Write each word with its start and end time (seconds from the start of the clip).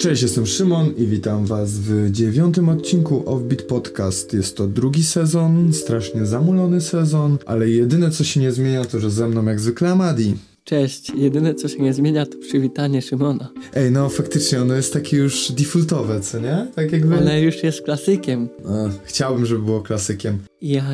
Cześć, 0.00 0.22
jestem 0.22 0.46
Szymon 0.46 0.94
i 0.96 1.06
witam 1.06 1.46
Was 1.46 1.70
w 1.78 2.10
dziewiątym 2.10 2.68
odcinku 2.68 3.22
Offbeat 3.26 3.62
Podcast. 3.62 4.34
Jest 4.34 4.56
to 4.56 4.66
drugi 4.66 5.04
sezon, 5.04 5.72
strasznie 5.72 6.26
zamulony 6.26 6.80
sezon, 6.80 7.38
ale 7.46 7.68
jedyne 7.68 8.10
co 8.10 8.24
się 8.24 8.40
nie 8.40 8.52
zmienia 8.52 8.84
to, 8.84 9.00
że 9.00 9.10
ze 9.10 9.28
mną 9.28 9.44
jak 9.44 9.60
zwykle 9.60 9.90
Amadi. 9.90 10.34
Cześć, 10.64 11.12
jedyne 11.16 11.54
co 11.54 11.68
się 11.68 11.82
nie 11.82 11.94
zmienia 11.94 12.26
to 12.26 12.38
przywitanie 12.38 13.02
Szymona. 13.02 13.50
Ej, 13.74 13.90
no 13.90 14.08
faktycznie 14.08 14.62
ono 14.62 14.74
jest 14.74 14.92
takie 14.92 15.16
już 15.16 15.52
defaultowe, 15.52 16.20
co 16.20 16.40
nie? 16.40 16.66
Tak 16.74 16.92
jakby... 16.92 17.16
Ale 17.16 17.40
już 17.40 17.62
jest 17.62 17.82
klasykiem. 17.82 18.48
Chciałbym, 19.04 19.46
żeby 19.46 19.62
było 19.62 19.80
klasykiem. 19.80 20.38
Ja, 20.62 20.84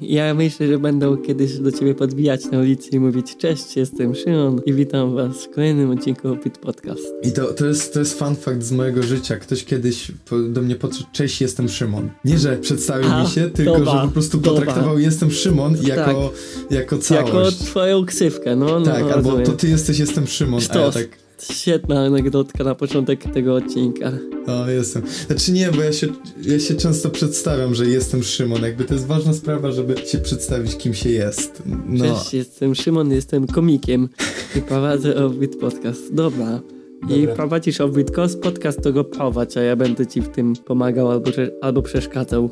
ja 0.00 0.34
myślę, 0.34 0.66
że 0.66 0.78
będą 0.78 1.16
kiedyś 1.16 1.58
do 1.58 1.72
ciebie 1.72 1.94
podbijać 1.94 2.44
na 2.44 2.58
ulicy 2.58 2.90
i 2.90 3.00
mówić 3.00 3.36
Cześć, 3.36 3.76
jestem 3.76 4.14
Szymon 4.14 4.60
i 4.66 4.72
witam 4.72 5.14
was 5.14 5.44
w 5.44 5.50
kolejnym 5.50 5.90
odcinku 5.90 6.28
Opit 6.28 6.58
Podcast. 6.58 7.02
I 7.22 7.32
to, 7.32 7.54
to, 7.54 7.66
jest, 7.66 7.94
to 7.94 7.98
jest 7.98 8.18
fun 8.18 8.36
fact 8.36 8.62
z 8.62 8.72
mojego 8.72 9.02
życia. 9.02 9.36
Ktoś 9.36 9.64
kiedyś 9.64 10.12
do 10.48 10.62
mnie 10.62 10.76
podszedł 10.76 11.08
Cześć, 11.12 11.40
jestem 11.40 11.68
Szymon. 11.68 12.10
Nie, 12.24 12.38
że 12.38 12.56
przedstawił 12.56 13.10
A, 13.12 13.22
mi 13.22 13.28
się, 13.28 13.50
tylko 13.50 13.78
dobra, 13.78 13.92
że 13.92 14.06
po 14.06 14.12
prostu 14.12 14.38
dobra. 14.38 14.60
potraktował 14.60 14.98
jestem 14.98 15.30
Szymon 15.30 15.76
jako, 15.82 16.32
jako 16.70 16.98
całość. 16.98 17.34
Jako 17.34 17.50
twoją 17.50 18.06
ksywkę, 18.06 18.56
no, 18.56 18.80
no 18.80 18.86
tak, 18.86 19.02
albo 19.02 19.30
rozumiem. 19.30 19.46
to 19.46 19.52
ty 19.52 19.68
jesteś, 19.68 19.98
jestem 19.98 20.26
Szymon, 20.26 20.60
a 20.60 20.62
ja 20.62 20.68
Sztos. 20.68 20.94
tak... 20.94 21.23
Świetna 21.38 22.00
anegdotka 22.00 22.64
na 22.64 22.74
początek 22.74 23.24
tego 23.32 23.54
odcinka. 23.54 24.12
O, 24.46 24.70
jestem. 24.70 25.02
Znaczy 25.26 25.52
nie, 25.52 25.70
bo 25.72 25.82
ja 25.82 25.92
się, 25.92 26.06
ja 26.42 26.60
się 26.60 26.74
często 26.74 27.10
przedstawiam, 27.10 27.74
że 27.74 27.86
jestem 27.86 28.22
Szymon. 28.22 28.62
Jakby 28.62 28.84
to 28.84 28.94
jest 28.94 29.06
ważna 29.06 29.34
sprawa, 29.34 29.72
żeby 29.72 29.96
się 30.06 30.18
przedstawić, 30.18 30.76
kim 30.76 30.94
się 30.94 31.10
jest. 31.10 31.62
No, 31.86 32.18
Cześć, 32.18 32.34
jestem 32.34 32.74
Szymon, 32.74 33.12
jestem 33.12 33.46
komikiem 33.46 34.08
i 34.56 34.60
prowadzę 34.60 35.24
Offbeat 35.24 35.56
Podcast. 35.56 36.14
Dobra. 36.14 36.60
I 37.08 37.20
Dobra. 37.20 37.34
prowadzisz 37.34 37.80
Offbeat 37.80 38.10
Podcast, 38.42 38.82
to 38.82 38.92
go 38.92 39.04
prowadź, 39.04 39.56
a 39.56 39.62
ja 39.62 39.76
będę 39.76 40.06
ci 40.06 40.20
w 40.20 40.28
tym 40.28 40.56
pomagał 40.56 41.10
albo, 41.10 41.30
albo 41.60 41.82
przeszkadzał. 41.82 42.50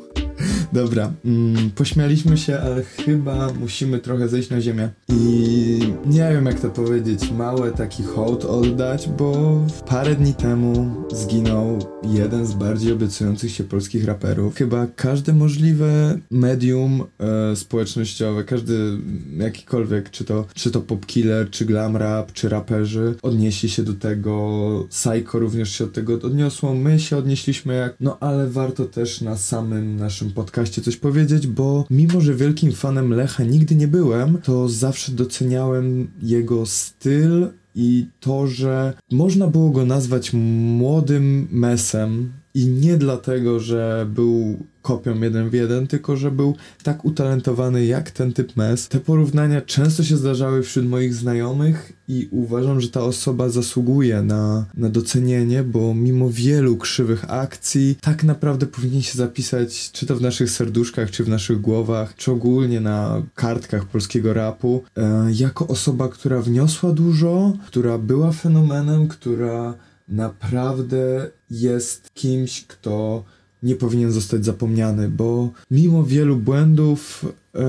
Dobra. 0.73 1.11
Mm, 1.25 1.71
pośmialiśmy 1.71 2.37
się, 2.37 2.59
ale 2.59 2.83
chyba 2.83 3.53
musimy 3.59 3.99
trochę 3.99 4.27
zejść 4.27 4.49
na 4.49 4.61
ziemię. 4.61 4.89
I 5.09 5.79
nie 6.05 6.29
wiem, 6.33 6.45
jak 6.45 6.59
to 6.59 6.69
powiedzieć. 6.69 7.31
Mały 7.31 7.71
taki 7.71 8.03
hołd 8.03 8.45
oddać, 8.45 9.09
bo 9.17 9.59
parę 9.87 10.15
dni 10.15 10.33
temu 10.33 10.91
zginął 11.11 11.79
jeden 12.03 12.45
z 12.45 12.53
bardziej 12.53 12.93
obiecujących 12.93 13.51
się 13.51 13.63
polskich 13.63 14.05
raperów. 14.05 14.55
Chyba 14.55 14.87
każde 14.95 15.33
możliwe 15.33 16.19
medium 16.31 17.03
e, 17.19 17.55
społecznościowe, 17.55 18.43
każdy 18.43 18.97
jakikolwiek, 19.37 20.09
czy 20.09 20.25
to, 20.25 20.45
czy 20.53 20.71
to 20.71 20.81
popkiller, 20.81 21.49
czy 21.49 21.65
glam 21.65 21.97
rap, 21.97 22.31
czy 22.31 22.49
raperzy, 22.49 23.15
odnieśli 23.21 23.69
się 23.69 23.83
do 23.83 23.93
tego. 23.93 24.87
Psycho 24.89 25.39
również 25.39 25.71
się 25.71 25.83
od 25.83 25.93
tego 25.93 26.13
odniosło. 26.13 26.73
My 26.73 26.99
się 26.99 27.17
odnieśliśmy 27.17 27.73
jak, 27.73 27.95
no 27.99 28.17
ale 28.19 28.47
warto 28.47 28.85
też 28.85 29.21
na 29.21 29.37
samym 29.37 29.95
naszym 29.95 30.31
podcaście 30.63 30.81
coś 30.81 30.97
powiedzieć, 30.97 31.47
bo 31.47 31.85
mimo, 31.89 32.21
że 32.21 32.35
wielkim 32.35 32.71
fanem 32.71 33.13
Lecha 33.13 33.43
nigdy 33.43 33.75
nie 33.75 33.87
byłem, 33.87 34.37
to 34.37 34.69
zawsze 34.69 35.11
doceniałem 35.11 36.11
jego 36.21 36.65
styl 36.65 37.47
i 37.75 38.07
to, 38.19 38.47
że 38.47 38.93
można 39.11 39.47
było 39.47 39.69
go 39.69 39.85
nazwać 39.85 40.33
młodym 40.33 41.47
mesem 41.51 42.33
i 42.53 42.67
nie 42.67 42.97
dlatego, 42.97 43.59
że 43.59 44.07
był 44.09 44.57
kopią 44.81 45.21
jeden 45.21 45.49
w 45.49 45.53
jeden, 45.53 45.87
tylko 45.87 46.17
że 46.17 46.31
był 46.31 46.55
tak 46.83 47.05
utalentowany 47.05 47.85
jak 47.85 48.11
ten 48.11 48.33
typ 48.33 48.55
mes. 48.55 48.87
Te 48.87 48.99
porównania 48.99 49.61
często 49.61 50.03
się 50.03 50.17
zdarzały 50.17 50.63
wśród 50.63 50.85
moich 50.85 51.13
znajomych 51.13 51.93
i 52.07 52.27
uważam, 52.31 52.81
że 52.81 52.89
ta 52.89 53.01
osoba 53.01 53.49
zasługuje 53.49 54.21
na, 54.21 54.65
na 54.77 54.89
docenienie, 54.89 55.63
bo 55.63 55.93
mimo 55.93 56.29
wielu 56.29 56.77
krzywych 56.77 57.31
akcji, 57.31 57.97
tak 58.01 58.23
naprawdę 58.23 58.65
powinien 58.65 59.01
się 59.01 59.17
zapisać, 59.17 59.91
czy 59.91 60.05
to 60.05 60.15
w 60.15 60.21
naszych 60.21 60.49
serduszkach, 60.51 61.11
czy 61.11 61.23
w 61.23 61.29
naszych 61.29 61.61
głowach, 61.61 62.15
czy 62.15 62.31
ogólnie 62.31 62.81
na 62.81 63.21
kartkach 63.35 63.85
polskiego 63.85 64.33
rapu, 64.33 64.83
e, 64.97 65.27
jako 65.31 65.67
osoba, 65.67 66.09
która 66.09 66.41
wniosła 66.41 66.91
dużo, 66.91 67.53
która 67.67 67.97
była 67.97 68.31
fenomenem, 68.31 69.07
która 69.07 69.73
naprawdę 70.07 71.29
jest 71.49 72.09
kimś, 72.13 72.65
kto 72.67 73.23
nie 73.63 73.75
powinien 73.75 74.11
zostać 74.11 74.45
zapomniany, 74.45 75.09
bo 75.09 75.51
mimo 75.71 76.03
wielu 76.03 76.37
błędów 76.37 77.25
e, 77.55 77.59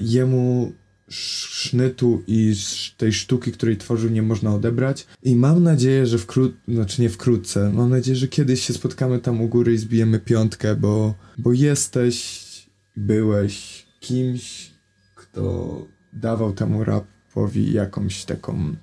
jemu 0.00 0.72
sznytu 1.10 2.22
i 2.26 2.54
tej 2.96 3.12
sztuki, 3.12 3.52
której 3.52 3.76
tworzył, 3.76 4.10
nie 4.10 4.22
można 4.22 4.54
odebrać. 4.54 5.06
I 5.22 5.36
mam 5.36 5.62
nadzieję, 5.62 6.06
że 6.06 6.18
wkrótce, 6.18 6.58
znaczy 6.68 7.02
nie 7.02 7.08
wkrótce, 7.08 7.72
mam 7.72 7.90
nadzieję, 7.90 8.16
że 8.16 8.28
kiedyś 8.28 8.66
się 8.66 8.72
spotkamy 8.72 9.18
tam 9.18 9.40
u 9.40 9.48
góry 9.48 9.74
i 9.74 9.78
zbijemy 9.78 10.18
piątkę, 10.18 10.76
bo, 10.76 11.14
bo 11.38 11.52
jesteś, 11.52 12.46
byłeś 12.96 13.86
kimś, 14.00 14.70
kto 15.14 15.86
dawał 16.12 16.52
temu 16.52 16.84
rapowi 16.84 17.72
jakąś 17.72 18.24
taką 18.24 18.74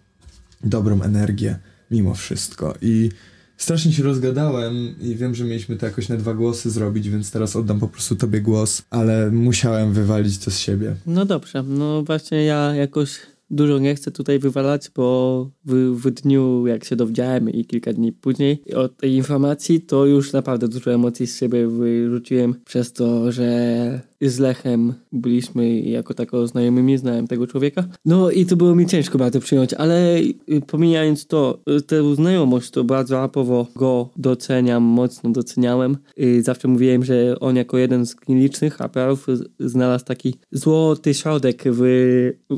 dobrą 0.63 1.01
energię 1.01 1.59
mimo 1.91 2.13
wszystko. 2.13 2.73
I 2.81 3.09
strasznie 3.57 3.91
się 3.91 4.03
rozgadałem 4.03 4.95
i 5.01 5.15
wiem, 5.15 5.35
że 5.35 5.43
mieliśmy 5.43 5.75
to 5.75 5.85
jakoś 5.85 6.09
na 6.09 6.17
dwa 6.17 6.33
głosy 6.33 6.69
zrobić, 6.69 7.09
więc 7.09 7.31
teraz 7.31 7.55
oddam 7.55 7.79
po 7.79 7.87
prostu 7.87 8.15
tobie 8.15 8.41
głos, 8.41 8.81
ale 8.89 9.31
musiałem 9.31 9.93
wywalić 9.93 10.37
to 10.37 10.51
z 10.51 10.59
siebie. 10.59 10.95
No 11.05 11.25
dobrze, 11.25 11.63
no 11.63 12.03
właśnie 12.03 12.45
ja 12.45 12.75
jakoś 12.75 13.19
dużo 13.49 13.79
nie 13.79 13.95
chcę 13.95 14.11
tutaj 14.11 14.39
wywalać, 14.39 14.91
bo 14.95 15.49
w, 15.65 15.73
w 15.73 16.11
dniu, 16.11 16.67
jak 16.67 16.85
się 16.85 16.95
dowiedziałem 16.95 17.49
i 17.49 17.65
kilka 17.65 17.93
dni 17.93 18.11
później 18.11 18.63
o 18.75 18.89
tej 18.89 19.11
informacji, 19.11 19.81
to 19.81 20.05
już 20.05 20.33
naprawdę 20.33 20.67
dużo 20.67 20.93
emocji 20.93 21.27
z 21.27 21.37
siebie 21.37 21.67
wyrzuciłem 21.67 22.55
przez 22.65 22.93
to, 22.93 23.31
że 23.31 24.01
z 24.21 24.39
Lechem 24.39 24.93
byliśmy 25.11 25.79
jako 25.79 26.13
tako 26.13 26.47
znajomymi, 26.47 26.97
znałem 26.97 27.27
tego 27.27 27.47
człowieka. 27.47 27.87
No 28.05 28.31
i 28.31 28.45
to 28.45 28.55
było 28.55 28.75
mi 28.75 28.85
ciężko 28.85 29.17
bardzo 29.17 29.39
przyjąć, 29.39 29.73
ale 29.73 30.17
y, 30.19 30.35
pomijając 30.67 31.27
to, 31.27 31.59
y, 31.77 31.81
tę 31.81 32.15
znajomość, 32.15 32.71
to 32.71 32.83
bardzo 32.83 33.15
rapowo 33.15 33.67
go 33.75 34.09
doceniam, 34.17 34.83
mocno 34.83 35.29
doceniałem. 35.29 35.97
Y, 36.19 36.43
Zawsze 36.43 36.67
mówiłem, 36.67 37.03
że 37.05 37.39
on 37.39 37.55
jako 37.55 37.77
jeden 37.77 38.05
z 38.05 38.15
nielicznych 38.27 38.77
raperów 38.79 39.27
z- 39.33 39.49
znalazł 39.71 40.05
taki 40.05 40.35
złoty 40.51 41.13
środek 41.13 41.63
w 41.65 41.81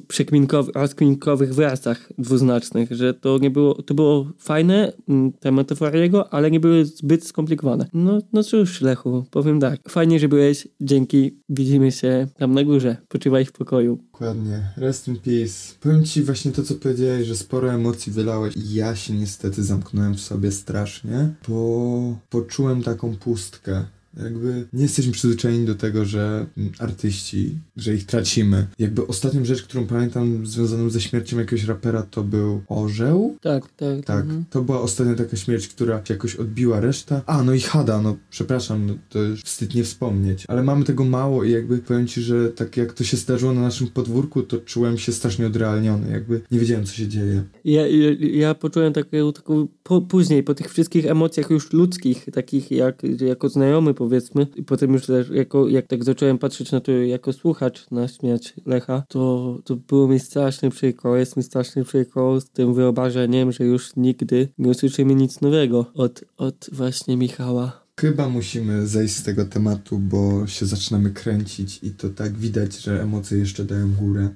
przekminkowych, 0.07 0.75
rozkminkowych 0.75 1.53
wyrazach 1.55 2.09
dwuznacznych, 2.17 2.91
że 2.91 3.13
to 3.13 3.37
nie 3.37 3.49
było, 3.49 3.73
to 3.81 3.93
było 3.93 4.25
fajne, 4.37 4.93
mm, 5.09 5.31
te 5.31 5.51
metafory 5.51 5.99
jego, 5.99 6.33
ale 6.33 6.51
nie 6.51 6.59
były 6.59 6.85
zbyt 6.85 7.23
skomplikowane. 7.27 7.85
No, 7.93 8.19
no 8.33 8.43
cóż, 8.43 8.81
Lechu, 8.81 9.25
powiem 9.31 9.59
tak, 9.59 9.89
fajnie, 9.89 10.19
że 10.19 10.27
byłeś, 10.29 10.67
dzięki, 10.81 11.31
widzimy 11.49 11.91
się 11.91 12.27
tam 12.37 12.53
na 12.53 12.63
górze, 12.63 12.97
poczywaj 13.07 13.45
w 13.45 13.51
pokoju. 13.51 13.99
Dokładnie. 14.11 14.61
Rest 14.77 15.07
in 15.07 15.15
peace. 15.15 15.75
Powiem 15.81 16.05
ci 16.05 16.23
właśnie 16.23 16.51
to, 16.51 16.63
co 16.63 16.75
powiedziałeś, 16.75 17.27
że 17.27 17.35
sporo 17.35 17.73
emocji 17.73 18.11
wylałeś 18.11 18.53
ja 18.71 18.95
się 18.95 19.13
niestety 19.13 19.63
zamknąłem 19.63 20.15
w 20.15 20.21
sobie 20.21 20.51
strasznie, 20.51 21.29
bo 21.47 22.17
poczułem 22.29 22.83
taką 22.83 23.15
pustkę. 23.15 23.85
Jakby 24.17 24.67
nie 24.73 24.83
jesteśmy 24.83 25.11
przyzwyczajeni 25.11 25.65
do 25.65 25.75
tego, 25.75 26.05
że 26.05 26.45
mm, 26.57 26.71
artyści, 26.79 27.55
że 27.77 27.93
ich 27.93 28.05
tracimy. 28.05 28.67
Jakby 28.79 29.07
ostatnią 29.07 29.45
rzecz, 29.45 29.63
którą 29.63 29.87
pamiętam 29.87 30.47
związaną 30.47 30.89
ze 30.89 31.01
śmiercią 31.01 31.39
jakiegoś 31.39 31.65
rapera, 31.65 32.03
to 32.03 32.23
był 32.23 32.61
Orzeł. 32.67 33.37
Tak, 33.41 33.63
tak. 33.71 34.05
Tak, 34.05 34.21
mhm. 34.21 34.45
to 34.49 34.61
była 34.61 34.81
ostatnia 34.81 35.15
taka 35.15 35.37
śmierć, 35.37 35.67
która 35.67 36.05
się 36.05 36.13
jakoś 36.13 36.35
odbiła 36.35 36.79
reszta. 36.79 37.21
A, 37.25 37.43
no 37.43 37.53
i 37.53 37.59
Hada, 37.59 38.01
no 38.01 38.17
przepraszam, 38.29 38.85
no, 38.85 38.93
to 39.09 39.19
już 39.19 39.41
wstyd 39.41 39.75
nie 39.75 39.83
wspomnieć. 39.83 40.43
Ale 40.47 40.63
mamy 40.63 40.85
tego 40.85 41.05
mało 41.05 41.43
i 41.43 41.51
jakby 41.51 41.77
powiem 41.77 42.07
ci, 42.07 42.21
że 42.21 42.49
tak 42.49 42.77
jak 42.77 42.93
to 42.93 43.03
się 43.03 43.17
zdarzyło 43.17 43.53
na 43.53 43.61
naszym 43.61 43.87
podwórku, 43.87 44.43
to 44.43 44.57
czułem 44.57 44.97
się 44.97 45.11
strasznie 45.11 45.47
odrealniony, 45.47 46.11
jakby 46.11 46.41
nie 46.51 46.59
wiedziałem, 46.59 46.85
co 46.85 46.93
się 46.93 47.07
dzieje. 47.07 47.43
Ja, 47.65 47.87
ja, 47.87 48.09
ja 48.19 48.55
poczułem 48.55 48.93
taką, 48.93 49.33
taką 49.33 49.67
po, 49.83 50.01
później, 50.01 50.43
po 50.43 50.53
tych 50.53 50.71
wszystkich 50.71 51.05
emocjach 51.05 51.49
już 51.49 51.73
ludzkich, 51.73 52.25
takich 52.33 52.71
jak 52.71 53.01
jako 53.21 53.50
znajomy 53.50 53.94
powiedzmy, 54.00 54.48
i 54.56 54.63
potem 54.63 54.94
już 54.94 55.04
jako, 55.34 55.68
jak 55.68 55.88
tak 55.88 56.04
zacząłem 56.04 56.38
patrzeć 56.38 56.72
na 56.72 56.80
to 56.80 56.92
jako 56.92 57.34
słuchacz 57.34 57.92
na 57.92 58.07
śmierć 58.07 58.54
Lecha, 58.66 59.04
to, 59.07 59.57
to 59.63 59.75
było 59.75 60.07
mi 60.07 60.19
strasznie 60.19 60.69
przykro, 60.69 61.18
jest 61.18 61.38
mi 61.38 61.44
strasznie 61.44 61.84
przykro 61.84 62.42
z 62.42 62.50
tym 62.50 62.74
wyobrażeniem, 62.74 63.51
że 63.51 63.63
już 63.63 63.96
nigdy 63.96 64.48
nie 64.57 64.69
usłyszymy 64.69 65.16
nic 65.16 65.42
nowego 65.42 65.86
od, 65.94 66.24
od 66.38 66.69
właśnie 66.72 67.18
Michała. 67.18 67.86
Chyba 68.00 68.30
musimy 68.30 68.88
zejść 68.88 69.16
z 69.16 69.24
tego 69.24 69.46
tematu, 69.46 70.00
bo 70.00 70.48
się 70.48 70.66
zaczynamy 70.66 71.12
kręcić 71.12 71.80
i 71.84 71.92
to 71.92 72.10
tak 72.10 72.38
widać, 72.38 72.78
że 72.81 73.04
emocje 73.04 73.38
jeszcze 73.38 73.66
dają 73.66 73.94
górę. 73.94 74.30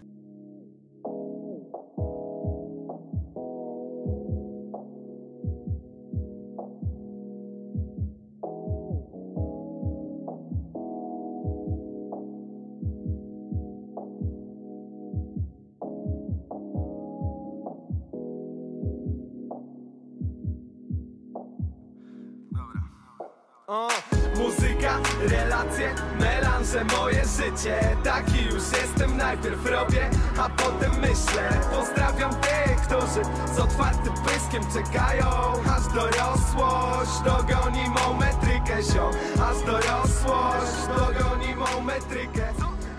Życie 27.64 27.98
Taki 28.04 28.46
już 28.46 28.64
jestem, 28.82 29.18
najpierw 29.18 29.66
robię, 29.66 30.10
a 30.38 30.50
potem 30.50 30.92
myślę. 31.02 31.50
Pozdrawiam 31.72 32.32
tych, 32.36 32.82
którzy 32.88 33.22
z 33.56 33.60
otwartym 33.60 34.14
pyskiem 34.14 34.64
czekają. 34.74 35.26
Aż 35.76 35.94
dorosłość 35.94 37.12
dogoni 37.26 37.90
mą 37.90 38.14
metrykę, 38.14 38.84
ziom 38.94 39.14
Aż 39.44 39.66
dorosłość 39.66 40.88
dogoni 40.88 41.56
mą 41.56 41.82
metrykę. 41.82 42.54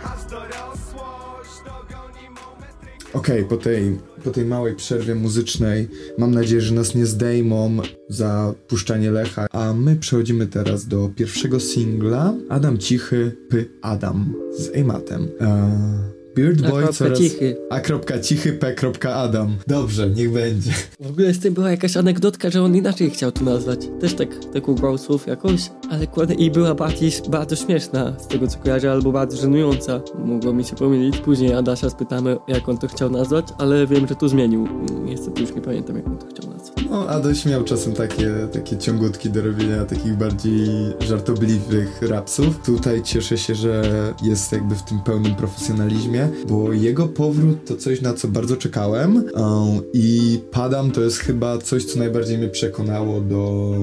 Aż 0.05 0.25
dorosłość 0.25 1.51
dogoni 1.65 2.31
mą 2.31 2.61
metrykę. 2.61 3.19
Okej, 3.19 3.45
po, 3.45 3.57
tej, 3.57 4.01
po 4.25 4.31
tej 4.31 4.44
małej 4.44 4.75
przerwie 4.75 5.15
muzycznej 5.15 5.88
mam 6.19 6.35
nadzieję, 6.35 6.61
że 6.61 6.75
nas 6.75 6.94
nie 6.94 7.06
zdejmą 7.06 7.76
za 8.09 8.55
puszczanie 8.69 9.11
Lecha, 9.11 9.47
a 9.53 9.73
my 9.73 9.97
przechodzimy 9.97 10.47
teraz 10.47 10.87
do 10.87 11.11
pierwszego 11.17 11.61
singla 11.61 12.35
Adam 12.49 12.79
Cichy, 12.79 13.37
P. 13.49 13.65
Adam 13.82 14.35
z 14.59 14.69
Ejmatem. 14.76 15.29
Eee, 15.41 16.14
Beard 16.37 16.65
A 16.65 16.71
Boy 16.71 16.83
kropka 16.83 17.05
coraz... 17.05 17.19
cichy. 17.19 17.57
A 17.71 17.81
kropka 17.81 18.19
cichy, 18.19 18.53
P. 18.53 18.75
kropka 18.75 19.15
Adam. 19.15 19.57
Dobrze, 19.67 20.11
niech 20.11 20.33
będzie. 20.33 20.71
W 21.01 21.11
ogóle 21.11 21.35
z 21.35 21.41
tym 21.41 21.55
była 21.55 21.71
jakaś 21.71 21.97
anegdotka, 21.97 22.51
że 22.51 22.63
on 22.63 22.77
inaczej 22.77 23.11
chciał 23.11 23.33
to 23.33 23.45
nazwać. 23.45 23.81
Też 24.01 24.15
tak, 24.15 24.29
tak 24.53 24.69
ubrał 24.69 24.99
słów 24.99 25.27
jakoś, 25.27 25.71
ale 25.91 26.07
kładę 26.07 26.35
i 26.35 26.51
była 26.51 26.75
bardziej, 26.75 27.11
bardzo 27.31 27.57
śmieszna 27.57 28.17
z 28.19 28.29
tego 28.29 28.47
co 28.47 28.59
kojarzę, 28.59 28.93
albo 28.93 29.13
bardzo 29.13 29.37
żenująca. 29.37 30.01
Mogło 30.25 30.53
mi 30.53 30.65
się 30.65 30.77
pomylić. 30.77 31.19
Później 31.19 31.55
Adasia 31.55 31.91
spytamy, 31.91 32.37
jak 32.49 32.69
on 32.69 32.79
to 32.79 32.89
chciał 32.89 33.11
nazwać, 33.11 33.45
ale 33.59 33.87
wiem, 33.87 34.09
że 34.09 34.15
tu 34.15 34.29
zmienił. 34.29 34.69
Niestety 35.05 35.41
już 35.41 35.55
nie 35.55 35.61
pamiętam, 35.61 35.97
jak 35.97 36.07
on 36.07 36.19
to 36.19 36.27
chciał 36.27 36.51
nazwać. 36.51 36.54
No, 36.94 37.08
Adaś 37.08 37.46
miał 37.46 37.64
czasem 37.64 37.93
takie, 37.93 38.31
takie 38.52 38.79
ciągutki 38.79 39.31
do 39.31 39.43
robienia 39.43 39.85
takich 39.85 40.17
bardziej 40.17 40.69
żartobliwych 41.00 42.02
rapsów. 42.02 42.58
Tutaj 42.64 43.02
cieszę 43.02 43.38
się, 43.38 43.55
że 43.55 43.82
jest 44.23 44.52
jakby 44.52 44.75
w 44.75 44.82
tym 44.82 45.00
pełnym 45.00 45.35
profesjonalizmie, 45.35 46.29
bo 46.49 46.73
jego 46.73 47.08
powrót 47.08 47.67
to 47.67 47.76
coś, 47.76 48.00
na 48.00 48.14
co 48.14 48.29
bardzo 48.29 48.56
czekałem 48.56 49.17
um, 49.17 49.81
i 49.93 50.38
Padam 50.50 50.91
to 50.91 51.00
jest 51.00 51.19
chyba 51.19 51.58
coś, 51.58 51.85
co 51.85 51.99
najbardziej 51.99 52.38
mnie 52.38 52.49
przekonało 52.49 53.20
do 53.20 53.75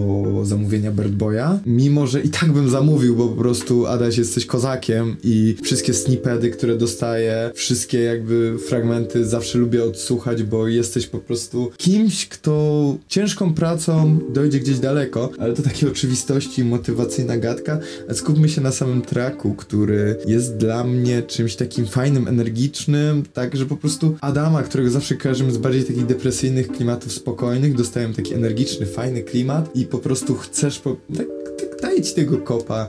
zamówienia 0.43 0.91
Bird 0.91 1.11
Boya, 1.11 1.59
mimo, 1.65 2.07
że 2.07 2.21
i 2.21 2.29
tak 2.29 2.51
bym 2.51 2.69
zamówił, 2.69 3.15
bo 3.15 3.27
po 3.27 3.35
prostu 3.35 3.87
Adaś 3.87 4.17
jesteś 4.17 4.45
kozakiem 4.45 5.15
i 5.23 5.55
wszystkie 5.63 5.93
snippety, 5.93 6.49
które 6.49 6.77
dostaję, 6.77 7.51
wszystkie 7.55 7.99
jakby 7.99 8.57
fragmenty 8.67 9.25
zawsze 9.25 9.57
lubię 9.57 9.83
odsłuchać, 9.83 10.43
bo 10.43 10.67
jesteś 10.67 11.07
po 11.07 11.19
prostu 11.19 11.71
kimś, 11.77 12.27
kto 12.27 12.95
ciężką 13.07 13.53
pracą 13.53 14.19
dojdzie 14.29 14.59
gdzieś 14.59 14.79
daleko, 14.79 15.29
ale 15.39 15.53
to 15.53 15.63
takie 15.63 15.87
oczywistości, 15.87 16.63
motywacyjna 16.63 17.37
gadka, 17.37 17.79
skupmy 18.13 18.49
się 18.49 18.61
na 18.61 18.71
samym 18.71 19.01
tracku, 19.01 19.53
który 19.53 20.15
jest 20.27 20.57
dla 20.57 20.83
mnie 20.83 21.23
czymś 21.23 21.55
takim 21.55 21.85
fajnym, 21.85 22.27
energicznym, 22.27 23.23
tak, 23.33 23.55
że 23.55 23.65
po 23.65 23.77
prostu 23.77 24.15
Adama, 24.21 24.63
którego 24.63 24.89
zawsze 24.89 25.15
kojarzymy 25.15 25.51
z 25.51 25.57
bardziej 25.57 25.83
takich 25.83 26.05
depresyjnych 26.05 26.67
klimatów 26.67 27.11
spokojnych, 27.11 27.75
dostałem 27.75 28.13
taki 28.13 28.33
energiczny, 28.33 28.85
fajny 28.85 29.21
klimat 29.21 29.75
i 29.75 29.85
po 29.85 29.97
prostu 29.97 30.35
chcesz 30.35 30.79
po... 30.79 30.97
Tak, 31.17 31.27
tak 31.59 31.81
daje 31.81 32.01
ci 32.01 32.15
tego 32.15 32.37
kopa. 32.37 32.87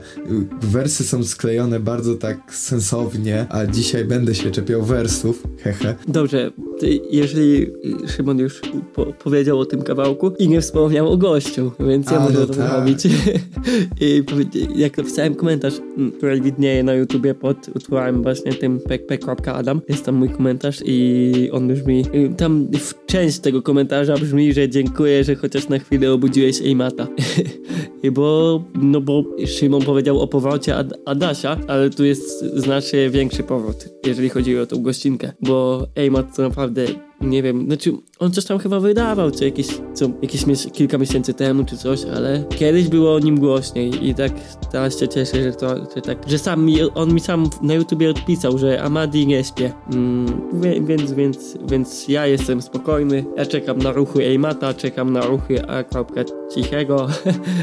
Wersy 0.61 1.03
są 1.03 1.23
sklejone 1.23 1.79
bardzo 1.79 2.15
tak 2.15 2.55
sensownie, 2.55 3.45
a 3.49 3.65
dzisiaj 3.65 4.05
będę 4.05 4.35
się 4.35 4.51
czepiał 4.51 4.83
wersów, 4.83 5.43
hehe. 5.63 5.95
Dobrze, 6.07 6.51
jeżeli 7.11 7.61
y, 8.05 8.07
Szymon 8.07 8.39
już 8.39 8.61
po, 8.93 9.05
powiedział 9.05 9.59
o 9.59 9.65
tym 9.65 9.81
kawałku 9.81 10.31
i 10.39 10.47
nie 10.47 10.61
wspomniał 10.61 11.11
o 11.11 11.17
gościu, 11.17 11.71
więc 11.79 12.11
ja 12.11 12.17
A, 12.17 12.19
mogę 12.19 12.39
no 12.39 12.45
to 12.45 12.53
tak. 12.53 12.69
zrobić. 12.69 13.05
I 14.01 14.23
jak 14.75 14.97
napisałem 14.97 15.35
komentarz, 15.35 15.73
m, 15.97 16.11
który 16.17 16.41
widnieje 16.41 16.83
na 16.83 16.93
YouTubie 16.93 17.35
pod 17.35 17.57
utworem 17.75 18.23
właśnie 18.23 18.53
tym 18.53 18.79
pek.adam, 18.79 19.81
jest 19.89 20.05
tam 20.05 20.15
mój 20.15 20.29
komentarz 20.29 20.79
i 20.85 21.49
on 21.51 21.67
brzmi, 21.67 22.05
y, 22.15 22.33
tam 22.37 22.67
w 22.79 23.05
część 23.05 23.39
tego 23.39 23.61
komentarza 23.61 24.13
brzmi, 24.13 24.53
że 24.53 24.69
dziękuję, 24.69 25.23
że 25.23 25.35
chociaż 25.35 25.69
na 25.69 25.79
chwilę 25.79 26.11
obudziłeś 26.11 26.61
Ejmata. 26.61 27.07
I 28.03 28.11
bo, 28.11 28.63
no 28.75 29.01
bo 29.01 29.23
Szymon 29.45 29.81
powiedział 29.81 30.19
o 30.19 30.27
powrocie 30.27 30.75
Ad 30.75 30.93
Adasia, 31.05 31.57
ale 31.67 31.89
tu 31.89 32.05
jest 32.05 32.45
znacznie 32.55 33.09
większy 33.09 33.43
powrót, 33.43 33.89
jeżeli 34.05 34.29
chodzi 34.29 34.59
o 34.59 34.65
tą 34.65 34.83
gościnkę, 34.83 35.31
bo 35.41 35.87
Ejmat 35.95 36.35
to 36.35 36.41
naprawdę 36.41 36.62
nie 37.21 37.43
wiem, 37.43 37.65
znaczy 37.65 37.91
on 38.23 38.31
coś 38.31 38.45
tam 38.45 38.59
chyba 38.59 38.79
wydawał, 38.79 39.31
co 39.31 39.45
jakieś, 39.45 39.67
co 39.93 40.09
jakieś 40.21 40.45
kilka 40.73 40.97
miesięcy 40.97 41.33
temu, 41.33 41.65
czy 41.65 41.77
coś, 41.77 42.05
ale 42.05 42.43
kiedyś 42.49 42.87
było 42.87 43.15
o 43.15 43.19
nim 43.19 43.39
głośniej 43.39 44.09
i 44.09 44.15
tak 44.15 44.31
teraz 44.71 44.99
się 44.99 45.07
cieszę, 45.07 45.43
że 45.43 45.53
to, 45.53 45.75
że 45.95 46.01
tak, 46.01 46.17
że 46.27 46.39
sam 46.39 46.65
mi, 46.65 46.81
on 46.81 47.13
mi 47.13 47.19
sam 47.19 47.49
na 47.61 47.73
YouTubie 47.73 48.09
odpisał, 48.09 48.57
że 48.57 48.83
Amadi 48.83 49.27
nie 49.27 49.43
śpię, 49.43 49.73
mm, 49.93 50.41
więc, 50.85 51.11
więc, 51.11 51.57
więc 51.69 52.07
ja 52.07 52.27
jestem 52.27 52.61
spokojny, 52.61 53.25
ja 53.37 53.45
czekam 53.45 53.77
na 53.77 53.91
ruchy 53.91 54.25
Ejmata, 54.25 54.73
czekam 54.73 55.13
na 55.13 55.25
ruchy 55.25 55.65
A. 55.67 55.83
Cichego 56.55 57.07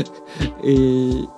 I, 0.64 0.76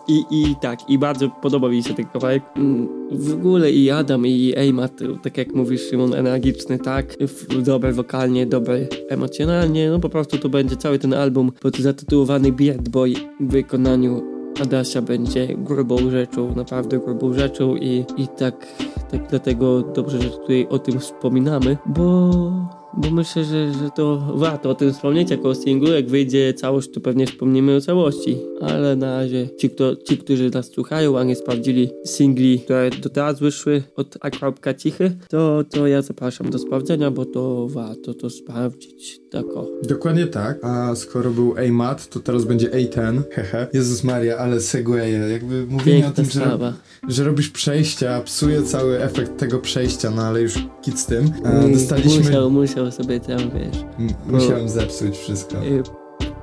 i, 0.08 0.24
i 0.30 0.56
tak, 0.60 0.90
i 0.90 0.98
bardzo 0.98 1.28
podoba 1.28 1.68
mi 1.68 1.82
się 1.82 1.94
ten 1.94 2.06
kawałek. 2.06 2.42
Mm, 2.56 2.88
W 3.10 3.32
ogóle 3.32 3.70
i 3.70 3.90
Adam 3.90 4.26
i 4.26 4.52
Ejmat, 4.56 4.92
tak 5.22 5.38
jak 5.38 5.54
mówisz 5.54 5.80
Szymon, 5.90 6.14
energiczny, 6.14 6.78
tak, 6.78 7.16
dobry 7.58 7.92
wokalnie, 7.92 8.46
dobry 8.46 8.88
emocjonalnie, 9.12 9.90
no 9.90 9.98
po 9.98 10.08
prostu 10.08 10.38
to 10.38 10.48
będzie 10.48 10.76
cały 10.76 10.98
ten 10.98 11.14
album 11.14 11.52
pod 11.60 11.78
zatytułowany 11.78 12.52
Beard 12.52 12.88
Boy 12.88 13.14
w 13.40 13.52
wykonaniu 13.52 14.22
Adasia 14.62 15.02
będzie 15.02 15.48
grubą 15.56 16.10
rzeczą, 16.10 16.54
naprawdę 16.54 16.98
grubą 16.98 17.32
rzeczą 17.32 17.76
i, 17.76 18.04
i 18.16 18.28
tak, 18.28 18.66
tak 19.10 19.26
dlatego 19.30 19.82
dobrze, 19.82 20.22
że 20.22 20.30
tutaj 20.30 20.66
o 20.70 20.78
tym 20.78 21.00
wspominamy, 21.00 21.76
bo 21.86 22.81
bo 22.96 23.10
myślę, 23.10 23.44
że, 23.44 23.72
że 23.72 23.90
to 23.96 24.32
warto 24.34 24.70
o 24.70 24.74
tym 24.74 24.92
wspomnieć 24.92 25.30
jako 25.30 25.48
o 25.48 25.54
singlu. 25.54 25.92
Jak 25.92 26.08
wyjdzie 26.08 26.54
całość, 26.54 26.90
to 26.90 27.00
pewnie 27.00 27.26
wspomnimy 27.26 27.76
o 27.76 27.80
całości. 27.80 28.36
Ale 28.60 28.96
na 28.96 29.16
razie 29.16 29.48
ci, 29.58 29.70
kto, 29.70 29.96
ci 29.96 30.18
którzy 30.18 30.50
nas 30.50 30.70
słuchają, 30.70 31.18
a 31.18 31.24
nie 31.24 31.36
sprawdzili 31.36 31.90
singli, 32.04 32.60
które 32.60 32.90
do 32.90 33.08
teraz 33.08 33.40
wyszły 33.40 33.82
od 33.96 34.18
A. 34.20 34.74
Cichy, 34.74 35.16
to, 35.28 35.64
to 35.70 35.86
ja 35.86 36.02
zapraszam 36.02 36.50
do 36.50 36.58
sprawdzenia, 36.58 37.10
bo 37.10 37.24
to 37.24 37.68
warto 37.68 38.14
to 38.14 38.30
sprawdzić. 38.30 39.21
Tak 39.32 39.44
o. 39.56 39.66
Dokładnie 39.82 40.26
tak, 40.26 40.64
a 40.64 40.94
skoro 40.94 41.30
był 41.30 41.54
A-Mat, 41.58 42.08
to 42.08 42.20
teraz 42.20 42.44
będzie 42.44 42.70
A10, 42.70 43.22
hehe. 43.30 43.66
Jezus 43.72 44.04
Maria, 44.04 44.36
ale 44.36 44.60
segwaye, 44.60 45.10
jakby 45.10 45.66
mówienie 45.66 45.98
o 45.98 46.02
Piękna 46.02 46.10
tym, 46.12 46.24
że, 46.24 46.30
sprawa. 46.40 46.72
że 47.08 47.24
robisz 47.24 47.48
przejścia, 47.50 48.20
psuje 48.20 48.62
cały 48.62 49.02
efekt 49.02 49.36
tego 49.38 49.58
przejścia, 49.58 50.10
no 50.10 50.22
ale 50.22 50.40
już 50.42 50.54
kit 50.82 50.98
z 50.98 51.06
tym. 51.06 51.32
E, 51.44 51.48
Mm, 51.50 51.72
dostaliśmy... 51.72 52.24
Musiał, 52.24 52.50
musiał 52.50 52.92
sobie 52.92 53.20
tam, 53.20 53.38
wiesz, 53.38 53.84
M- 53.98 54.08
Musiałem 54.26 54.68
zepsuć 54.68 55.16
wszystko. 55.18 55.56
y, 55.64 55.82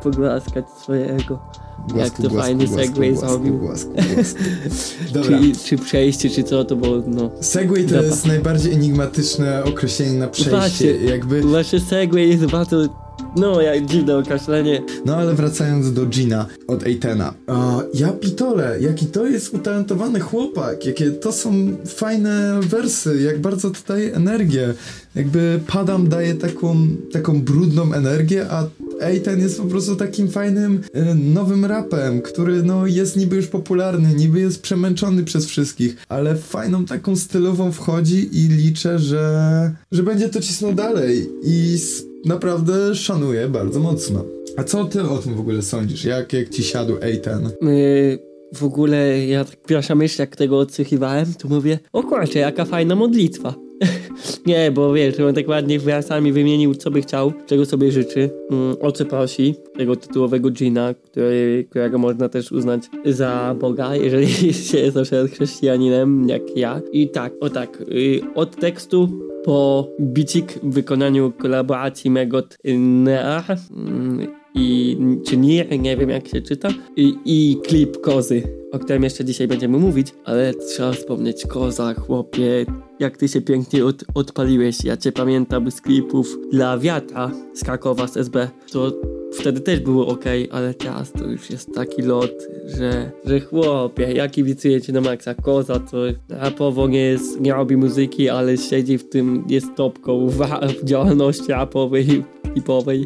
pogłaskać 0.04 0.66
swojego. 0.82 1.40
Głasku, 1.88 2.24
to 2.24 2.30
głasku, 2.30 2.48
fajny 2.48 2.66
głasku, 2.66 2.86
segway 2.86 3.12
głasku, 3.14 3.30
zrobił. 3.30 3.58
Głasku, 3.58 3.92
głasku. 4.16 4.40
Dobra. 5.14 5.40
Czy, 5.40 5.70
czy 5.70 5.78
przejście, 5.78 6.30
czy 6.30 6.44
co, 6.44 6.66
to 6.66 6.76
było, 6.76 7.04
no. 7.08 7.32
Segway 7.42 7.84
to 7.84 7.90
Dobra. 7.92 8.08
jest 8.08 8.28
najbardziej 8.28 8.74
enigmatyczne 8.74 9.64
określenie 9.64 10.20
na 10.20 10.28
przejście. 10.28 10.52
Właśnie. 10.52 10.90
Jakby, 10.92 11.42
Wasze 11.42 11.80
segway 11.80 12.30
jest 12.30 12.46
bardzo, 12.46 12.88
no, 13.36 13.62
jak 13.62 13.86
dziwne 13.86 14.18
określenie. 14.18 14.82
no 15.06 15.16
ale 15.16 15.34
wracając 15.34 15.94
do 15.94 16.06
Gina 16.06 16.46
od 16.68 16.84
Eitena. 16.84 17.34
A, 17.48 17.82
ja 17.94 18.08
pitole, 18.12 18.78
jaki 18.82 19.06
to 19.06 19.28
jest 19.28 19.54
utalentowany 19.54 20.20
chłopak, 20.20 20.86
jakie 20.86 21.12
to 21.12 21.32
są 21.32 21.52
fajne 21.86 22.60
wersy, 22.64 23.22
jak 23.22 23.42
bardzo 23.42 23.70
to 23.70 23.78
daje 23.88 24.16
energię. 24.16 24.74
Jakby 25.16 25.60
Padam 25.68 26.10
daje 26.10 26.36
taką, 26.36 26.76
taką 27.12 27.42
brudną 27.42 27.94
energię, 27.94 28.46
a 28.50 28.66
Eiten 29.02 29.40
jest 29.40 29.58
po 29.58 29.66
prostu 29.66 29.96
takim 29.96 30.28
fajnym, 30.28 30.82
e, 30.94 31.16
nowym 31.16 31.66
rapem, 31.66 32.22
który 32.22 32.64
no 32.64 32.88
jest 32.88 33.18
niby 33.18 33.36
już 33.36 33.48
popularny, 33.48 34.14
niby 34.14 34.40
jest 34.40 34.62
przemęczony 34.62 35.24
przez 35.24 35.46
wszystkich, 35.46 35.98
ale 36.10 36.36
fajną 36.36 36.86
taką 36.86 37.16
stylową 37.16 37.72
wchodzi 37.72 38.30
i 38.32 38.48
liczę, 38.48 39.00
że, 39.00 39.72
że 39.92 40.04
będzie 40.04 40.30
to 40.30 40.42
cisnął 40.42 40.74
dalej 40.74 41.30
i 41.44 41.78
naprawdę 42.26 42.96
szanuję 42.96 43.48
bardzo 43.48 43.80
mocno. 43.80 44.26
A 44.58 44.64
co 44.64 44.86
ty 44.86 45.02
o 45.02 45.18
tym 45.18 45.36
w 45.36 45.40
ogóle 45.40 45.62
sądzisz? 45.62 46.06
Jak, 46.06 46.34
jak 46.34 46.50
ci 46.50 46.64
siadł 46.64 46.98
Eiten? 47.02 47.50
Yy, 47.62 48.20
w 48.56 48.64
ogóle 48.64 49.26
ja 49.26 49.46
tak 49.46 49.64
pierwsza 49.64 49.96
myśl, 49.96 50.22
jak 50.22 50.36
tego 50.36 50.60
odsłuchiwałem, 50.60 51.34
to 51.34 51.48
mówię, 51.48 51.80
o 51.94 52.04
kurczę, 52.04 52.40
jaka 52.40 52.66
fajna 52.66 52.96
modlitwa. 52.96 53.69
Nie, 54.46 54.72
bo 54.72 54.94
wiesz, 54.94 55.20
on 55.20 55.34
tak 55.34 55.48
ładnie 55.48 55.80
wersami 55.80 56.32
wymienił, 56.32 56.76
co 56.76 56.92
by 56.92 57.02
chciał, 57.02 57.34
czego 57.46 57.66
sobie 57.66 57.92
życzy, 57.92 58.30
mm, 58.52 58.76
o 58.82 58.92
co 58.92 59.06
prosi, 59.06 59.56
tego 59.78 59.96
tytułowego 59.96 60.50
Gina, 60.50 60.94
który, 60.94 61.66
którego 61.70 61.98
można 61.98 62.30
też 62.30 62.52
uznać 62.52 62.84
za 63.06 63.56
Boga, 63.60 63.96
jeżeli 63.96 64.28
się 64.54 64.78
jest 64.78 64.96
na 64.96 65.04
przykład 65.04 65.32
chrześcijaninem, 65.32 66.30
jak 66.30 66.58
ja. 66.58 66.82
I 66.92 67.10
tak, 67.10 67.34
o 67.42 67.50
tak, 67.50 67.82
y, 67.82 68.22
od 68.36 68.56
tekstu 68.56 69.10
po 69.46 69.88
bicik 70.02 70.60
w 70.64 70.74
wykonaniu 70.74 71.32
kolaboracji 71.32 72.12
Megot 72.12 72.58
Near. 72.78 73.44
Mm, 73.72 74.28
i 74.56 74.98
czy 75.28 75.38
nie, 75.38 75.66
nie 75.66 75.98
wiem 75.98 76.10
jak 76.10 76.28
się 76.28 76.42
czyta, 76.42 76.70
i, 76.96 77.16
i 77.26 77.58
klip 77.68 78.02
Kozy, 78.02 78.44
o 78.72 78.80
którym 78.80 79.04
jeszcze 79.04 79.26
dzisiaj 79.26 79.48
będziemy 79.48 79.78
mówić, 79.78 80.08
ale 80.26 80.54
trzeba 80.54 80.92
wspomnieć 80.92 81.46
Koza, 81.48 81.94
chłopie, 81.94 82.66
jak 83.00 83.18
ty 83.18 83.28
się 83.28 83.42
pięknie 83.42 83.86
od, 83.86 84.04
odpaliłeś. 84.14 84.84
Ja 84.84 84.98
cię 84.98 85.12
pamiętam 85.12 85.72
z 85.72 85.82
klipów 85.82 86.38
dla 86.52 86.78
wiatra 86.78 87.32
z 87.54 87.64
Krakowa, 87.64 88.08
z 88.08 88.18
SB. 88.18 88.50
To 88.72 88.92
wtedy 89.34 89.60
też 89.62 89.80
było 89.80 90.08
ok, 90.08 90.26
ale 90.52 90.74
teraz 90.74 91.12
to 91.12 91.28
już 91.28 91.50
jest 91.50 91.74
taki 91.74 92.02
lot, 92.02 92.48
że, 92.78 93.12
że 93.26 93.40
chłopie, 93.40 94.14
ja 94.14 94.30
kibicuję 94.30 94.82
ci 94.82 94.94
na 94.94 95.02
maksa. 95.02 95.34
Koza 95.34 95.80
to 95.80 95.98
rapowo 96.30 96.88
nie, 96.88 97.00
jest, 97.00 97.42
nie 97.42 97.54
robi 97.54 97.78
muzyki, 97.78 98.30
ale 98.30 98.58
siedzi 98.58 98.98
w 98.98 99.10
tym, 99.10 99.46
jest 99.50 99.76
topką 99.76 100.28
w, 100.28 100.38
w 100.82 100.86
działalności 100.86 101.48
rapowej, 101.52 102.24
hipowej 102.56 103.06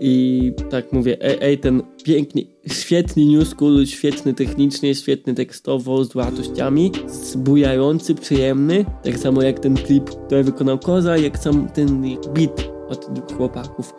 i 0.00 0.52
tak 0.70 0.92
mówię, 0.92 1.16
ej, 1.20 1.38
ej 1.40 1.58
ten 1.58 1.82
piękny, 2.06 2.42
świetny 2.66 3.24
new 3.24 3.48
school, 3.48 3.86
świetny 3.86 4.34
technicznie, 4.34 4.94
świetny 4.94 5.34
tekstowo, 5.34 6.04
z 6.04 6.12
wartościami, 6.12 6.92
zbujający, 7.08 8.14
przyjemny, 8.14 8.84
tak 9.02 9.18
samo 9.18 9.42
jak 9.42 9.60
ten 9.60 9.74
klip, 9.74 10.10
który 10.10 10.44
wykonał 10.44 10.78
Koza, 10.78 11.16
jak 11.16 11.38
sam 11.38 11.68
ten 11.68 12.02
beat 12.34 12.68
od 12.88 13.32
chłopaków. 13.36 13.94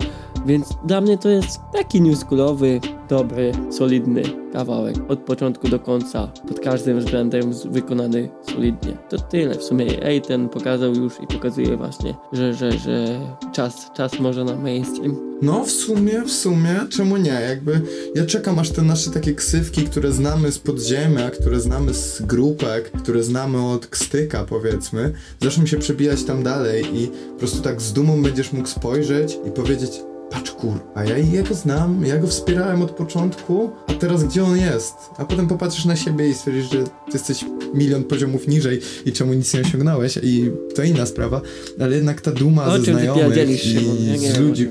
Więc 0.45 0.73
dla 0.85 1.01
mnie 1.01 1.17
to 1.17 1.29
jest 1.29 1.59
taki 1.73 2.01
newschoolowy, 2.01 2.79
dobry, 3.09 3.51
solidny 3.71 4.23
kawałek. 4.53 4.95
Od 5.07 5.19
początku 5.19 5.69
do 5.69 5.79
końca, 5.79 6.31
pod 6.47 6.59
każdym 6.59 6.99
względem 6.99 7.53
wykonany 7.71 8.29
solidnie. 8.53 8.97
To 9.09 9.17
tyle 9.17 9.55
w 9.57 9.63
sumie. 9.63 10.03
Ej, 10.03 10.21
ten 10.21 10.49
pokazał 10.49 10.93
już 10.93 11.13
i 11.23 11.27
pokazuje 11.27 11.77
właśnie, 11.77 12.15
że, 12.33 12.53
że, 12.53 12.71
że 12.71 13.19
czas, 13.51 13.91
czas 13.95 14.19
może 14.19 14.43
na 14.43 14.55
mainstream. 14.55 15.27
No, 15.41 15.63
w 15.63 15.71
sumie, 15.71 16.21
w 16.21 16.31
sumie, 16.31 16.75
czemu 16.89 17.17
nie? 17.17 17.29
Jakby 17.49 17.81
ja 18.15 18.25
czekam 18.25 18.59
aż 18.59 18.69
te 18.69 18.81
nasze 18.81 19.11
takie 19.11 19.33
ksywki, 19.33 19.83
które 19.83 20.11
znamy 20.11 20.51
z 20.51 20.59
podziemia, 20.59 21.29
które 21.29 21.59
znamy 21.59 21.93
z 21.93 22.21
grupek, 22.21 22.91
które 22.91 23.23
znamy 23.23 23.65
od 23.65 23.87
kstyka, 23.87 24.43
powiedzmy, 24.43 25.13
zaczną 25.41 25.65
się 25.65 25.77
przebijać 25.77 26.23
tam 26.23 26.43
dalej 26.43 26.85
i 26.93 27.07
po 27.07 27.39
prostu 27.39 27.61
tak 27.61 27.81
z 27.81 27.93
dumą 27.93 28.23
będziesz 28.23 28.53
mógł 28.53 28.67
spojrzeć 28.67 29.37
i 29.47 29.51
powiedzieć, 29.51 29.91
patrz 30.29 30.51
kurwa, 30.51 31.03
ja 31.05 31.17
jego 31.17 31.55
znam, 31.55 32.05
ja 32.05 32.17
go 32.17 32.27
wspierałem 32.27 32.81
od 32.81 32.91
początku, 32.91 33.69
a 33.87 33.93
teraz 33.93 34.23
gdzie 34.23 34.43
on 34.43 34.57
jest? 34.57 34.93
A 35.17 35.25
potem 35.25 35.47
popatrzysz 35.47 35.85
na 35.85 35.95
siebie 35.95 36.29
i 36.29 36.33
stwierdzisz, 36.33 36.71
że 36.71 36.83
ty 36.83 37.13
jesteś 37.13 37.45
milion 37.73 38.03
poziomów 38.03 38.47
niżej 38.47 38.79
i 39.05 39.11
czemu 39.11 39.33
nic 39.33 39.53
nie 39.53 39.61
osiągnąłeś 39.61 40.19
i 40.23 40.51
to 40.75 40.83
inna 40.83 41.05
sprawa, 41.05 41.41
ale 41.79 41.95
jednak 41.95 42.21
ta 42.21 42.31
duma 42.31 42.65
O 42.65 42.77
ze 42.77 42.83
znajomych 42.83 43.65
i? 43.65 44.07
Ja 44.07 44.17
nie 44.17 44.31
z 44.31 44.39
ludzi... 44.39 44.69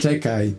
Czekaj. 0.00 0.54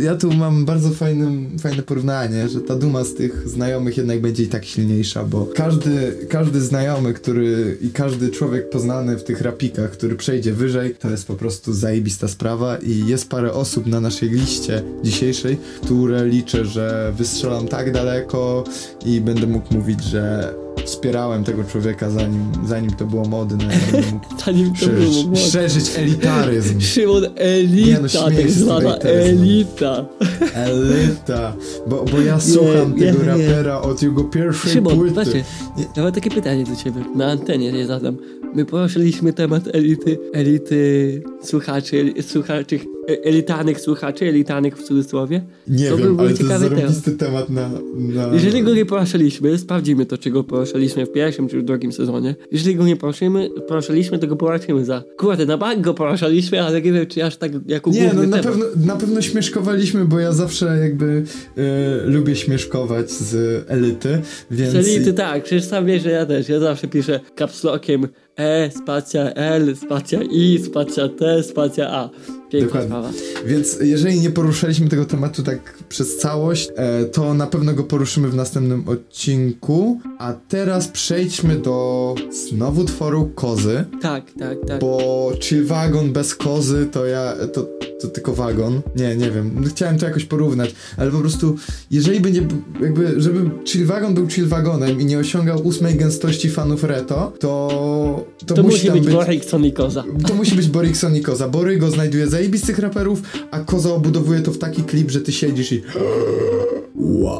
Ja 0.00 0.16
tu 0.16 0.32
mam 0.32 0.64
bardzo 0.64 0.90
fajny, 0.90 1.58
fajne 1.58 1.82
porównanie, 1.82 2.48
że 2.48 2.60
ta 2.60 2.74
duma 2.74 3.04
z 3.04 3.14
tych 3.14 3.48
znajomych 3.48 3.96
jednak 3.96 4.20
będzie 4.20 4.42
i 4.42 4.46
tak 4.46 4.64
silniejsza, 4.64 5.24
bo 5.24 5.48
każdy, 5.54 6.16
każdy 6.28 6.60
znajomy, 6.60 7.14
który 7.14 7.78
i 7.80 7.90
każdy 7.90 8.30
człowiek 8.30 8.70
poznany 8.70 9.18
w 9.18 9.24
tych 9.24 9.40
rapikach, 9.40 9.90
który 9.90 10.16
przejdzie 10.16 10.52
wyżej, 10.52 10.94
to 10.94 11.10
jest 11.10 11.26
po 11.26 11.34
prostu 11.34 11.72
zajebista 11.72 12.28
sprawa 12.28 12.76
i 12.76 13.06
jest 13.06 13.28
parę 13.28 13.52
osób 13.52 13.86
na 13.86 14.00
naszej 14.00 14.30
liście 14.30 14.82
dzisiejszej, 15.02 15.58
które 15.82 16.26
liczę, 16.26 16.64
że 16.64 17.12
wystrzelam 17.16 17.68
tak 17.68 17.92
daleko 17.92 18.64
i 19.06 19.20
będę 19.20 19.46
mógł 19.46 19.74
mówić, 19.74 20.04
że 20.04 20.54
wspierałem 20.88 21.44
tego 21.44 21.64
człowieka 21.64 22.10
zanim, 22.10 22.52
zanim 22.66 22.90
to 22.90 23.04
było 23.06 23.24
modne, 23.24 23.64
zanim 24.46 24.72
to 24.74 24.86
było 24.86 25.00
szerzyć, 25.06 25.24
modne. 25.24 25.36
szerzyć 25.36 25.90
elitaryzm. 25.96 26.80
Szymon, 26.80 27.24
elita, 27.36 27.86
Nie 27.86 28.00
no, 28.00 28.36
tak 28.36 28.50
zwana 28.50 28.88
no. 28.88 29.02
elita. 29.02 30.06
Elita, 30.54 31.56
bo, 31.86 32.04
bo 32.04 32.20
ja 32.20 32.40
słucham 32.40 32.96
nie, 32.96 33.06
tego 33.06 33.22
nie. 33.22 33.28
rapera 33.28 33.80
od 33.80 34.02
jego 34.02 34.24
pierwszej 34.24 34.72
Szymon, 34.72 34.96
płyty. 34.98 35.44
Nie. 35.76 35.84
ja 35.96 36.02
mam 36.02 36.12
takie 36.12 36.30
pytanie 36.30 36.64
do 36.64 36.76
ciebie, 36.76 37.04
na 37.16 37.26
antenie 37.26 37.70
je 37.70 37.86
zadam. 37.86 38.16
My 38.54 38.64
poruszyliśmy 38.64 39.32
temat 39.32 39.62
elity, 39.72 40.18
elity 40.32 41.22
słuchaczy, 41.42 42.14
słuchaczy, 42.20 42.80
elitarnych 43.08 43.80
słuchaczy, 43.80 44.24
elitarnych 44.24 44.78
w 44.78 44.82
cudzysłowie. 44.82 45.42
Nie 45.68 45.88
To 45.88 45.96
wiem, 45.96 46.06
byłby 46.06 46.22
ale 46.22 46.34
to 46.34 46.42
jest 46.44 46.60
zarobisty 46.60 47.12
temat 47.12 47.50
na... 47.50 47.70
na... 47.96 48.34
Jeżeli 48.34 48.62
go 48.62 48.74
nie 48.74 48.86
poruszyliśmy, 48.86 49.58
sprawdzimy 49.58 50.06
to, 50.06 50.18
czy 50.18 50.30
go 50.30 50.44
poruszyliśmy 50.44 51.06
w 51.06 51.12
pierwszym 51.12 51.48
czy 51.48 51.58
w 51.58 51.62
drugim 51.62 51.92
sezonie. 51.92 52.34
Jeżeli 52.52 52.76
go 52.76 52.84
nie 52.84 52.96
poruszymy, 52.96 53.50
poruszyliśmy, 53.68 54.18
to 54.18 54.26
go 54.26 54.36
poruszymy 54.36 54.84
za. 54.84 55.02
Kurde, 55.16 55.46
na 55.46 55.58
bank 55.58 55.80
go 55.80 55.94
poruszyliśmy, 55.94 56.62
ale 56.62 56.82
nie 56.82 56.92
wiem, 56.92 57.06
czy 57.06 57.24
aż 57.24 57.36
tak 57.36 57.52
jako 57.66 57.90
Nie, 57.90 58.12
no 58.14 58.22
na 58.22 58.38
temat. 58.38 58.42
pewno, 58.42 58.64
na 58.86 58.96
pewno 58.96 59.22
śmieszkowaliśmy, 59.22 60.04
bo 60.04 60.18
ja 60.18 60.32
zawsze 60.32 60.78
jakby 60.82 61.22
e, 61.56 62.06
lubię 62.06 62.36
śmieszkować 62.36 63.10
z 63.10 63.64
elity, 63.70 64.20
więc... 64.50 64.72
Z 64.72 64.76
elity 64.76 65.12
tak, 65.12 65.42
przecież 65.44 65.64
sam 65.64 65.86
wiesz, 65.86 66.02
że 66.02 66.10
ja 66.10 66.26
też. 66.26 66.48
Ja 66.48 66.60
zawsze 66.60 66.88
piszę 66.88 67.20
capslockiem 67.38 68.08
E, 68.36 68.70
spacja 68.70 69.32
L, 69.34 69.76
spacja 69.76 70.20
I, 70.22 70.58
spacja 70.64 71.08
T, 71.08 71.42
spacja 71.42 71.90
A. 71.90 72.10
Piękna 72.50 72.66
Dokładnie. 72.66 72.88
sprawa. 72.88 73.10
Więc 73.46 73.78
jeżeli 73.80 74.20
nie 74.20 74.30
poruszaliśmy 74.30 74.88
tego 74.88 75.04
tematu 75.04 75.42
tak 75.42 75.78
przez 75.88 76.16
całość, 76.16 76.68
e, 76.76 77.04
to 77.04 77.34
na 77.34 77.46
pewno 77.46 77.74
go 77.74 77.84
poruszymy 77.84 78.28
w 78.28 78.34
następnym 78.34 78.88
odcinku. 78.88 80.00
A 80.18 80.34
teraz 80.48 80.88
przejdźmy 80.88 81.56
do 81.56 82.14
znowu 82.48 82.84
tworu 82.84 83.30
Kozy. 83.34 83.84
Tak, 84.02 84.24
tak, 84.38 84.58
tak. 84.66 84.80
Bo 84.80 85.32
chill 85.40 85.64
wagon 85.66 86.12
bez 86.12 86.34
kozy 86.34 86.86
to 86.92 87.06
ja, 87.06 87.34
to, 87.52 87.66
to 88.00 88.08
tylko 88.08 88.32
wagon. 88.34 88.80
Nie, 88.96 89.16
nie 89.16 89.30
wiem. 89.30 89.50
No, 89.54 89.68
Chciałem 89.68 89.98
to 89.98 90.06
jakoś 90.06 90.24
porównać, 90.24 90.74
ale 90.96 91.10
po 91.10 91.18
prostu, 91.18 91.56
jeżeli 91.90 92.20
będzie, 92.20 92.46
jakby, 92.82 93.20
żeby 93.20 93.50
chill 93.64 93.86
wagon 93.86 94.14
był 94.14 94.28
chill 94.28 94.46
wagonem 94.46 95.00
i 95.00 95.04
nie 95.04 95.18
osiągał 95.18 95.66
ósmej 95.66 95.94
gęstości 95.94 96.50
fanów 96.50 96.84
reto, 96.84 97.32
to, 97.40 98.26
to, 98.46 98.54
To 98.54 98.62
musi 98.62 98.90
musi 98.90 99.00
być. 99.00 99.14
Borikson 99.14 99.64
i 99.64 99.72
Koza. 99.72 100.04
To 100.26 100.34
musi 100.34 100.54
być 100.54 100.68
Borikson 100.68 101.16
i 101.16 101.20
Koza. 101.20 101.48
Borygo 101.48 101.90
znajduje 101.90 102.26
zajebistych 102.28 102.78
raperów, 102.78 103.22
a 103.50 103.60
Koza 103.60 103.90
obudowuje 103.94 104.40
to 104.40 104.52
w 104.52 104.58
taki 104.58 104.82
klip, 104.82 105.10
że 105.10 105.20
ty 105.20 105.32
siedzisz 105.32 105.72
i... 105.72 105.82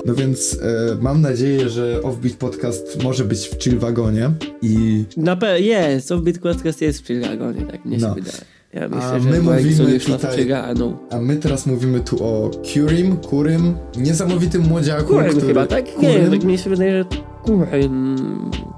No 0.07 0.15
więc 0.15 0.59
e, 0.63 0.97
mam 1.01 1.21
nadzieję, 1.21 1.69
że 1.69 2.03
Offbeat 2.03 2.35
Podcast 2.37 3.03
może 3.03 3.25
być 3.25 3.39
w 3.49 3.59
chill 3.63 3.79
wagonie 3.79 4.31
i 4.63 5.05
Na 5.17 5.37
pewno 5.37 5.57
jest, 5.57 6.13
Offbeat 6.13 6.39
Podcast 6.39 6.81
jest 6.81 7.01
w 7.03 7.07
Chillagonie, 7.07 7.63
tak 7.71 7.85
mnie 7.85 7.99
No. 7.99 8.09
się 8.09 8.15
wydaje. 8.15 8.58
Ja 8.75 8.85
A 8.85 8.89
myślę, 8.89 9.31
my 9.31 9.37
że 9.37 9.43
Borikson 9.43 9.87
mówimy 9.87 10.01
tutaj-. 10.01 10.97
A 11.11 11.19
my 11.21 11.37
teraz 11.37 11.67
mówimy 11.67 12.01
tu 12.01 12.25
o 12.25 12.51
Kurim, 12.75 13.17
Kurym, 13.17 13.75
niesamowitym 13.97 14.63
młodziaku, 14.63 15.09
Kuryn 15.09 15.31
który... 15.31 15.47
chyba, 15.47 15.67
tak? 15.67 15.87
Nie 15.87 15.93
Kurym? 15.93 16.13
wiem, 16.13 16.31
tak 16.31 16.45
mi 16.45 16.59
się 16.59 16.71
wydaje, 16.71 16.99
że 16.99 17.05
Kuryn... 17.43 18.17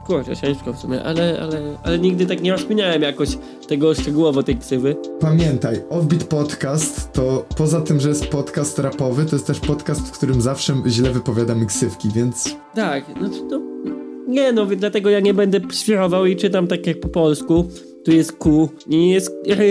Kurczę, 0.06 0.36
ciężko 0.36 0.72
w 0.72 0.78
sumie, 0.78 1.02
ale, 1.02 1.40
ale, 1.42 1.60
ale 1.82 1.98
nigdy 1.98 2.26
tak 2.26 2.42
nie 2.42 2.52
rozkminiałem 2.52 3.02
jakoś 3.02 3.38
tego 3.68 3.94
szczegółowo, 3.94 4.42
tej 4.42 4.56
ksywy. 4.56 4.96
Pamiętaj, 5.20 5.80
Offbeat 5.88 6.24
Podcast 6.24 7.12
to 7.12 7.46
poza 7.56 7.80
tym, 7.80 8.00
że 8.00 8.08
jest 8.08 8.26
podcast 8.26 8.78
rapowy, 8.78 9.24
to 9.24 9.36
jest 9.36 9.46
też 9.46 9.60
podcast, 9.60 10.00
w 10.00 10.10
którym 10.10 10.40
zawsze 10.40 10.74
źle 10.86 11.10
wypowiadamy 11.10 11.66
ksywki, 11.66 12.08
więc 12.14 12.56
Tak, 12.74 13.04
znaczy 13.18 13.40
to... 13.50 13.60
Nie 14.28 14.52
no, 14.52 14.66
dlatego 14.66 15.10
ja 15.10 15.20
nie 15.20 15.34
będę 15.34 15.60
świrował 15.72 16.26
i 16.26 16.36
czytam 16.36 16.66
tak 16.66 16.86
jak 16.86 17.00
po 17.00 17.08
polsku. 17.08 17.64
Tu 18.04 18.12
jest 18.12 18.32
Q 18.32 18.68
i 18.88 19.08
jest... 19.10 19.30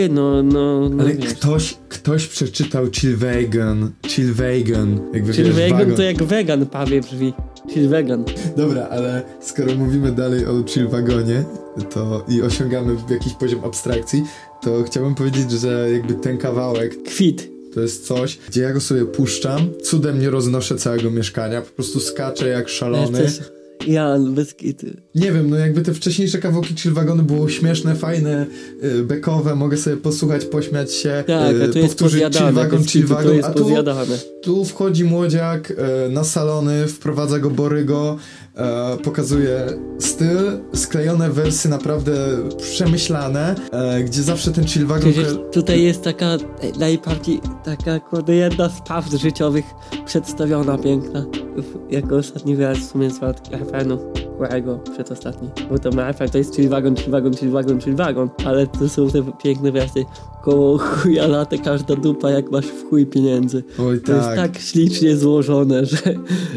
No, 0.09 0.43
no, 0.43 0.89
no 0.89 1.03
ale 1.03 1.13
wiesz. 1.13 1.33
ktoś, 1.33 1.77
ktoś 1.89 2.27
przeczytał 2.27 2.85
Chill 2.91 3.17
Vegan, 3.17 3.91
Chill 4.07 4.33
Vegan, 4.33 4.99
jakby 5.13 5.33
Czyli 5.33 5.47
wiesz, 5.47 5.55
vegan 5.55 5.79
wagon. 5.79 5.95
to 5.95 6.03
jak 6.03 6.23
wegan 6.23 6.65
prawie 6.65 7.01
brzmi. 7.01 7.33
Czyli 7.73 7.87
vegan. 7.87 8.25
Dobra, 8.57 8.87
ale 8.91 9.23
skoro 9.41 9.75
mówimy 9.75 10.11
dalej 10.11 10.45
o 10.45 10.63
Chill 10.67 10.87
Wagonie 10.87 11.43
to 11.89 12.25
i 12.27 12.41
osiągamy 12.41 12.95
jakiś 13.09 13.33
poziom 13.33 13.63
abstrakcji, 13.63 14.23
to 14.61 14.83
chciałbym 14.83 15.15
powiedzieć, 15.15 15.51
że 15.51 15.91
jakby 15.91 16.13
ten 16.13 16.37
kawałek 16.37 17.03
Kwit. 17.03 17.49
To 17.73 17.81
jest 17.81 18.07
coś, 18.07 18.39
gdzie 18.49 18.61
ja 18.61 18.73
go 18.73 18.81
sobie 18.81 19.05
puszczam, 19.05 19.69
cudem 19.83 20.19
nie 20.19 20.29
roznoszę 20.29 20.75
całego 20.75 21.11
mieszkania, 21.11 21.61
po 21.61 21.71
prostu 21.71 21.99
skaczę 21.99 22.47
jak 22.47 22.69
szalony. 22.69 23.21
Jesteś 23.21 23.47
Jan, 23.87 24.33
bez 24.33 24.53
kity. 24.53 25.01
Nie 25.15 25.31
wiem, 25.31 25.49
no 25.49 25.57
jakby 25.57 25.81
te 25.81 25.93
wcześniejsze 25.93 26.37
kawałki 26.37 26.75
Chill 26.75 26.93
Wagonu 26.93 27.23
było 27.23 27.49
śmieszne, 27.49 27.95
fajne, 27.95 28.45
y, 28.83 29.03
bekowe, 29.03 29.55
mogę 29.55 29.77
sobie 29.77 29.97
posłuchać, 29.97 30.45
pośmiać 30.45 30.93
się, 30.93 31.23
Tak, 31.27 31.55
y, 31.55 31.59
jest 31.59 31.79
powtórzyć 31.79 32.23
Chill. 32.37 32.51
Wagon, 32.51 32.83
Chill 32.83 33.05
Wagon, 33.05 33.35
jest 33.35 33.49
a 33.49 33.53
tu, 33.53 33.69
tu 34.43 34.65
wchodzi 34.65 35.03
młodziak 35.03 35.71
y, 35.71 35.75
na 36.09 36.23
salony, 36.23 36.87
wprowadza 36.87 37.39
go 37.39 37.49
Borygo, 37.49 38.17
e, 38.59 38.97
pokazuje 38.97 39.65
styl, 39.99 40.59
sklejone 40.73 41.29
wersy 41.29 41.69
naprawdę 41.69 42.11
przemyślane, 42.57 43.55
e, 43.71 44.03
gdzie 44.03 44.23
zawsze 44.23 44.51
ten 44.51 44.67
Chill 44.67 44.85
Wagon... 44.85 45.11
Przecież 45.11 45.37
tutaj 45.51 45.83
jest 45.83 46.03
taka 46.03 46.37
najbardziej, 46.79 47.41
taka 47.63 47.99
kurde 47.99 48.35
jedna 48.35 48.69
z 48.69 48.81
prawd 48.81 49.17
życiowych 49.17 49.65
przedstawiona 50.05 50.77
piękna. 50.77 51.25
Jako 51.89 52.15
ostatni 52.15 52.55
wyraz 52.55 52.77
w 52.77 52.91
sumie 52.91 53.09
z 53.09 53.19
refrenu 53.51 53.99
Kurego 54.39 54.77
przedostatni. 54.77 55.49
Bo 55.69 55.79
to 55.79 55.89
refren 55.89 56.29
to 56.29 56.37
jest 56.37 56.55
chill 56.55 56.69
wagon, 56.69 56.95
chill 56.95 57.11
wagon, 57.11 57.33
chill 57.33 57.51
wagon, 57.51 57.81
chill 57.81 57.95
wagon, 57.95 58.29
ale 58.45 58.67
to 58.67 58.89
są 58.89 59.09
te 59.09 59.23
piękne 59.43 59.71
wersy. 59.71 60.05
Koło 60.43 60.77
chuja 60.77 61.27
lata 61.27 61.57
każda 61.57 61.95
dupa, 61.95 62.29
jak 62.29 62.51
masz 62.51 62.65
w 62.65 62.89
chuj 62.89 63.05
pieniędzy. 63.05 63.63
Oj 63.79 64.01
To 64.01 64.13
jest 64.13 64.27
tak. 64.27 64.35
tak 64.35 64.57
ślicznie 64.61 65.17
złożone, 65.17 65.85
że, 65.91 65.97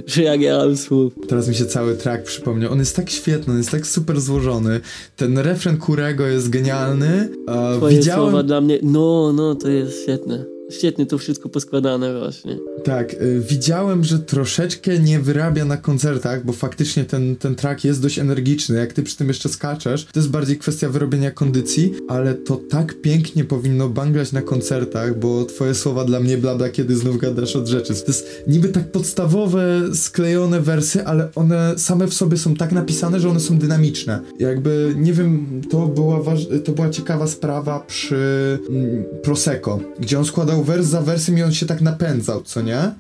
że 0.07 0.23
jak 0.23 0.41
ja 0.41 0.59
mam 0.59 0.77
słów. 0.77 1.13
Teraz 1.29 1.49
mi 1.49 1.55
się 1.55 1.67
cały 1.67 1.95
track 1.97 2.25
przypomniał. 2.25 2.73
On 2.73 2.79
jest 2.79 2.97
tak 2.97 3.11
świetny, 3.11 3.53
on 3.53 3.59
jest 3.59 3.71
tak 3.71 3.87
super 3.87 4.21
złożony. 4.21 4.81
Ten 5.17 5.39
refren 5.39 5.77
Kurego 5.77 6.27
jest 6.27 6.51
genialny. 6.51 7.29
E, 7.49 7.77
Twoje 7.77 7.97
widziałem... 7.97 8.23
słowa 8.23 8.43
dla 8.43 8.61
mnie, 8.61 8.79
no, 8.83 9.33
no, 9.33 9.55
to 9.55 9.69
jest 9.69 10.03
świetne. 10.03 10.52
Świetnie 10.79 11.07
to 11.07 11.19
wszystko 11.19 11.49
poskładane 11.49 12.19
właśnie. 12.19 12.59
Tak, 12.85 13.15
y, 13.15 13.43
widziałem, 13.49 14.05
że 14.05 14.19
troszeczkę 14.19 14.99
nie 14.99 15.21
wyrabia 15.21 15.65
na 15.65 15.77
koncertach, 15.77 16.45
bo 16.45 16.53
faktycznie 16.53 17.05
ten, 17.05 17.37
ten 17.37 17.55
track 17.55 17.85
jest 17.85 18.03
dość 18.03 18.19
energiczny. 18.19 18.77
Jak 18.77 18.93
ty 18.93 19.03
przy 19.03 19.17
tym 19.17 19.29
jeszcze 19.29 19.49
skaczesz, 19.49 20.05
to 20.05 20.21
jest 20.21 20.31
bardziej 20.31 20.59
kwestia 20.59 20.89
wyrobienia 20.89 21.31
kondycji, 21.31 21.93
ale 22.09 22.35
to 22.35 22.61
tak 22.71 23.01
pięknie 23.01 23.45
powinno 23.45 23.89
banglać 23.89 24.33
na 24.33 24.43
koncertach, 24.43 25.19
bo 25.19 25.45
twoje 25.45 25.75
słowa 25.75 26.05
dla 26.05 26.21
mnie 26.21 26.39
blada, 26.39 26.69
kiedy 26.69 26.97
znów 26.97 27.19
gadasz 27.19 27.57
od 27.57 27.69
rzeczy. 27.69 27.95
To 27.95 28.07
jest 28.07 28.43
niby 28.47 28.69
tak 28.69 28.93
podstawowe, 28.93 29.83
sklejone 29.95 30.61
wersy, 30.61 31.05
ale 31.07 31.29
one 31.35 31.75
same 31.79 32.07
w 32.07 32.15
sobie 32.15 32.37
są 32.37 32.55
tak 32.55 32.73
napisane, 32.73 33.21
że 33.21 33.29
one 33.29 33.41
są 33.41 33.59
dynamiczne. 33.59 34.21
Jakby, 34.39 34.95
nie 34.97 35.13
wiem, 35.13 35.63
to 35.71 35.87
była, 35.87 36.23
to 36.65 36.73
była 36.73 36.91
ciekawa 36.91 37.27
sprawa 37.27 37.81
przy 37.81 38.59
mm, 38.71 39.05
Prosecco, 39.23 39.81
gdzie 40.01 40.19
on 40.19 40.25
składał 40.25 40.62
wers 40.63 40.87
za 40.87 41.03
wersem 41.03 41.39
i 41.39 41.43
on 41.43 41.53
się 41.53 41.67
tak 41.67 41.81
napędzał, 41.81 42.43
co 42.43 42.63
nie? 42.63 42.77
E, 42.79 42.93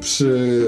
przy, 0.00 0.60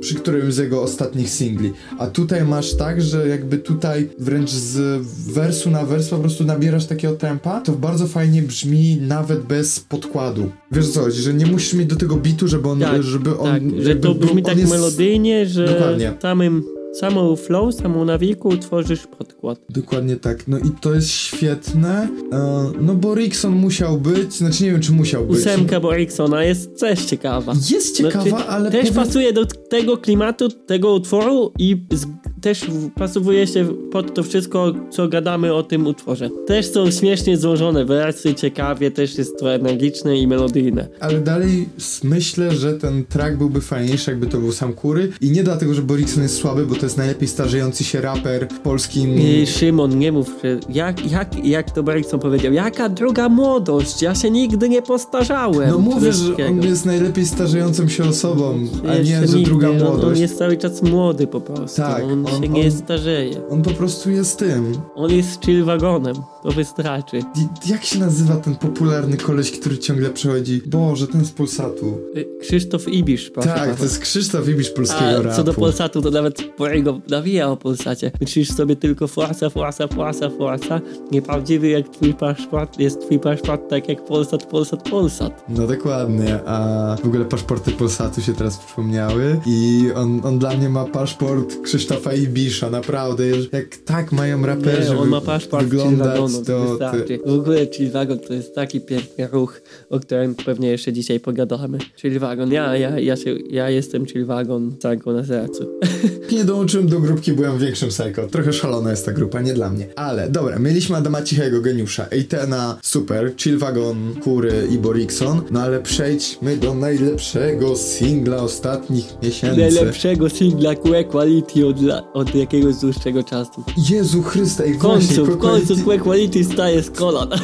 przy 0.00 0.14
którymś 0.14 0.54
z 0.54 0.58
jego 0.58 0.82
ostatnich 0.82 1.30
singli. 1.30 1.72
A 1.98 2.06
tutaj 2.06 2.44
masz 2.44 2.74
tak, 2.74 3.02
że 3.02 3.28
jakby 3.28 3.58
tutaj 3.58 4.08
wręcz 4.18 4.50
z 4.50 5.02
wersu 5.32 5.70
na 5.70 5.86
wers 5.86 6.08
po 6.08 6.18
prostu 6.18 6.44
nabierasz 6.44 6.86
takiego 6.86 7.14
tempa, 7.14 7.60
to 7.60 7.72
bardzo 7.72 8.06
fajnie 8.06 8.42
brzmi 8.42 8.96
nawet 9.00 9.40
bez 9.42 9.80
podkładu. 9.80 10.50
Wiesz 10.72 10.88
co, 10.88 11.10
że 11.10 11.34
nie 11.34 11.46
musisz 11.46 11.74
mieć 11.74 11.86
do 11.88 11.96
tego 11.96 12.16
bitu, 12.16 12.48
żeby 12.48 12.68
on, 12.68 12.80
Tak, 12.80 13.02
żeby 13.02 13.38
on, 13.38 13.46
tak, 13.54 13.62
że 13.82 13.88
jakby 13.88 14.02
to 14.08 14.14
brzmi 14.14 14.42
tak 14.42 14.58
jest- 14.58 14.72
melodyjnie, 14.72 15.46
że 15.46 15.66
Dokładnie. 15.68 16.12
samym, 16.22 16.62
samą 17.00 17.36
flow, 17.36 17.74
samą 17.74 18.04
nawiku 18.04 18.56
tworzysz 18.56 19.06
podkład. 19.18 19.58
Dokładnie 19.70 20.16
tak. 20.16 20.48
No 20.48 20.58
i 20.58 20.70
to 20.80 20.94
jest 20.94 21.10
świetne. 21.10 22.08
E, 22.32 22.72
no 22.80 22.94
bo 22.94 23.14
Rickson 23.14 23.52
musiał 23.52 23.98
być, 23.98 24.32
znaczy 24.34 24.64
nie 24.64 24.70
wiem 24.70 24.80
czy 24.80 24.92
musiał 24.92 25.26
być. 25.26 25.38
Ósemka 25.38 25.80
Boriksona 25.80 26.44
jest 26.44 26.80
też 26.80 27.04
ciekawa. 27.04 27.52
Jest 27.70 27.96
ciekawa, 27.96 28.24
Znaczy, 28.28 28.44
ale 28.48 28.70
Też 28.70 28.88
powiem- 28.90 29.04
pasuje 29.04 29.32
do 29.32 29.46
tego 29.46 29.96
klimatu, 29.96 30.48
tego 30.48 30.94
utworu 30.94 31.52
i 31.58 31.86
z, 31.92 32.06
też 32.44 32.60
pasuje 32.94 33.46
się 33.46 33.66
pod 33.92 34.14
to 34.14 34.22
wszystko, 34.22 34.72
co 34.90 35.08
gadamy 35.08 35.54
o 35.54 35.62
tym 35.62 35.86
utworze. 35.86 36.30
Też 36.46 36.66
są 36.72 36.90
śmiesznie 36.90 37.36
złożone 37.36 37.84
wersy, 37.84 38.34
ciekawie, 38.34 38.90
też 38.90 39.18
jest 39.18 39.38
to 39.38 39.54
energiczne 39.54 40.18
i 40.18 40.26
melodyjne. 40.26 40.88
Ale 41.00 41.20
dalej 41.20 41.68
myślę, 42.02 42.50
że 42.52 42.72
ten 42.74 43.04
track 43.04 43.36
byłby 43.36 43.60
fajniejszy, 43.60 44.10
jakby 44.10 44.26
to 44.26 44.38
był 44.38 44.52
sam 44.52 44.72
Kury. 44.72 45.12
I 45.20 45.30
nie 45.30 45.42
dlatego, 45.44 45.74
że 45.74 45.82
Borikson 45.82 46.22
jest 46.22 46.36
słaby, 46.36 46.66
bo 46.66 46.74
to 46.74 46.86
jest 46.86 46.96
najlepiej 46.96 47.28
starzejący 47.28 47.84
się 47.84 48.00
raper 48.00 48.48
w 48.48 48.58
polskim. 48.58 49.14
I 49.18 49.46
Szymon, 49.46 49.98
nie 49.98 50.12
mów, 50.12 50.30
że 50.44 50.60
jak, 50.68 51.10
jak, 51.10 51.46
jak 51.46 51.70
to 51.70 51.82
Bergson 51.82 52.20
powiedział, 52.20 52.52
jaka 52.52 52.88
druga 52.88 53.28
młodość, 53.28 54.02
ja 54.02 54.14
się 54.14 54.30
nigdy 54.30 54.68
nie 54.68 54.82
postarzałem. 54.82 55.70
No 55.70 55.78
mówię, 55.78 56.12
że 56.12 56.36
on 56.48 56.62
jest 56.62 56.86
najlepiej 56.86 57.26
starzejącą 57.26 57.88
się 57.88 58.04
osobą, 58.04 58.58
a 58.88 58.94
nie, 58.98 59.26
że 59.26 59.38
druga 59.38 59.68
on- 59.70 59.74
On 59.76 59.82
młodość. 59.82 60.20
jest 60.20 60.38
cały 60.38 60.56
czas 60.56 60.82
młody 60.82 61.26
po 61.26 61.40
prostu, 61.40 61.76
Tak, 61.76 62.04
on, 62.04 62.26
on- 62.26 62.33
się 62.42 62.48
nie 62.48 62.64
on- 62.64 62.70
starzeje. 62.70 63.48
On 63.50 63.62
po 63.62 63.70
prostu 63.70 64.10
jest 64.10 64.38
tym. 64.38 64.72
On 64.94 65.10
jest 65.10 65.44
chill 65.44 65.64
wagonem, 65.64 66.14
to 66.42 66.50
wystarczy. 66.50 67.20
Jak 67.66 67.84
się 67.84 67.98
nazywa 67.98 68.36
ten 68.36 68.56
popularny 68.56 69.16
koleś, 69.16 69.50
który 69.50 69.78
ciągle 69.78 70.10
przechodzi? 70.10 70.62
Boże, 70.66 71.06
ten 71.06 71.24
z 71.24 71.30
Polsatu. 71.30 71.98
Y, 72.16 72.26
Krzysztof 72.40 72.88
Ibisz, 72.88 73.30
proszę 73.30 73.48
Tak, 73.48 73.58
pana. 73.58 73.74
to 73.74 73.82
jest 73.82 73.98
Krzysztof 73.98 74.48
Ibisz 74.48 74.70
polskiego 74.70 75.04
A 75.18 75.22
rapu. 75.22 75.36
co 75.36 75.44
do 75.44 75.54
Polsatu, 75.54 76.02
to 76.02 76.10
nawet 76.10 76.42
Porego 76.56 77.00
nawija 77.10 77.50
o 77.50 77.56
Polsacie. 77.56 78.10
Myślisz 78.20 78.50
sobie 78.52 78.76
tylko 78.76 79.06
forsa, 79.08 79.50
forsa, 79.50 79.88
forsa, 79.88 80.30
forsa. 80.30 80.80
Nieprawdziwy 81.10 81.68
jak 81.68 81.88
twój 81.88 82.14
paszport, 82.14 82.78
jest 82.80 83.00
twój 83.00 83.18
paszport 83.18 83.70
tak 83.70 83.88
jak 83.88 84.04
Polsat, 84.04 84.46
Polsat, 84.46 84.88
Polsat. 84.90 85.44
No 85.48 85.66
dokładnie, 85.66 86.40
a 86.46 86.96
w 87.02 87.06
ogóle 87.06 87.24
paszporty 87.24 87.70
Polsatu 87.70 88.20
się 88.22 88.32
teraz 88.34 88.58
przypomniały 88.58 89.40
i 89.46 89.88
on, 89.96 90.20
on 90.24 90.38
dla 90.38 90.56
mnie 90.56 90.68
ma 90.68 90.84
paszport 90.84 91.62
Krzysztofa 91.62 92.12
Ibisza, 92.24 92.70
naprawdę, 92.70 93.24
jak 93.52 93.76
tak 93.76 94.12
mają 94.12 94.46
raperzy 94.46 94.90
Nie, 94.90 94.98
on 94.98 95.08
ma 95.08 95.20
paszport 95.20 95.64
wyglądać, 95.64 96.20
to 96.46 96.64
wystarczy. 96.64 97.18
W 97.26 97.32
ogóle 97.32 97.66
Chillwagon 97.66 98.18
to 98.18 98.34
jest 98.34 98.54
taki 98.54 98.80
piękny 98.80 99.28
ruch, 99.32 99.60
o 99.90 100.00
którym 100.00 100.34
pewnie 100.34 100.68
jeszcze 100.68 100.92
dzisiaj 100.92 101.20
pogadamy. 101.20 101.78
Chillwagon, 101.96 102.52
ja, 102.52 102.76
ja, 102.76 102.98
ja, 102.98 103.16
się, 103.16 103.36
ja 103.50 103.70
jestem 103.70 104.06
Chillwagon, 104.06 104.76
całego 104.78 105.12
na 105.12 105.24
sercu. 105.24 105.64
nie 106.32 106.44
dołączyłem 106.44 106.88
do 106.88 107.00
grupki, 107.00 107.32
byłem 107.32 107.58
większym 107.58 107.88
psycho, 107.88 108.26
trochę 108.26 108.52
szalona 108.52 108.90
jest 108.90 109.06
ta 109.06 109.12
grupa, 109.12 109.40
nie 109.40 109.54
dla 109.54 109.70
mnie, 109.70 109.86
ale 109.96 110.30
dobra, 110.30 110.58
mieliśmy 110.58 110.96
Adama 110.96 111.22
Cichego, 111.22 111.60
geniusza, 111.60 112.06
Eitena, 112.10 112.78
super, 112.82 113.32
Chillwagon, 113.36 114.14
Kury 114.22 114.68
i 114.70 114.78
Borikson, 114.78 115.42
no 115.50 115.60
ale 115.60 115.80
przejdźmy 115.80 116.56
do 116.56 116.74
najlepszego 116.74 117.76
singla 117.76 118.36
ostatnich 118.36 119.04
miesięcy. 119.22 119.60
Najlepszego 119.60 120.30
singla 120.30 120.74
Que 120.74 121.04
Quality 121.04 121.66
od, 121.66 121.82
la, 121.82 122.12
od 122.14 122.34
jakiegoś 122.34 122.76
dłuższego 122.76 123.22
czasu. 123.22 123.64
Jezu 123.90 124.22
Chryste, 124.22 124.70
i 124.70 124.74
W 124.74 124.78
końcu, 124.78 125.06
właśnie, 125.06 125.34
w 125.34 125.38
końcu 125.38 125.76
Que 125.76 125.98
Quality 125.98 126.44
staje 126.44 126.82
z 126.82 126.90
kolan. 126.90 127.28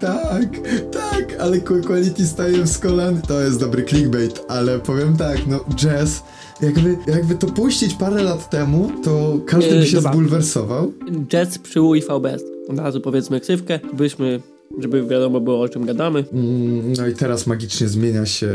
Tak, 0.00 0.48
tak, 0.92 1.36
ale 1.40 1.60
Quality 1.60 2.26
staje 2.26 2.66
z 2.66 2.78
kolan. 2.78 3.22
To 3.22 3.40
jest 3.40 3.60
dobry 3.60 3.84
clickbait, 3.84 4.44
ale 4.48 4.78
powiem 4.78 5.16
tak, 5.16 5.46
no 5.46 5.60
jazz, 5.76 6.22
jakby, 6.60 6.96
jakby 7.06 7.34
to 7.34 7.46
puścić 7.46 7.94
parę 7.94 8.22
lat 8.22 8.50
temu, 8.50 8.90
to 9.04 9.38
każdy 9.46 9.78
by 9.78 9.86
się 9.86 9.96
dobra. 9.96 10.12
zbulwersował. 10.12 10.92
Jazz 11.28 11.58
przy 11.58 11.82
UIVBS. 11.82 12.42
Od 12.68 12.78
razu 12.78 13.00
powiedzmy 13.00 13.40
ksywkę, 13.40 13.80
byśmy, 13.92 14.40
żeby 14.78 15.06
wiadomo 15.06 15.40
było 15.40 15.60
o 15.60 15.68
czym 15.68 15.86
gadamy. 15.86 16.24
Mm, 16.32 16.92
No 16.98 17.06
i 17.06 17.14
teraz 17.14 17.46
magicznie 17.46 17.88
zmienia 17.88 18.26
się 18.26 18.50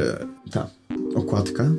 ta 0.51 0.67
okładka. 1.15 1.71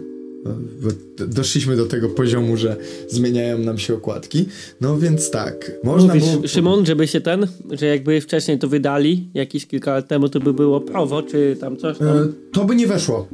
Doszliśmy 1.28 1.76
do 1.76 1.86
tego 1.86 2.08
poziomu, 2.08 2.56
że 2.56 2.76
zmieniają 3.08 3.58
nam 3.58 3.78
się 3.78 3.94
okładki. 3.94 4.44
No 4.80 4.98
więc 4.98 5.30
tak, 5.30 5.72
można 5.84 6.14
Mówisz, 6.14 6.30
było... 6.30 6.48
Szymon, 6.48 6.86
żeby 6.86 7.06
się 7.08 7.20
ten, 7.20 7.46
że 7.70 7.86
jakby 7.86 8.20
wcześniej 8.20 8.58
to 8.58 8.68
wydali, 8.68 9.28
jakieś 9.34 9.66
kilka 9.66 9.94
lat 9.94 10.08
temu, 10.08 10.28
to 10.28 10.40
by 10.40 10.52
było 10.54 10.80
prawo, 10.80 11.22
czy 11.22 11.56
tam 11.60 11.76
coś 11.76 11.98
tam. 11.98 12.08
E, 12.08 12.28
to 12.52 12.64
by 12.64 12.76
nie 12.76 12.86
weszło. 12.86 13.28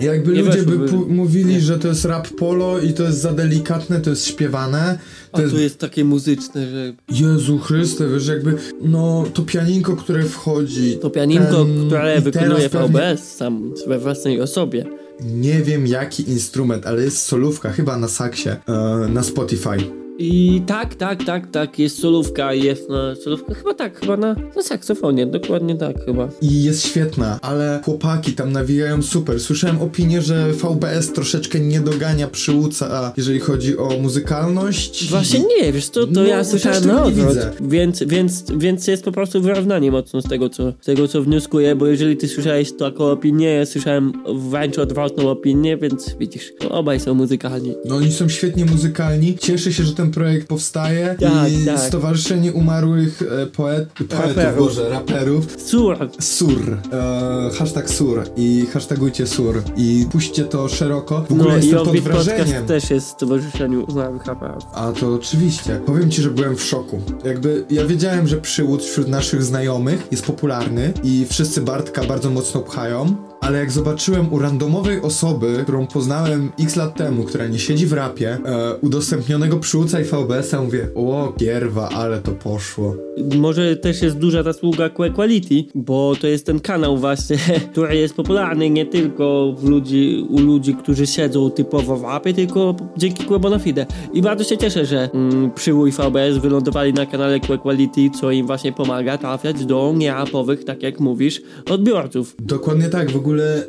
Jakby 0.00 0.32
Nie 0.32 0.42
ludzie 0.42 0.62
by 0.62 0.78
pu- 0.88 1.06
mówili, 1.08 1.54
Nie. 1.54 1.60
że 1.60 1.78
to 1.78 1.88
jest 1.88 2.04
rap 2.04 2.28
polo 2.28 2.78
i 2.80 2.92
to 2.92 3.02
jest 3.02 3.18
za 3.20 3.32
delikatne, 3.32 4.00
to 4.00 4.10
jest 4.10 4.26
śpiewane. 4.26 4.98
To 5.32 5.38
A 5.38 5.42
jest 5.42 5.54
to 5.54 5.60
jest 5.60 5.78
takie 5.78 6.04
muzyczne, 6.04 6.66
że 6.70 6.92
Jezu 7.24 7.58
Chryste, 7.58 8.08
wiesz, 8.08 8.26
jakby, 8.26 8.54
no, 8.82 9.24
to 9.34 9.42
pianinko, 9.42 9.96
które 9.96 10.22
wchodzi. 10.24 10.98
to 10.98 11.10
pianinko, 11.10 11.64
ten- 11.64 11.86
które 11.86 12.20
wykonuje 12.20 12.70
pewnie- 12.70 12.88
VBS 12.88 13.36
sam 13.36 13.72
we 13.88 13.98
własnej 13.98 14.40
osobie. 14.40 14.84
Nie 15.20 15.62
wiem 15.62 15.86
jaki 15.86 16.30
instrument, 16.30 16.86
ale 16.86 17.02
jest 17.02 17.18
solówka, 17.18 17.70
chyba 17.72 17.96
na 17.96 18.08
saksie, 18.08 18.50
e, 18.50 19.08
na 19.08 19.22
Spotify. 19.22 20.07
I 20.20 20.62
tak, 20.66 20.94
tak, 20.94 21.24
tak, 21.24 21.50
tak, 21.50 21.78
jest 21.78 22.00
solówka, 22.00 22.54
jest 22.54 22.88
na 22.88 23.14
solówka, 23.14 23.54
chyba 23.54 23.74
tak, 23.74 24.00
chyba 24.00 24.16
na, 24.16 24.36
na 24.56 24.62
saksofonie, 24.62 25.26
dokładnie 25.26 25.76
tak 25.76 26.04
chyba. 26.04 26.28
I 26.42 26.62
jest 26.62 26.86
świetna, 26.86 27.38
ale 27.42 27.80
chłopaki 27.84 28.32
tam 28.32 28.52
nawijają 28.52 29.02
super. 29.02 29.40
Słyszałem 29.40 29.82
opinię, 29.82 30.22
że 30.22 30.52
VBS 30.52 31.12
troszeczkę 31.12 31.60
nie 31.60 31.80
dogania 31.80 32.28
przyłuca, 32.28 33.12
jeżeli 33.16 33.40
chodzi 33.40 33.78
o 33.78 33.88
muzykalność. 34.02 35.10
Właśnie 35.10 35.40
nie, 35.40 35.72
wiesz 35.72 35.88
co, 35.88 36.06
to 36.06 36.12
No, 36.12 36.24
ja 36.24 36.44
słyszałem 36.44 36.86
na 36.86 37.04
odwrót, 37.04 37.38
więc, 37.60 38.02
więc, 38.02 38.44
więc 38.56 38.86
jest 38.86 39.04
po 39.04 39.12
prostu 39.12 39.40
wyrównanie 39.40 39.90
mocno 39.90 40.22
z 40.22 40.28
tego, 40.28 40.48
co, 40.48 40.72
z 40.80 40.86
tego, 40.86 41.08
co 41.08 41.22
wnioskuję, 41.22 41.76
bo 41.76 41.86
jeżeli 41.86 42.16
ty 42.16 42.28
słyszałeś 42.28 42.72
taką 42.72 43.04
opinię, 43.04 43.48
ja 43.48 43.66
słyszałem 43.66 44.12
wręcz 44.50 44.78
odwrotną 44.78 45.30
opinię, 45.30 45.76
więc 45.76 46.16
widzisz, 46.20 46.52
obaj 46.70 47.00
są 47.00 47.14
muzykalni. 47.14 47.74
No 47.84 47.96
oni 47.96 48.12
są 48.12 48.28
świetnie 48.28 48.64
muzykalni. 48.64 49.38
Cieszę 49.38 49.72
się, 49.72 49.84
że 49.84 49.92
ten 49.92 50.07
projekt 50.08 50.48
powstaje 50.48 51.16
Tak, 51.20 51.52
i 51.52 51.66
tak. 51.66 51.80
Stowarzyszenie 51.80 52.52
Umarłych 52.52 53.22
e, 53.22 53.46
poet, 53.46 53.88
Poetów, 53.92 54.36
Raperów. 54.36 54.58
Boże, 54.58 54.88
raperów 54.88 55.62
Sur, 55.62 56.08
Sur, 56.20 56.78
e, 56.92 57.50
hashtag 57.58 57.90
Sur 57.90 58.24
i 58.36 58.66
hashtagujcie 58.72 59.26
Sur 59.26 59.62
i 59.76 60.06
puśćcie 60.12 60.44
to 60.44 60.68
szeroko. 60.68 61.24
W 61.28 61.32
ogóle 61.32 61.48
no 61.48 61.56
i 61.56 61.60
jestem 61.60 61.78
pod 61.78 61.88
Offbeat 61.88 62.04
wrażeniem. 62.04 62.46
Podcast 62.46 62.66
też 62.66 62.90
jest 62.90 63.06
w 63.06 63.10
Stowarzyszeniu 63.10 63.84
Umarłych 63.88 64.26
Raperów. 64.26 64.64
A 64.74 64.92
to 64.92 65.14
oczywiście. 65.14 65.80
Powiem 65.86 66.10
ci, 66.10 66.22
że 66.22 66.30
byłem 66.30 66.56
w 66.56 66.62
szoku. 66.62 67.00
Jakby 67.24 67.64
ja 67.70 67.86
wiedziałem, 67.86 68.26
że 68.28 68.36
przywód 68.36 68.82
wśród 68.82 69.08
naszych 69.08 69.42
znajomych 69.42 70.08
jest 70.10 70.26
popularny 70.26 70.92
i 71.02 71.26
wszyscy 71.30 71.60
Bartka 71.60 72.04
bardzo 72.04 72.30
mocno 72.30 72.60
pchają, 72.60 73.16
ale 73.40 73.58
jak 73.58 73.70
zobaczyłem 73.70 74.32
u 74.32 74.38
randomowej 74.38 75.02
osoby, 75.02 75.58
którą 75.62 75.86
poznałem 75.86 76.52
x 76.60 76.76
lat 76.76 76.96
temu, 76.96 77.24
która 77.24 77.46
nie 77.46 77.58
siedzi 77.58 77.86
w 77.86 77.92
rapie, 77.92 78.38
e, 78.44 78.74
udostępnionego 78.80 79.56
przyłóca 79.56 80.00
i 80.00 80.04
VBS-a, 80.04 80.62
mówię, 80.62 80.88
o 80.94 81.32
gierwa, 81.38 81.88
ale 81.88 82.18
to 82.18 82.32
poszło. 82.32 82.94
Może 83.36 83.76
też 83.76 84.02
jest 84.02 84.18
duża 84.18 84.42
zasługa 84.42 84.90
Quality, 85.14 85.64
bo 85.74 86.14
to 86.20 86.26
jest 86.26 86.46
ten 86.46 86.60
kanał 86.60 86.96
właśnie, 86.96 87.36
który 87.72 87.96
jest 87.96 88.14
popularny 88.14 88.70
nie 88.70 88.86
tylko 88.86 89.54
w 89.58 89.64
ludzi, 89.64 90.26
u 90.30 90.40
ludzi, 90.40 90.74
którzy 90.74 91.06
siedzą 91.06 91.50
typowo 91.50 91.96
w 91.96 92.02
rapie, 92.02 92.34
tylko 92.34 92.76
dzięki 92.96 93.24
Que 93.24 93.38
Bonafide. 93.38 93.86
I 94.12 94.22
bardzo 94.22 94.44
się 94.44 94.58
cieszę, 94.58 94.86
że 94.86 95.10
mm, 95.14 95.50
Przyłu 95.50 95.86
i 95.86 95.92
VBS 95.92 96.38
wylądowali 96.38 96.92
na 96.92 97.06
kanale 97.06 97.40
Quality, 97.40 98.10
co 98.20 98.30
im 98.30 98.46
właśnie 98.46 98.72
pomaga 98.72 99.18
trafiać 99.18 99.64
do 99.64 99.94
nierapowych, 99.96 100.64
tak 100.64 100.82
jak 100.82 101.00
mówisz, 101.00 101.42
odbiorców. 101.70 102.34
Dokładnie 102.38 102.88
tak, 102.88 103.10
w 103.10 103.16
ogóle 103.16 103.27
e, 103.34 103.62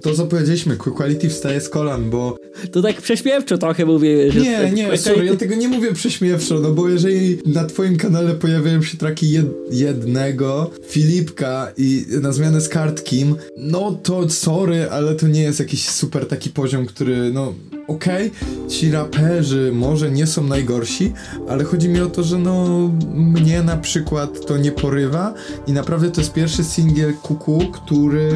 to 0.00 0.14
co 0.14 0.26
powiedzieliśmy, 0.26 0.76
Quality 0.76 1.28
wstaje 1.28 1.60
z 1.60 1.68
kolan, 1.68 2.10
bo 2.10 2.36
To 2.72 2.82
tak 2.82 3.02
prześmiewczo 3.02 3.58
trochę 3.58 3.86
mówię, 3.86 4.32
że... 4.32 4.40
Nie, 4.40 4.70
nie, 4.74 4.88
Que 4.88 4.98
sorry, 4.98 5.26
ja 5.26 5.32
Quality- 5.32 5.36
tego 5.36 5.54
nie 5.54 5.68
mówię 5.68 5.92
prześmiewczo, 5.92 6.60
no 6.60 6.70
bo 6.70 6.88
jeżeli 6.88 7.38
na 7.46 7.64
twoim 7.64 7.96
kanale 7.96 8.34
pojawiają 8.34 8.82
się 8.82 8.98
traki 8.98 9.30
jed 9.30 9.46
jednego, 9.70 10.70
Filipka 10.88 11.72
i 11.76 12.04
na 12.22 12.32
zmianę 12.32 12.60
z 12.60 12.68
Kartkim, 12.68 13.36
no 13.56 14.00
to 14.02 14.30
sorry, 14.30 14.90
ale 14.90 15.14
to 15.14 15.28
nie 15.28 15.42
jest 15.42 15.58
jakiś 15.58 15.88
super 15.88 16.26
taki 16.26 16.50
poziom, 16.50 16.86
który, 16.86 17.30
no 17.32 17.54
okej, 17.88 18.30
ci 18.68 18.90
raperzy 18.90 19.72
może 19.74 20.10
nie 20.10 20.26
są 20.26 20.44
najgorsi, 20.44 21.12
ale 21.48 21.64
chodzi 21.64 21.88
mi 21.88 22.00
o 22.00 22.06
to, 22.06 22.22
że 22.22 22.38
no 22.38 22.66
mnie 23.14 23.62
na 23.62 23.76
przykład 23.76 24.46
to 24.46 24.56
nie 24.56 24.72
porywa 24.72 25.34
i 25.66 25.72
naprawdę 25.72 26.10
to 26.10 26.20
jest 26.20 26.32
pierwszy 26.32 26.64
singiel 26.64 27.14
Kuku, 27.22 27.58
który 27.72 28.32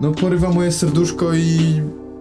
no 0.00 0.12
porywa 0.12 0.50
moje 0.50 0.72
serduszko 0.72 1.34
i 1.34 1.58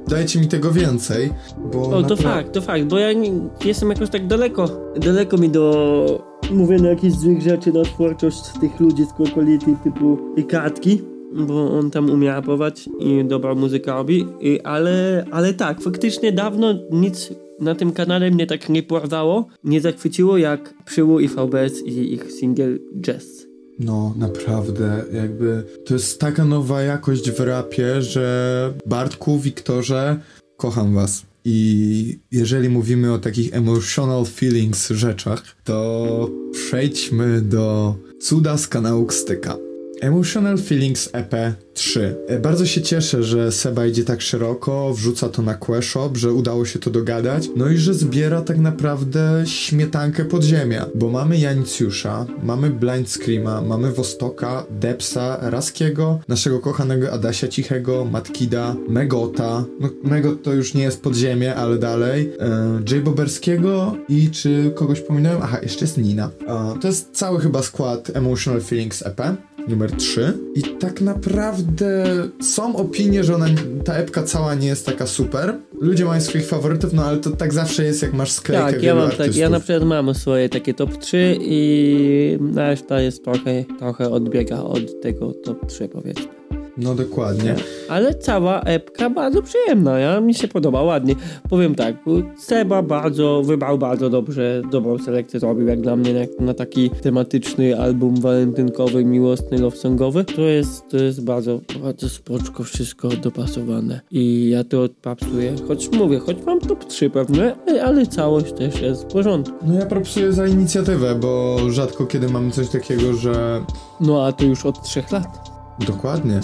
dajcie 0.08 0.39
mi 0.39 0.48
tego 0.48 0.72
więcej, 0.72 1.34
bo 1.74 1.89
O, 1.89 2.04
to 2.04 2.15
fakt, 2.15 2.52
to 2.52 2.62
fakt, 2.62 2.84
bo 2.84 2.98
ja 2.98 3.13
nie, 3.13 3.32
jestem 3.65 3.89
jakoś 3.89 4.10
tak 4.10 4.28
daleko, 4.28 4.70
daleko 4.98 5.38
mi 5.38 5.50
do 5.50 6.32
mówienia 6.52 6.89
jakichś 6.89 7.15
złych 7.15 7.41
rzeczy 7.41 7.72
na 7.72 7.84
twórczość 7.84 8.41
tych 8.62 8.80
ludzi 8.80 9.06
z 9.06 9.32
Quality 9.34 9.76
typu 9.84 10.17
Katki, 10.50 11.02
bo 11.34 11.72
on 11.80 11.91
tam 11.91 12.10
umie 12.10 12.28
rapować 12.28 12.89
i 13.00 13.26
dobra 13.26 13.56
muzyka 13.56 13.94
robi, 13.94 14.26
I, 14.39 14.62
ale, 14.62 15.26
ale 15.32 15.54
tak, 15.54 15.82
faktycznie 15.82 16.32
dawno 16.32 16.74
nic 16.91 17.30
na 17.60 17.76
tym 17.76 17.91
kanale 17.91 18.32
mnie 18.32 18.48
tak 18.48 18.70
nie 18.70 18.84
porwało, 18.84 19.48
nie 19.63 19.82
zachwyciło 19.82 20.38
jak 20.38 20.74
Przyłu 20.86 21.20
i 21.20 21.28
VBS 21.28 21.82
i 21.86 22.13
ich 22.13 22.32
singiel 22.32 22.80
Jazz. 23.02 23.48
No, 23.80 24.13
naprawdę, 24.17 25.04
jakby 25.13 25.63
to 25.86 25.94
jest 25.94 26.20
taka 26.20 26.46
nowa 26.46 26.82
jakość 26.82 27.32
w 27.32 27.39
rapie, 27.39 28.02
że 28.02 28.74
Bartku, 28.86 29.39
Wiktorze, 29.39 30.20
kocham 30.58 30.96
was. 30.96 31.26
I 31.46 32.20
jeżeli 32.32 32.70
mówimy 32.70 33.13
o 33.13 33.20
takich 33.20 33.54
emotional 33.54 34.26
feelings 34.26 34.89
rzeczach, 34.89 35.44
to 35.63 36.30
przejdźmy 36.52 37.41
do 37.41 37.96
cuda 38.20 38.58
z 38.58 38.67
kanału 38.67 39.06
Kstyka. 39.06 39.71
Emotional 40.02 40.58
Feelings 40.58 41.10
EP 41.14 41.36
3. 41.74 42.16
E, 42.28 42.40
Bardzo 42.40 42.66
się 42.66 42.82
cieszę, 42.82 43.24
że 43.24 43.52
Seba 43.52 43.86
idzie 43.86 44.04
tak 44.04 44.22
szeroko, 44.22 44.94
wrzuca 44.94 45.30
to 45.30 45.42
na 45.42 45.54
Queshop, 45.54 46.18
że 46.18 46.34
udało 46.34 46.66
się 46.66 46.80
to 46.80 46.90
dogadać, 46.90 47.50
no 47.56 47.70
i 47.70 47.78
że 47.78 47.94
zbiera 47.94 48.42
tak 48.42 48.58
naprawdę 48.58 49.44
śmietankę 49.46 50.26
podziemia, 50.26 50.86
bo 50.96 51.10
mamy 51.10 51.38
Janicjusza, 51.38 52.26
mamy 52.44 52.70
Blind 52.70 53.10
Screama, 53.10 53.62
mamy 53.62 53.92
Wostoka, 53.92 54.66
Depsa, 54.70 55.38
Raskiego, 55.42 56.20
naszego 56.28 56.60
kochanego 56.60 57.12
Adasia 57.12 57.48
Cichego, 57.48 58.06
Matkida, 58.06 58.76
Megota, 58.90 59.66
no 59.80 59.90
Megot 60.04 60.44
to 60.44 60.54
już 60.54 60.74
nie 60.74 60.84
jest 60.84 61.02
podziemie, 61.02 61.56
ale 61.56 61.78
dalej, 61.78 62.32
e, 62.40 62.96
J. 62.96 63.04
Boberskiego 63.04 63.96
i 64.10 64.30
czy 64.30 64.72
kogoś 64.76 65.02
pominąłem? 65.02 65.40
Aha, 65.42 65.58
jeszcze 65.64 65.86
jest 65.86 65.98
Nina. 65.98 66.30
E, 66.48 66.80
to 66.82 66.88
jest 66.88 67.10
cały 67.12 67.40
chyba 67.40 67.62
skład 67.62 68.12
Emotional 68.14 68.62
Feelings 68.62 69.06
EP 69.06 69.22
numer 69.67 69.91
3 69.91 70.34
i 70.56 70.62
tak 70.62 71.02
naprawdę 71.02 72.06
są 72.41 72.76
opinie, 72.76 73.24
że 73.24 73.36
ona, 73.36 73.45
ta 73.86 73.93
epka 73.93 74.24
cała 74.24 74.56
nie 74.56 74.67
jest 74.67 74.86
taka 74.86 75.08
super. 75.08 75.54
Ludzie 75.82 76.06
mają 76.06 76.21
swoich 76.21 76.47
faworytów, 76.47 76.93
no 76.93 77.04
ale 77.06 77.17
to 77.17 77.30
tak 77.30 77.54
zawsze 77.54 77.84
jest, 77.84 78.02
jak 78.02 78.13
masz 78.13 78.32
sklejkę 78.32 78.71
Tak, 78.74 78.84
ja 78.84 78.95
mam 78.95 79.04
artystów. 79.04 79.28
tak, 79.28 79.36
ja 79.36 79.50
na 79.50 79.60
przykład 79.60 79.84
mam 79.84 80.15
swoje 80.15 80.50
takie 80.50 80.74
top 80.74 80.97
3 80.97 81.38
i 81.41 82.38
reszta 82.56 83.02
jest 83.02 83.24
trochę, 83.24 83.65
trochę 83.80 84.10
odbiega 84.10 84.60
od 84.63 85.02
tego 85.02 85.34
top 85.34 85.65
3 85.67 85.89
powiedzmy. 85.89 86.41
No 86.78 86.96
dokładnie. 86.96 87.56
Ale 87.90 88.16
cała 88.16 88.62
epka 88.62 89.10
bardzo 89.10 89.42
przyjemna, 89.42 90.00
ja 90.00 90.22
mi 90.22 90.34
się 90.34 90.48
podoba 90.48 90.82
ładnie. 90.82 91.16
Powiem 91.50 91.76
tak, 91.76 91.96
Seba 92.38 92.82
bardzo, 92.82 93.42
wybrał 93.46 93.78
bardzo 93.78 94.10
dobrze, 94.10 94.62
dobrą 94.72 94.98
selekcję 94.98 95.40
zrobił 95.40 95.68
jak 95.68 95.82
dla 95.82 95.96
mnie 95.96 96.14
na, 96.14 96.46
na 96.46 96.54
taki 96.54 96.90
tematyczny 96.90 97.80
album 97.80 98.16
walentynkowy, 98.16 99.06
miłosny, 99.06 99.58
love 99.58 99.78
songowy. 99.78 100.24
To 100.24 100.42
jest, 100.42 100.90
to 100.90 100.98
jest 100.98 101.24
bardzo, 101.24 101.60
bardzo 101.84 102.10
spoczko 102.10 102.64
wszystko 102.64 103.10
dopasowane 103.10 104.02
i 104.12 104.50
ja 104.50 104.64
to 104.64 104.82
odpapsuję, 104.82 105.56
choć 105.68 105.92
mówię, 105.92 106.20
choć 106.20 106.38
mam 106.46 106.60
top 106.60 106.86
3 106.86 107.10
pewne, 107.10 107.56
ale 107.86 108.08
całość 108.08 108.54
też 108.54 108.82
jest 108.82 109.04
w 109.04 109.08
porządku. 109.08 109.56
No 109.68 109.74
ja 109.74 109.86
propsuję 109.86 110.34
za 110.34 110.48
inicjatywę, 110.48 111.16
bo 111.16 111.58
rzadko 111.70 112.06
kiedy 112.06 112.30
mamy 112.30 112.52
coś 112.52 112.70
takiego, 112.70 113.14
że 113.14 113.62
No 114.00 114.26
a 114.26 114.32
to 114.32 114.46
już 114.46 114.66
od 114.66 114.84
3 114.84 115.04
lat. 115.12 115.51
Dokładnie. 115.88 116.39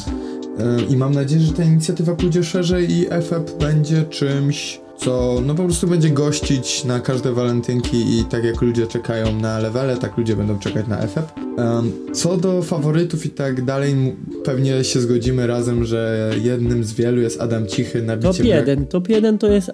E, 0.59 0.81
I 0.89 0.97
mam 0.97 1.13
nadzieję, 1.13 1.41
że 1.41 1.53
ta 1.53 1.63
inicjatywa 1.63 2.15
pójdzie 2.15 2.43
szerzej 2.43 2.91
i 2.91 3.05
FF 3.05 3.57
będzie 3.59 4.03
czymś, 4.03 4.81
co 4.97 5.41
no 5.45 5.55
po 5.55 5.63
prostu 5.63 5.87
będzie 5.87 6.09
gościć 6.09 6.85
na 6.85 6.99
każde 6.99 7.33
walentynki 7.33 8.19
i 8.19 8.25
tak 8.25 8.43
jak 8.43 8.61
ludzie 8.61 8.87
czekają 8.87 9.39
na 9.39 9.59
levele, 9.59 9.97
tak 9.97 10.17
ludzie 10.17 10.35
będą 10.35 10.59
czekać 10.59 10.87
na 10.87 10.97
FF. 10.97 11.33
Em, 11.57 11.91
Co 12.13 12.37
do 12.37 12.61
faworytów 12.61 13.25
i 13.25 13.29
tak 13.29 13.65
dalej, 13.65 14.15
pewnie 14.43 14.83
się 14.83 14.99
zgodzimy 14.99 15.47
razem, 15.47 15.85
że 15.85 16.31
jednym 16.41 16.83
z 16.83 16.93
wielu 16.93 17.21
jest 17.21 17.41
Adam 17.41 17.67
Cichy 17.67 18.01
na 18.01 18.17
Top 18.17 18.39
1, 18.39 18.87
top 18.87 19.09
1 19.09 19.37
to 19.37 19.51
jest 19.51 19.71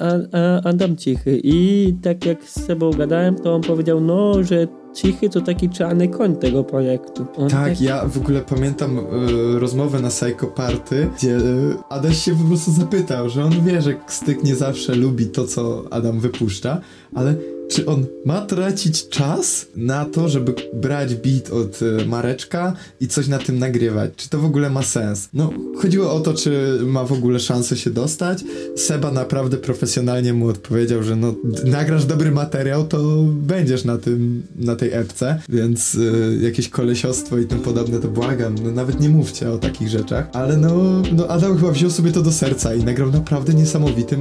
Adam 0.64 0.98
Cichy 0.98 1.40
i 1.44 1.94
tak 2.02 2.26
jak 2.26 2.44
z 2.44 2.66
Sebą 2.66 2.92
gadałem, 2.92 3.36
to 3.36 3.56
on 3.56 3.62
powiedział, 3.62 4.02
no, 4.02 4.44
że 4.44 4.68
Cichy 4.94 5.30
to 5.30 5.42
taki 5.42 5.70
czarny 5.70 6.08
koń 6.08 6.36
tego 6.36 6.64
projektu. 6.64 7.26
On 7.38 7.50
Tak, 7.50 7.82
ja 7.82 8.08
w 8.08 8.18
ogóle 8.18 8.42
pamiętam 8.42 8.98
e, 9.00 9.60
rozmowę 9.60 10.00
na 10.00 10.10
Psycho 10.10 10.48
Party, 10.48 11.10
gdzie 11.18 11.36
e, 11.36 11.42
Adaś 11.90 12.18
się 12.18 12.36
po 12.36 12.44
prostu 12.44 12.72
zapytał, 12.72 13.30
że 13.30 13.44
on 13.44 13.66
wie, 13.66 13.82
że 13.82 13.96
Styk 14.08 14.44
nie 14.44 14.56
zawsze 14.56 14.96
lubi 14.96 15.26
to, 15.26 15.48
co 15.48 15.84
Adam 15.92 16.20
wypuszcza, 16.20 16.82
ale 17.16 17.36
czy 17.74 17.86
on 17.86 18.06
ma 18.26 18.42
tracić 18.42 19.10
czas 19.10 19.66
na 19.76 20.06
to, 20.06 20.30
żeby 20.30 20.54
brać 20.74 21.16
beat 21.16 21.50
od 21.50 21.80
e, 21.82 22.06
Mareczka 22.06 22.74
i 23.00 23.08
coś 23.08 23.28
na 23.28 23.40
tym 23.40 23.60
nagrywać? 23.60 24.12
Czy 24.16 24.30
to 24.30 24.40
w 24.40 24.46
ogóle 24.46 24.70
ma 24.70 24.82
sens? 24.82 25.30
No, 25.34 25.50
chodziło 25.78 26.14
o 26.14 26.20
to, 26.20 26.34
czy 26.34 26.80
ma 26.86 27.04
w 27.04 27.12
ogóle 27.12 27.40
szansę 27.40 27.78
się 27.78 27.90
dostać. 27.90 28.44
Seba 28.76 29.12
naprawdę 29.12 29.58
profesjonalnie 29.58 30.34
mu 30.34 30.48
odpowiedział, 30.48 31.04
że 31.04 31.16
no, 31.16 31.36
nagrasz 31.66 32.06
dobry 32.06 32.32
materiał, 32.32 32.88
to 32.88 33.24
będziesz 33.26 33.86
na 33.86 33.98
tym, 33.98 34.44
na 34.56 34.76
tej 34.76 34.94
epce, 34.94 35.40
więc 35.50 35.96
y, 35.96 36.40
jakieś 36.42 36.70
kolesiostwo 36.70 37.38
i 37.38 37.46
tym 37.46 37.60
podobne, 37.60 38.00
to 38.00 38.08
błagam, 38.08 38.56
no, 38.64 38.72
nawet 38.72 39.00
nie 39.00 39.10
mówcie 39.10 39.52
o 39.52 39.58
takich 39.58 39.90
rzeczach, 39.90 40.30
ale 40.34 40.58
no, 40.58 41.02
no 41.14 41.28
Adam 41.28 41.58
chyba 41.58 41.72
wziął 41.72 41.90
sobie 41.90 42.12
to 42.12 42.22
do 42.22 42.32
serca 42.32 42.76
i 42.76 42.84
nagrał 42.84 43.12
naprawdę 43.12 43.54
niesamowitym 43.54 44.20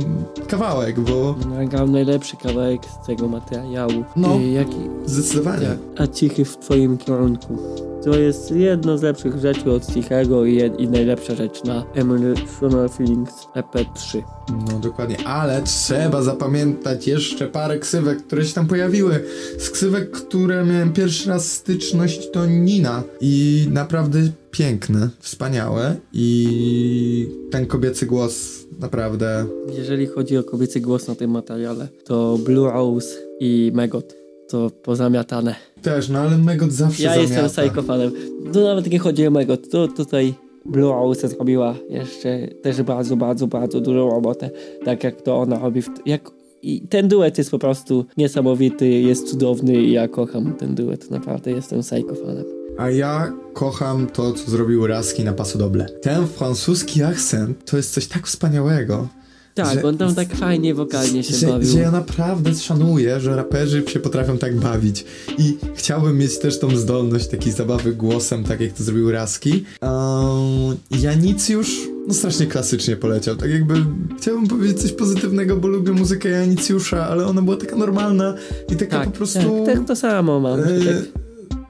kawałek, 0.48 1.00
bo 1.00 1.38
nagrał 1.48 1.88
najlepszy 1.88 2.37
kawałek 2.37 2.82
z 2.87 3.07
tego 3.07 3.29
materiału. 3.29 4.05
No. 4.16 4.38
I 4.38 4.53
jaki, 4.53 4.77
zdecydowanie. 5.07 5.66
tak, 5.66 5.79
a 6.01 6.07
Cichy 6.07 6.45
w 6.45 6.57
twoim 6.57 6.99
kierunku. 6.99 7.59
To 8.05 8.18
jest 8.18 8.51
jedno 8.51 8.99
z 8.99 9.03
lepszych 9.03 9.38
rzeczy 9.38 9.73
od 9.73 9.95
Cichego 9.95 10.45
i, 10.45 10.73
i 10.79 10.88
najlepsza 10.88 11.35
rzecz 11.35 11.64
na 11.64 11.85
Emotional 11.95 12.88
Feelings 12.88 13.33
EP3. 13.55 14.23
No 14.49 14.79
dokładnie, 14.79 15.27
ale 15.27 15.62
trzeba 15.62 16.23
zapamiętać 16.23 17.07
jeszcze 17.07 17.47
parę 17.47 17.79
ksywek, 17.79 18.27
które 18.27 18.45
się 18.45 18.55
tam 18.55 18.66
pojawiły. 18.66 19.25
Z 19.59 19.71
ksywek, 19.71 20.11
które 20.11 20.64
miałem 20.64 20.92
pierwszy 20.92 21.29
raz 21.29 21.53
styczność, 21.53 22.31
to 22.31 22.47
Nina. 22.47 23.03
I 23.21 23.66
naprawdę 23.71 24.18
piękne, 24.53 25.09
wspaniałe. 25.21 25.97
I 26.12 27.29
ten 27.51 27.67
kobiecy 27.67 28.07
głos 28.07 28.65
naprawdę. 28.81 29.47
Jeżeli 29.79 30.07
chodzi 30.07 30.37
o 30.38 30.45
kobiecy 30.45 30.81
głos 30.81 31.09
na 31.09 31.15
tym 31.15 31.31
materiale, 31.31 31.88
to 32.05 32.38
Blue 32.45 32.71
Rose 32.73 33.09
i 33.41 33.73
Megot 33.75 34.15
to 34.49 34.71
pozamiatane. 34.71 35.55
Też, 35.83 36.09
no 36.09 36.19
ale 36.19 36.38
Megot 36.38 36.73
zawsze 36.73 37.03
Ja 37.03 37.15
zamiata. 37.15 37.43
jestem 37.43 37.67
psychofanem. 37.67 38.12
To 38.53 38.61
nawet 38.61 38.91
nie 38.91 38.99
chodzi 38.99 39.27
o 39.27 39.31
Megot, 39.31 39.71
to 39.71 39.88
tutaj 39.88 40.35
Blue 40.67 40.93
Rose 40.93 41.29
zrobiła 41.29 41.75
jeszcze 41.88 42.49
też 42.62 42.83
bardzo, 42.83 43.17
bardzo, 43.17 43.47
bardzo 43.47 43.81
dużą 43.81 44.11
robotę. 44.11 44.51
Tak 44.85 45.05
jak 45.05 45.23
to 45.23 45.37
ona 45.37 45.59
robi. 45.59 45.83
W, 45.83 45.88
jak, 46.07 46.31
I 46.62 46.81
ten 46.88 47.09
duet 47.09 47.38
jest 47.38 47.51
po 47.51 47.59
prostu 47.59 48.05
niesamowity, 48.17 48.88
jest 48.88 49.31
cudowny 49.31 49.83
i 49.83 49.93
ja 49.93 50.09
kocham 50.09 50.55
ten 50.55 50.75
duet. 50.75 51.11
Naprawdę 51.11 51.51
jestem 51.51 51.81
psychofanem. 51.81 52.62
A 52.78 52.90
ja 52.90 53.32
kocham 53.54 54.06
to, 54.06 54.32
co 54.32 54.50
zrobił 54.50 54.87
Raski 54.87 55.24
na 55.24 55.32
Paso 55.32 55.58
Doble. 55.58 55.87
Ten 56.02 56.26
francuski 56.26 57.02
akcent 57.02 57.64
to 57.64 57.76
jest 57.76 57.94
coś 57.94 58.06
tak 58.06 58.26
wspaniałego. 58.26 59.08
Tak, 59.54 59.74
że- 59.74 59.82
on 59.82 59.98
tam 59.98 60.14
tak 60.14 60.35
fajnie 60.37 60.74
wokalnie 60.74 61.22
się 61.22 61.35
że, 61.37 61.46
bawił. 61.46 61.70
że 61.70 61.78
ja 61.78 61.90
naprawdę 61.90 62.54
szanuję, 62.54 63.20
że 63.20 63.37
raperzy 63.37 63.85
się 63.87 64.00
potrafią 64.00 64.38
tak 64.38 64.56
bawić. 64.56 65.04
I 65.38 65.56
chciałbym 65.74 66.18
mieć 66.18 66.38
też 66.38 66.58
tą 66.58 66.76
zdolność 66.76 67.28
takiej 67.28 67.52
zabawy 67.52 67.92
głosem, 67.94 68.44
tak 68.44 68.61
jak 68.61 68.72
to 68.72 68.85
zrobił 68.85 69.11
Raski. 69.11 69.64
Um, 69.82 70.76
ja 70.90 71.14
nic 71.14 71.48
już 71.48 71.80
no 72.08 72.14
strasznie 72.14 72.46
klasycznie 72.46 72.96
poleciał. 72.96 73.37
Tak 73.37 73.50
jakby 73.50 73.74
chciałbym 74.18 74.46
powiedzieć 74.48 74.82
coś 74.82 74.92
pozytywnego, 74.92 75.56
bo 75.56 75.68
lubię 75.68 75.92
muzykę 75.92 76.28
Janicjusza, 76.28 77.08
ale 77.08 77.26
ona 77.26 77.42
była 77.42 77.56
taka 77.56 77.76
normalna 77.76 78.35
i 78.72 78.76
taka 78.76 78.98
tak, 78.98 79.08
po 79.08 79.16
prostu... 79.16 79.64
tak, 79.66 79.76
tak, 79.78 79.87
to 79.87 79.96
samo 79.96 80.40
mam. 80.40 80.61
E, 80.61 80.62
Tak, 80.64 81.22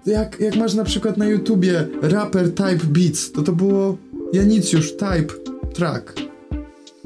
jak, 0.07 0.41
jak 0.41 0.57
masz 0.57 0.75
na 0.75 0.85
przykład 0.85 1.17
na 1.17 1.27
YouTubie 1.27 1.87
rapper 2.03 2.55
Type 2.55 2.87
Beats, 2.87 3.33
to 3.33 3.43
to 3.43 3.53
było 3.53 3.97
Janicjusz 4.33 4.93
Type 4.93 5.35
Track. 5.75 6.15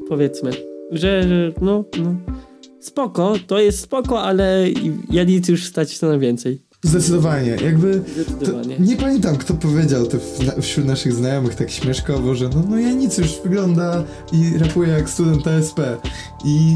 powiedzmy, 0.09 0.51
że, 0.91 1.23
że 1.23 1.53
no, 1.61 1.85
no, 2.03 2.15
spoko, 2.81 3.35
to 3.47 3.59
jest 3.59 3.81
spoko, 3.81 4.23
ale 4.23 4.67
ja 5.11 5.25
nic 5.25 5.49
już 5.49 5.65
stać 5.65 5.99
to 5.99 6.09
na 6.09 6.19
więcej. 6.19 6.67
Zdecydowanie, 6.83 7.57
jakby... 7.65 8.03
Zdecydowanie. 8.15 8.77
nie 8.79 8.97
pamiętam, 8.97 9.37
kto 9.37 9.55
powiedział 9.55 10.07
to 10.07 10.19
w, 10.19 10.63
wśród 10.63 10.87
naszych 10.87 11.13
znajomych 11.13 11.55
tak 11.55 11.71
śmieszkowo, 11.71 12.35
że 12.35 12.49
no, 12.49 12.63
no 12.69 12.79
Janicjusz 12.79 13.41
wygląda 13.45 14.05
i 14.33 14.59
rapuje 14.59 14.89
jak 14.89 15.11
student 15.11 15.47
ASP. 15.47 15.81
I 16.45 16.75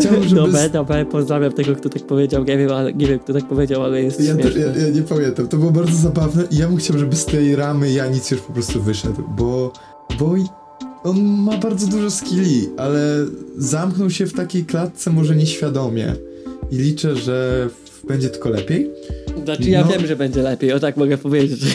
chciałbym, 0.00 0.22
żeby... 0.28 0.34
Dobra, 0.40 0.68
dobra, 0.68 1.04
pozdrawiam 1.04 1.52
tego, 1.52 1.76
kto 1.76 1.88
tak 1.88 2.02
powiedział. 2.02 2.44
Nie 2.44 2.58
wiem, 2.58 2.70
ale, 2.72 2.92
nie 2.94 3.06
wiem 3.06 3.18
kto 3.18 3.32
tak 3.32 3.44
powiedział, 3.48 3.82
ale 3.82 4.02
jest 4.02 4.20
Ja, 4.20 4.34
śmieszne. 4.34 4.60
ja, 4.60 4.66
ja 4.86 4.88
nie 4.94 5.02
pamiętam, 5.02 5.48
to 5.48 5.56
było 5.56 5.70
bardzo 5.70 5.96
zabawne 5.96 6.44
i 6.50 6.56
ja 6.56 6.68
bym 6.68 6.76
chciał, 6.76 6.98
żeby 6.98 7.16
z 7.16 7.24
tej 7.24 7.56
ramy 7.56 7.92
Janicjusz 7.92 8.40
po 8.40 8.52
prostu 8.52 8.82
wyszedł, 8.82 9.22
bo, 9.36 9.72
bo 10.18 10.34
on 11.04 11.20
ma 11.22 11.58
bardzo 11.58 11.86
dużo 11.86 12.10
skilli, 12.10 12.68
ale 12.76 13.26
zamknął 13.58 14.10
się 14.10 14.26
w 14.26 14.32
takiej 14.32 14.64
klatce 14.64 15.10
może 15.10 15.36
nieświadomie 15.36 16.14
i 16.70 16.76
liczę, 16.76 17.16
że 17.16 17.68
będzie 18.08 18.28
tylko 18.28 18.48
lepiej. 18.50 18.90
Znaczy 19.44 19.70
ja 19.70 19.80
No. 19.84 19.92
wiem, 19.92 20.06
że 20.06 20.16
będzie 20.16 20.42
lepiej, 20.42 20.72
o 20.72 20.80
tak 20.80 20.96
mogę 20.96 21.18
powiedzieć. 21.18 21.60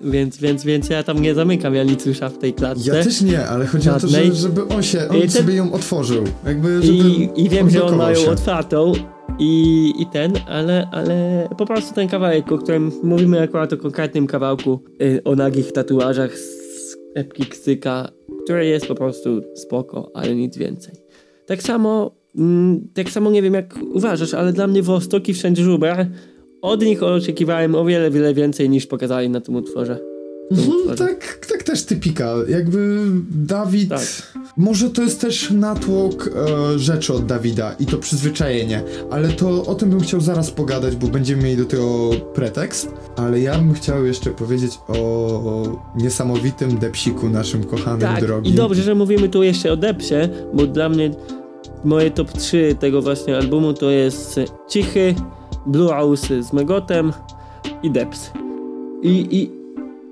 więc, 0.00 0.36
więc, 0.36 0.64
więc 0.64 0.88
ja 0.88 1.02
tam 1.02 1.22
nie 1.22 1.34
zamykam 1.34 1.74
Janicjusza 1.74 2.28
w 2.28 2.38
tej 2.38 2.54
klatce. 2.54 2.96
Ja 2.96 3.04
też 3.04 3.22
nie, 3.22 3.46
ale 3.46 3.66
chodzi 3.66 3.90
o 3.90 3.92
to, 3.92 4.08
Żadnej. 4.08 4.26
że, 4.26 4.34
żeby 4.34 4.68
on 4.68 4.82
się, 4.82 5.08
on 5.08 5.20
ten- 5.20 5.30
sobie 5.30 5.54
ją 5.54 5.72
otworzył. 5.72 6.24
Jakby, 6.46 6.80
I, 6.84 7.28
I 7.44 7.48
wiem, 7.48 7.70
że 7.70 7.84
on 7.84 7.96
ma 7.96 8.10
ją 8.10 8.30
otwartą 8.30 8.92
i, 9.38 9.92
i 9.98 10.06
ten, 10.06 10.32
ale, 10.48 10.88
ale 10.92 11.48
po 11.58 11.66
prostu 11.66 11.94
ten 11.94 12.08
kawałek, 12.08 12.52
o 12.52 12.58
którym 12.58 12.92
mówimy 13.02 13.40
akurat 13.40 13.72
o 13.72 13.76
konkretnym 13.76 14.26
kawałku, 14.26 14.80
y, 15.02 15.20
o 15.24 15.36
nagich 15.36 15.72
tatuażach 15.72 16.38
z 16.38 16.96
epki 17.14 17.46
Ksyka, 17.46 18.08
który 18.44 18.66
jest 18.66 18.86
po 18.86 18.94
prostu 18.94 19.40
spoko, 19.54 20.10
ale 20.14 20.34
nic 20.34 20.56
więcej. 20.56 20.94
Tak 21.46 21.62
samo, 21.62 22.10
mm, 22.36 22.88
tak 22.94 23.10
samo 23.10 23.30
nie 23.30 23.42
wiem 23.42 23.54
jak 23.54 23.74
uważasz, 23.94 24.34
ale 24.34 24.52
dla 24.52 24.66
mnie 24.66 24.82
Wostok 24.82 25.28
i 25.28 25.34
Wszędzie 25.34 25.62
Żuber, 25.64 26.06
od 26.62 26.82
nich 26.82 27.02
oczekiwałem 27.02 27.74
o 27.74 27.84
wiele, 27.84 28.10
wiele 28.10 28.34
więcej 28.34 28.70
niż 28.70 28.86
pokazali 28.86 29.30
na 29.30 29.40
tym 29.40 29.56
utworze. 29.56 29.96
Tym 30.48 30.58
Mhm, 30.58 30.76
utworze. 30.78 30.96
tak, 31.06 31.46
tak 31.50 31.62
też 31.62 31.82
typika. 31.84 32.34
Jakby 32.48 32.98
Dawid. 33.30 33.88
Tak. 33.88 34.32
Może 34.56 34.90
to 34.90 35.02
jest 35.02 35.20
też 35.20 35.50
natłok 35.50 36.30
e, 36.74 36.78
rzeczy 36.78 37.12
od 37.14 37.26
Dawida 37.26 37.74
i 37.80 37.86
to 37.86 37.98
przyzwyczajenie, 37.98 38.82
ale 39.10 39.28
to 39.28 39.66
o 39.66 39.74
tym 39.74 39.90
bym 39.90 40.00
chciał 40.00 40.20
zaraz 40.20 40.50
pogadać, 40.50 40.96
bo 40.96 41.06
będziemy 41.06 41.42
mieli 41.42 41.56
do 41.56 41.64
tego 41.64 42.10
pretekst. 42.34 42.88
Ale 43.16 43.40
ja 43.40 43.58
bym 43.58 43.74
chciał 43.74 44.04
jeszcze 44.06 44.30
powiedzieć 44.30 44.72
o 44.88 45.78
niesamowitym 45.96 46.78
depsiku 46.78 47.28
naszym 47.28 47.64
kochanym 47.64 48.00
Tak, 48.00 48.20
drogim. 48.20 48.52
i 48.52 48.56
dobrze, 48.56 48.82
że 48.82 48.94
mówimy 48.94 49.28
tu 49.28 49.42
jeszcze 49.42 49.72
o 49.72 49.76
Depsie, 49.76 50.14
bo 50.54 50.66
dla 50.66 50.88
mnie 50.88 51.10
moje 51.84 52.10
top 52.10 52.32
3 52.32 52.76
tego 52.80 53.02
właśnie 53.02 53.36
albumu 53.36 53.74
to 53.74 53.90
jest 53.90 54.40
Cichy, 54.68 55.14
Blue 55.68 55.88
House 55.88 56.28
z 56.40 56.52
Megotem 56.52 57.12
i 57.82 57.90
Deps. 57.90 58.30
I, 59.02 59.26
i, 59.30 59.50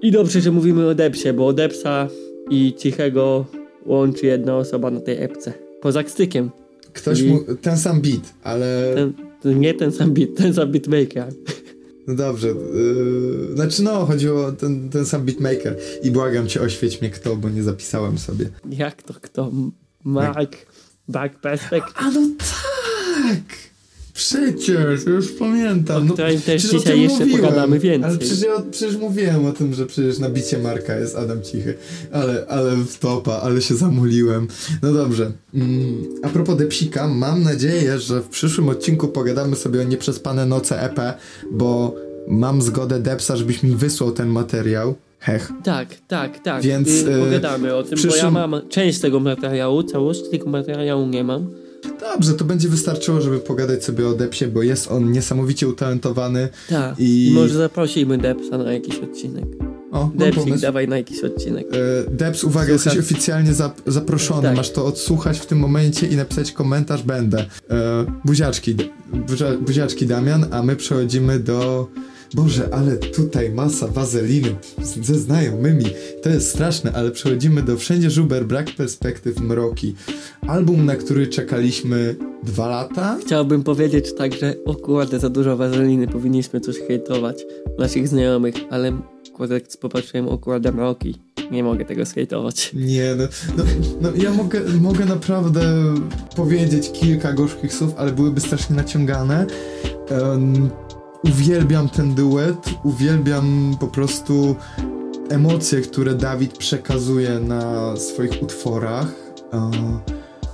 I 0.08 0.10
dobrze, 0.10 0.40
że 0.40 0.52
mówimy 0.52 0.88
o 0.88 0.94
Depsie, 0.94 1.32
bo 1.32 1.52
Depsa 1.52 2.08
i 2.50 2.74
Cichego 2.78 3.44
łączy 3.86 4.26
jedna 4.26 4.56
osoba 4.56 4.90
na 4.90 5.00
tej 5.00 5.22
epce. 5.22 5.52
Poza 5.80 6.02
Kstykiem. 6.02 6.50
Ktoś 6.92 7.22
mu. 7.22 7.40
Ten 7.62 7.78
sam 7.78 8.00
beat, 8.00 8.34
ale. 8.42 8.94
Ten, 9.40 9.60
nie 9.60 9.74
ten 9.74 9.92
sam 9.92 10.12
beat, 10.14 10.28
ten 10.36 10.54
sam 10.54 10.72
beatmaker. 10.72 11.32
No 12.06 12.14
dobrze. 12.14 12.48
Yy, 12.48 13.54
znaczy, 13.54 13.82
no, 13.82 14.06
chodziło 14.06 14.46
o 14.46 14.52
ten, 14.52 14.88
ten 14.90 15.06
sam 15.06 15.24
beatmaker. 15.24 15.76
I 16.02 16.10
błagam 16.10 16.46
cię, 16.48 16.60
oświeć 16.60 17.00
mnie 17.00 17.10
kto, 17.10 17.36
bo 17.36 17.50
nie 17.50 17.62
zapisałem 17.62 18.18
sobie. 18.18 18.48
Jak 18.70 19.02
to 19.02 19.14
kto? 19.14 19.50
Mark, 20.04 20.66
Back 21.08 21.40
Perspective. 21.40 21.94
A 21.96 22.10
no 22.10 22.20
tak! 22.38 23.75
Przecież, 24.16 25.06
już 25.06 25.32
pamiętam. 25.32 26.02
O 26.02 26.04
no, 26.04 26.14
którym 26.14 26.40
też 26.40 26.64
o 26.74 26.78
dzisiaj 26.78 27.00
jeszcze 27.00 27.26
mówiłem. 27.26 27.40
pogadamy 27.42 27.78
więcej. 27.78 28.10
Ale 28.10 28.18
przecież, 28.18 28.40
ja, 28.42 28.62
przecież 28.70 28.96
mówiłem 28.96 29.46
o 29.46 29.52
tym, 29.52 29.74
że 29.74 29.86
przecież 29.86 30.18
na 30.18 30.30
bicie 30.30 30.58
Marka 30.58 30.96
jest 30.96 31.16
Adam 31.16 31.42
Cichy. 31.42 31.74
Ale, 32.12 32.46
ale 32.48 32.76
w 32.76 32.98
topa, 32.98 33.32
ale 33.32 33.62
się 33.62 33.74
zamuliłem. 33.74 34.48
No 34.82 34.92
dobrze. 34.92 35.32
Mm, 35.54 36.04
a 36.22 36.28
propos 36.28 36.56
Depsika, 36.56 37.08
mam 37.08 37.42
nadzieję, 37.42 37.98
że 37.98 38.20
w 38.20 38.28
przyszłym 38.28 38.68
odcinku 38.68 39.08
pogadamy 39.08 39.56
sobie 39.56 39.80
o 39.80 39.84
Nieprzespane 39.84 40.46
Noce 40.46 40.82
EP, 40.82 41.00
bo 41.52 41.94
mam 42.28 42.62
zgodę 42.62 43.00
Depsa, 43.00 43.36
żebyś 43.36 43.62
mi 43.62 43.76
wysłał 43.76 44.12
ten 44.12 44.28
materiał. 44.28 44.94
Hech. 45.18 45.52
Tak, 45.64 45.88
tak, 46.08 46.42
tak. 46.42 46.62
Więc, 46.62 46.88
e, 46.88 47.24
pogadamy 47.24 47.74
o 47.74 47.82
tym, 47.82 47.90
bo 47.90 47.96
przyszłym- 47.96 48.34
ja 48.34 48.46
mam 48.46 48.68
część 48.68 48.98
tego 48.98 49.20
materiału, 49.20 49.82
całości 49.82 50.30
tego 50.30 50.50
materiału 50.50 51.06
nie 51.06 51.24
mam. 51.24 51.50
Dobrze, 52.00 52.34
to 52.34 52.44
będzie 52.44 52.68
wystarczyło, 52.68 53.20
żeby 53.20 53.38
pogadać 53.38 53.84
sobie 53.84 54.08
o 54.08 54.12
Depsie, 54.14 54.46
bo 54.46 54.62
jest 54.62 54.90
on 54.90 55.12
niesamowicie 55.12 55.68
utalentowany. 55.68 56.48
Tak. 56.68 56.98
I- 56.98 57.28
I... 57.28 57.34
może 57.34 57.54
zaprosimy 57.58 58.18
Depsa 58.18 58.58
na 58.58 58.72
jakiś 58.72 58.98
odcinek. 58.98 59.44
O, 59.92 60.10
Depsik, 60.14 60.58
dawaj 60.60 60.88
na 60.88 60.96
jakiś 60.96 61.24
odcinek. 61.24 61.66
E, 62.06 62.10
Deps, 62.10 62.44
uwaga, 62.44 62.72
jesteś 62.72 62.98
oficjalnie 62.98 63.54
zap 63.54 63.80
zaproszony. 63.86 64.42
Tak. 64.42 64.56
Masz 64.56 64.70
to 64.70 64.84
odsłuchać 64.86 65.38
w 65.38 65.46
tym 65.46 65.58
momencie 65.58 66.06
i 66.06 66.16
napisać 66.16 66.52
komentarz 66.52 67.02
będę. 67.02 67.38
E, 67.70 68.04
buziaczki, 68.24 68.76
buzia 69.28 69.46
buziaczki 69.60 70.06
Damian, 70.06 70.46
a 70.50 70.62
my 70.62 70.76
przechodzimy 70.76 71.38
do. 71.38 71.88
Boże, 72.34 72.68
ale 72.72 72.96
tutaj 72.96 73.50
masa 73.50 73.86
wazeliny 73.86 74.56
ze 75.02 75.14
znajomymi. 75.14 75.84
To 76.22 76.28
jest 76.28 76.48
straszne, 76.48 76.92
ale 76.92 77.10
przechodzimy 77.10 77.62
do 77.62 77.76
Wszędzie 77.76 78.10
Żuber, 78.10 78.46
Brak 78.46 78.70
Perspektyw, 78.76 79.40
Mroki. 79.40 79.94
Album, 80.46 80.84
na 80.84 80.96
który 80.96 81.26
czekaliśmy 81.26 82.16
dwa 82.42 82.68
lata. 82.68 83.18
Chciałbym 83.20 83.62
powiedzieć 83.62 84.14
tak, 84.14 84.34
że 84.34 84.54
o 84.64 84.74
kurde, 84.74 85.18
za 85.18 85.28
dużo 85.28 85.56
wazeliny, 85.56 86.08
powinniśmy 86.08 86.60
coś 86.60 86.76
hejtować 86.88 87.44
naszych 87.78 88.08
znajomych, 88.08 88.54
ale 88.70 88.92
kurde, 89.32 89.60
popatrzyłem 89.80 90.28
o 90.28 90.38
kurde 90.38 90.72
mroki, 90.72 91.14
nie 91.50 91.64
mogę 91.64 91.84
tego 91.84 92.06
skejtować. 92.06 92.70
Nie, 92.74 93.14
no, 93.18 93.24
no, 93.56 93.64
no 94.00 94.08
ja 94.22 94.32
mogę, 94.32 94.60
mogę 94.80 95.04
naprawdę 95.04 95.60
powiedzieć 96.36 96.92
kilka 96.92 97.32
gorzkich 97.32 97.74
słów, 97.74 97.94
ale 97.96 98.12
byłyby 98.12 98.40
strasznie 98.40 98.76
naciągane. 98.76 99.46
Em, 100.08 100.70
uwielbiam 101.28 101.88
ten 101.88 102.14
duet, 102.14 102.70
uwielbiam 102.84 103.76
po 103.80 103.86
prostu 103.86 104.56
emocje, 105.28 105.80
które 105.80 106.14
Dawid 106.14 106.58
przekazuje 106.58 107.40
na 107.40 107.96
swoich 107.96 108.42
utworach. 108.42 109.14
E, 109.52 109.70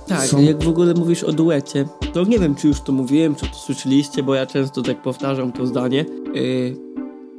Tak, 0.07 0.27
Są- 0.27 0.41
jak 0.41 0.63
w 0.63 0.67
ogóle 0.67 0.93
mówisz 0.93 1.23
o 1.23 1.31
duecie, 1.31 1.85
to 2.13 2.23
nie 2.23 2.39
wiem, 2.39 2.55
czy 2.55 2.67
już 2.67 2.81
to 2.81 2.91
mówiłem, 2.91 3.35
czy 3.35 3.45
to 3.45 3.55
słyszeliście, 3.55 4.23
bo 4.23 4.35
ja 4.35 4.45
często 4.45 4.81
tak 4.81 5.01
powtarzam 5.01 5.51
to 5.51 5.67
zdanie. 5.67 6.05
Yy, 6.33 6.75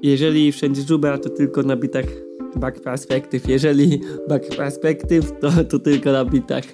jeżeli 0.02 0.52
wszędzie 0.52 0.82
żubra, 0.82 1.18
to 1.18 1.30
tylko 1.30 1.62
na 1.62 1.76
bitach 1.76 2.04
back 2.56 2.80
perspective. 2.80 3.48
Jeżeli 3.48 4.00
back 4.28 4.56
perspective, 4.56 5.32
to, 5.40 5.64
to 5.64 5.78
tylko 5.78 6.12
na 6.12 6.24
bitach, 6.24 6.64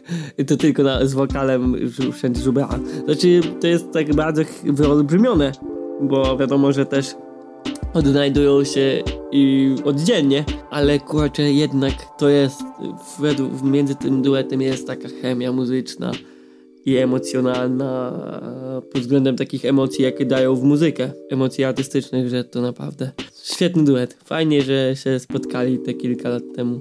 to 0.46 0.56
tylko 0.56 0.82
na, 0.82 1.06
z 1.06 1.12
wokalem 1.12 1.76
wszędzie 2.12 2.42
żubra. 2.42 2.68
Znaczy, 3.04 3.40
to 3.60 3.66
jest 3.66 3.90
tak 3.92 4.14
bardzo 4.14 4.42
wyolbrzymione, 4.64 5.52
bo 6.02 6.36
wiadomo, 6.36 6.72
że 6.72 6.86
też 6.86 7.14
odnajdują 7.94 8.64
się 8.64 9.02
i 9.32 9.74
oddzielnie, 9.84 10.44
ale 10.70 10.98
kurczę, 10.98 11.52
jednak 11.52 11.92
to 12.18 12.28
jest 12.28 12.60
według, 13.20 13.62
między 13.62 13.94
tym 13.94 14.22
duetem 14.22 14.62
jest 14.62 14.86
taka 14.86 15.08
chemia 15.22 15.52
muzyczna 15.52 16.12
i 16.86 16.96
emocjonalna 16.96 18.20
pod 18.92 19.00
względem 19.00 19.36
takich 19.36 19.64
emocji, 19.64 20.04
jakie 20.04 20.26
dają 20.26 20.56
w 20.56 20.62
muzykę, 20.62 21.10
emocji 21.30 21.64
artystycznych, 21.64 22.28
że 22.28 22.44
to 22.44 22.60
naprawdę 22.60 23.10
świetny 23.42 23.84
duet. 23.84 24.16
Fajnie, 24.24 24.62
że 24.62 24.96
się 24.96 25.18
spotkali 25.18 25.78
te 25.78 25.94
kilka 25.94 26.28
lat 26.28 26.42
temu 26.56 26.80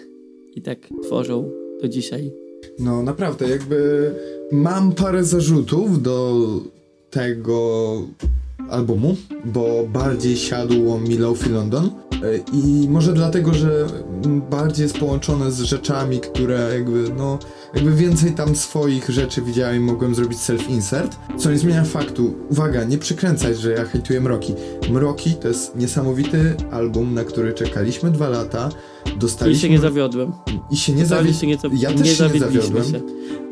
i 0.56 0.62
tak 0.62 0.78
tworzą 1.02 1.50
do 1.82 1.88
dzisiaj. 1.88 2.32
No 2.78 3.02
naprawdę, 3.02 3.48
jakby 3.48 4.10
mam 4.52 4.92
parę 4.92 5.24
zarzutów 5.24 6.02
do 6.02 6.46
tego 7.10 8.02
albumu, 8.70 9.16
bo 9.44 9.84
bardziej 9.92 10.36
siadło 10.36 11.00
mi 11.00 11.18
Lofi 11.18 11.50
London. 11.50 11.90
E, 12.22 12.36
I 12.52 12.88
może 12.88 13.12
dlatego, 13.12 13.54
że 13.54 13.86
bardziej 14.50 14.82
jest 14.82 14.98
połączone 14.98 15.52
z 15.52 15.60
rzeczami, 15.60 16.20
które 16.20 16.70
jakby, 16.74 17.04
no, 17.16 17.38
jakby 17.74 17.92
więcej 17.92 18.32
tam 18.32 18.56
swoich 18.56 19.10
rzeczy 19.10 19.42
widziałem 19.42 19.76
i 19.76 19.80
mogłem 19.80 20.14
zrobić 20.14 20.38
self-insert, 20.38 21.16
co 21.38 21.50
nie 21.50 21.58
zmienia 21.58 21.84
faktu. 21.84 22.34
Uwaga, 22.50 22.84
nie 22.84 22.98
przykręcać, 22.98 23.58
że 23.58 23.72
ja 23.72 23.84
hejtuję 23.84 24.20
Mroki. 24.20 24.54
Mroki 24.90 25.34
to 25.34 25.48
jest 25.48 25.76
niesamowity 25.76 26.54
album, 26.70 27.14
na 27.14 27.24
który 27.24 27.52
czekaliśmy 27.52 28.10
dwa 28.10 28.28
lata. 28.28 28.68
Dostaliśmy... 29.16 29.58
I 29.58 29.60
się 29.60 29.70
nie 29.70 29.78
zawiodłem. 29.78 30.32
I 30.70 30.76
się 30.76 30.92
nie 30.92 31.06
zawiodłem. 31.06 31.78
Ja 31.78 31.90
też 31.90 32.00
nie 32.00 32.14
się 32.14 32.28
nie 32.28 32.40
zawiodłem. 32.40 32.84
Się. 32.84 33.00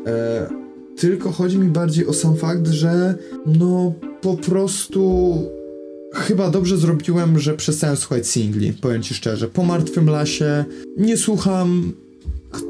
E, 0.07 0.68
tylko 0.99 1.31
chodzi 1.31 1.57
mi 1.57 1.67
bardziej 1.67 2.07
o 2.07 2.13
sam 2.13 2.35
fakt, 2.35 2.67
że 2.67 3.15
no 3.45 3.93
po 4.21 4.37
prostu 4.37 5.33
chyba 6.13 6.49
dobrze 6.49 6.77
zrobiłem, 6.77 7.39
że 7.39 7.53
przestałem 7.53 7.97
słuchać 7.97 8.27
singli, 8.27 8.73
powiem 8.73 9.03
ci 9.03 9.13
szczerze. 9.13 9.47
Po 9.47 9.63
Martwym 9.63 10.09
Lasie 10.09 10.65
nie 10.97 11.17
słucham, 11.17 11.93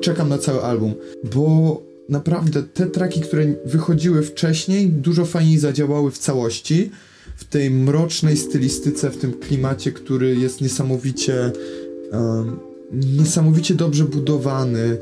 czekam 0.01 0.29
na 0.29 0.37
cały 0.37 0.63
album, 0.63 0.93
bo 1.35 1.81
naprawdę 2.09 2.63
te 2.63 2.85
traki, 2.85 3.21
które 3.21 3.45
wychodziły 3.65 4.23
wcześniej, 4.23 4.89
dużo 4.89 5.25
fajniej 5.25 5.57
zadziałały 5.57 6.11
w 6.11 6.17
całości, 6.17 6.91
w 7.35 7.43
tej 7.43 7.71
mrocznej 7.71 8.37
stylistyce, 8.37 9.09
w 9.09 9.17
tym 9.17 9.33
klimacie, 9.33 9.91
który 9.91 10.35
jest 10.35 10.61
niesamowicie 10.61 11.51
um, 12.11 12.59
niesamowicie 12.93 13.75
dobrze 13.75 14.03
budowany, 14.03 14.97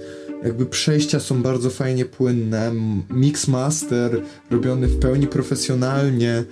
jakby 0.48 0.66
przejścia 0.66 1.20
są 1.20 1.42
bardzo 1.42 1.70
fajnie 1.70 2.06
płynne, 2.06 2.72
mix 3.10 3.48
master 3.48 4.22
robiony 4.52 4.88
w 4.88 5.00
pełni 5.00 5.28
profesjonalnie 5.28 6.44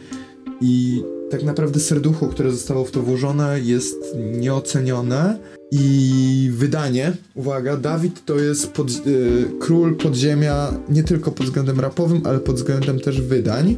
i 0.61 1.03
tak 1.31 1.43
naprawdę 1.43 1.79
serducho, 1.79 2.27
które 2.27 2.51
zostało 2.51 2.85
w 2.85 2.91
to 2.91 3.01
włożone 3.01 3.59
jest 3.59 3.95
nieocenione. 4.15 5.39
I 5.71 6.49
wydanie, 6.53 7.13
uwaga, 7.35 7.77
Dawid 7.77 8.25
to 8.25 8.35
jest 8.35 8.71
pod, 8.71 8.89
y, 8.89 9.45
król 9.59 9.95
podziemia 9.95 10.73
nie 10.89 11.03
tylko 11.03 11.31
pod 11.31 11.45
względem 11.45 11.79
rapowym, 11.79 12.21
ale 12.25 12.39
pod 12.39 12.55
względem 12.55 12.99
też 12.99 13.21
wydań, 13.21 13.77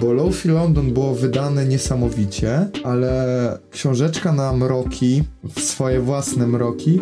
bo 0.00 0.12
Lofi 0.12 0.48
London 0.48 0.92
było 0.92 1.14
wydane 1.14 1.66
niesamowicie, 1.66 2.68
ale 2.84 3.58
książeczka 3.70 4.32
na 4.32 4.52
mroki, 4.52 5.22
swoje 5.58 6.00
własne 6.00 6.46
mroki, 6.46 7.00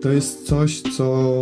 to 0.00 0.12
jest 0.12 0.46
coś, 0.46 0.82
co... 0.82 1.34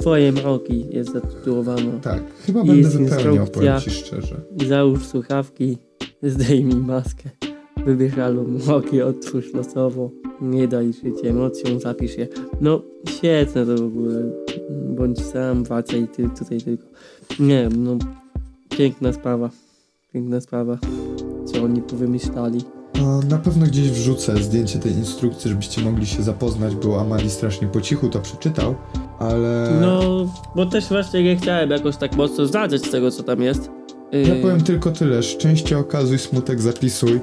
Twoje 0.00 0.32
mroki 0.32 0.86
jest 0.90 1.12
zatytułowane. 1.12 2.00
Tak, 2.02 2.22
chyba 2.46 2.64
będę 2.64 2.88
wypełniał, 2.88 3.46
powiem 3.46 3.80
ci 3.80 3.90
szczerze. 3.90 4.40
Załóż 4.68 5.06
słuchawki, 5.06 5.78
zdejmij 6.22 6.76
maskę. 6.76 7.30
Wybierz 7.86 8.18
album 8.18 8.56
mroki, 8.66 9.02
otwórz 9.02 9.54
losowo. 9.54 10.10
Nie 10.40 10.68
daj 10.68 10.92
żyć 10.92 11.24
emocjom, 11.24 11.80
zapisz 11.80 12.18
je. 12.18 12.28
No, 12.60 12.82
świetne 13.08 13.66
to 13.66 13.76
w 13.76 13.86
ogóle. 13.86 14.32
Bądź 14.70 15.24
sam, 15.24 15.64
wracaj 15.64 16.08
ty 16.08 16.28
tutaj 16.38 16.60
tylko. 16.60 16.84
Nie 17.40 17.68
no, 17.78 17.98
piękna 18.68 19.12
sprawa. 19.12 19.50
Piękna 20.12 20.40
sprawa, 20.40 20.78
co 21.44 21.62
oni 21.62 21.82
powymyślali. 21.82 22.60
Na 23.28 23.38
pewno 23.38 23.66
gdzieś 23.66 23.90
wrzucę 23.90 24.42
zdjęcie 24.42 24.78
tej 24.78 24.92
instrukcji, 24.92 25.50
żebyście 25.50 25.80
mogli 25.82 26.06
się 26.06 26.22
zapoznać, 26.22 26.74
bo 26.74 27.00
Amali 27.00 27.30
strasznie 27.30 27.68
po 27.68 27.80
cichu 27.80 28.08
to 28.08 28.20
przeczytał, 28.20 28.74
ale... 29.18 29.78
No, 29.80 30.26
bo 30.56 30.66
też 30.66 30.88
właśnie 30.88 31.22
nie 31.22 31.36
chciałem 31.36 31.70
jakoś 31.70 31.96
tak 31.96 32.16
mocno 32.16 32.46
zdradzać 32.46 32.86
z 32.86 32.90
tego, 32.90 33.10
co 33.10 33.22
tam 33.22 33.42
jest. 33.42 33.70
Ja 34.12 34.34
yy... 34.34 34.42
powiem 34.42 34.60
tylko 34.60 34.90
tyle, 34.90 35.22
szczęście 35.22 35.78
okazuj, 35.78 36.18
smutek 36.18 36.60
zapisuj. 36.60 37.20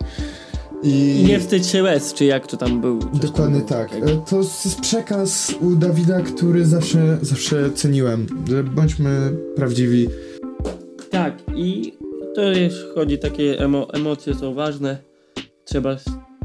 I... 0.83 1.23
Nie 1.27 1.39
wstydź 1.39 1.67
się 1.67 1.83
łez, 1.83 2.13
czy 2.13 2.25
jak 2.25 2.47
to 2.47 2.57
tam 2.57 2.81
był. 2.81 2.99
Dokładnie 3.13 3.61
tam 3.61 3.67
tak. 3.67 3.91
To 4.29 4.37
jest 4.37 4.81
przekaz 4.81 5.53
u 5.61 5.75
Dawida, 5.75 6.21
który 6.21 6.65
zawsze, 6.65 7.17
zawsze 7.21 7.71
ceniłem, 7.71 8.27
że 8.49 8.63
bądźmy 8.63 9.31
prawdziwi. 9.55 10.07
Tak, 11.09 11.33
i 11.55 11.93
to 12.35 12.51
już 12.51 12.73
chodzi, 12.95 13.17
takie 13.17 13.59
emo 13.59 13.93
emocje 13.93 14.35
są 14.35 14.53
ważne 14.53 14.97
trzeba 15.67 15.95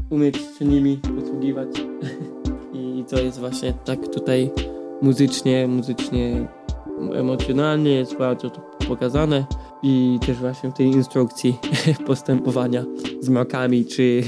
umieć 0.09 0.37
się 0.59 0.65
nimi 0.65 0.99
posługiwać. 1.19 1.67
I 2.73 3.03
to 3.09 3.19
jest 3.19 3.39
właśnie 3.39 3.73
tak 3.85 4.07
tutaj 4.07 4.49
muzycznie, 5.01 5.67
muzycznie, 5.67 6.47
emocjonalnie 7.13 7.91
jest 7.91 8.17
bardzo 8.17 8.49
to 8.49 8.61
pokazane 8.87 9.45
i 9.83 10.19
też 10.25 10.37
właśnie 10.37 10.69
w 10.69 10.73
tej 10.73 10.85
instrukcji 10.85 11.59
postępowania 12.07 12.85
z 13.21 13.29
makami 13.29 13.85
czy 13.85 14.23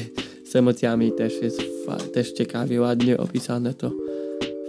z 0.46 0.56
emocjami 0.56 1.12
też 1.12 1.42
jest 1.42 1.62
też 2.14 2.32
ciekawie, 2.32 2.82
ładnie 2.82 3.18
opisane 3.18 3.74
to 3.74 3.90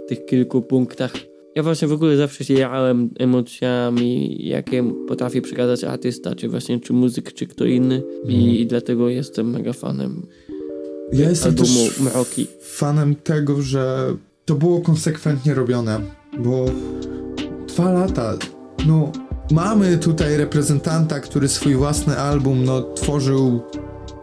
w 0.05 0.09
tych 0.09 0.25
kilku 0.25 0.61
punktach. 0.61 1.11
Ja 1.57 1.63
właśnie 1.63 1.87
w 1.87 1.91
ogóle 1.91 2.17
zawsze 2.17 2.45
się 2.45 2.53
jarałem 2.53 3.09
emocjami, 3.19 4.37
jakie 4.47 4.91
potrafi 5.07 5.41
przekazać 5.41 5.83
artysta, 5.83 6.35
czy 6.35 6.49
właśnie 6.49 6.79
czy 6.79 6.93
muzyk, 6.93 7.33
czy 7.33 7.47
kto 7.47 7.65
inny 7.65 8.01
i, 8.25 8.35
mhm. 8.35 8.55
i 8.55 8.65
dlatego 8.65 9.09
jestem 9.09 9.49
mega 9.49 9.73
fanem 9.73 10.27
ja 11.13 11.29
jestem 11.29 11.55
też 11.55 11.99
Maroki. 11.99 12.47
fanem 12.61 13.15
tego, 13.15 13.61
że 13.61 14.13
to 14.45 14.55
było 14.55 14.81
konsekwentnie 14.81 15.53
robione, 15.53 16.01
bo 16.39 16.65
dwa 17.67 17.91
lata, 17.91 18.33
no 18.87 19.11
mamy 19.51 19.97
tutaj 19.97 20.37
reprezentanta, 20.37 21.19
który 21.19 21.47
swój 21.47 21.75
własny 21.75 22.17
album 22.17 22.63
no 22.65 22.81
tworzył 22.81 23.61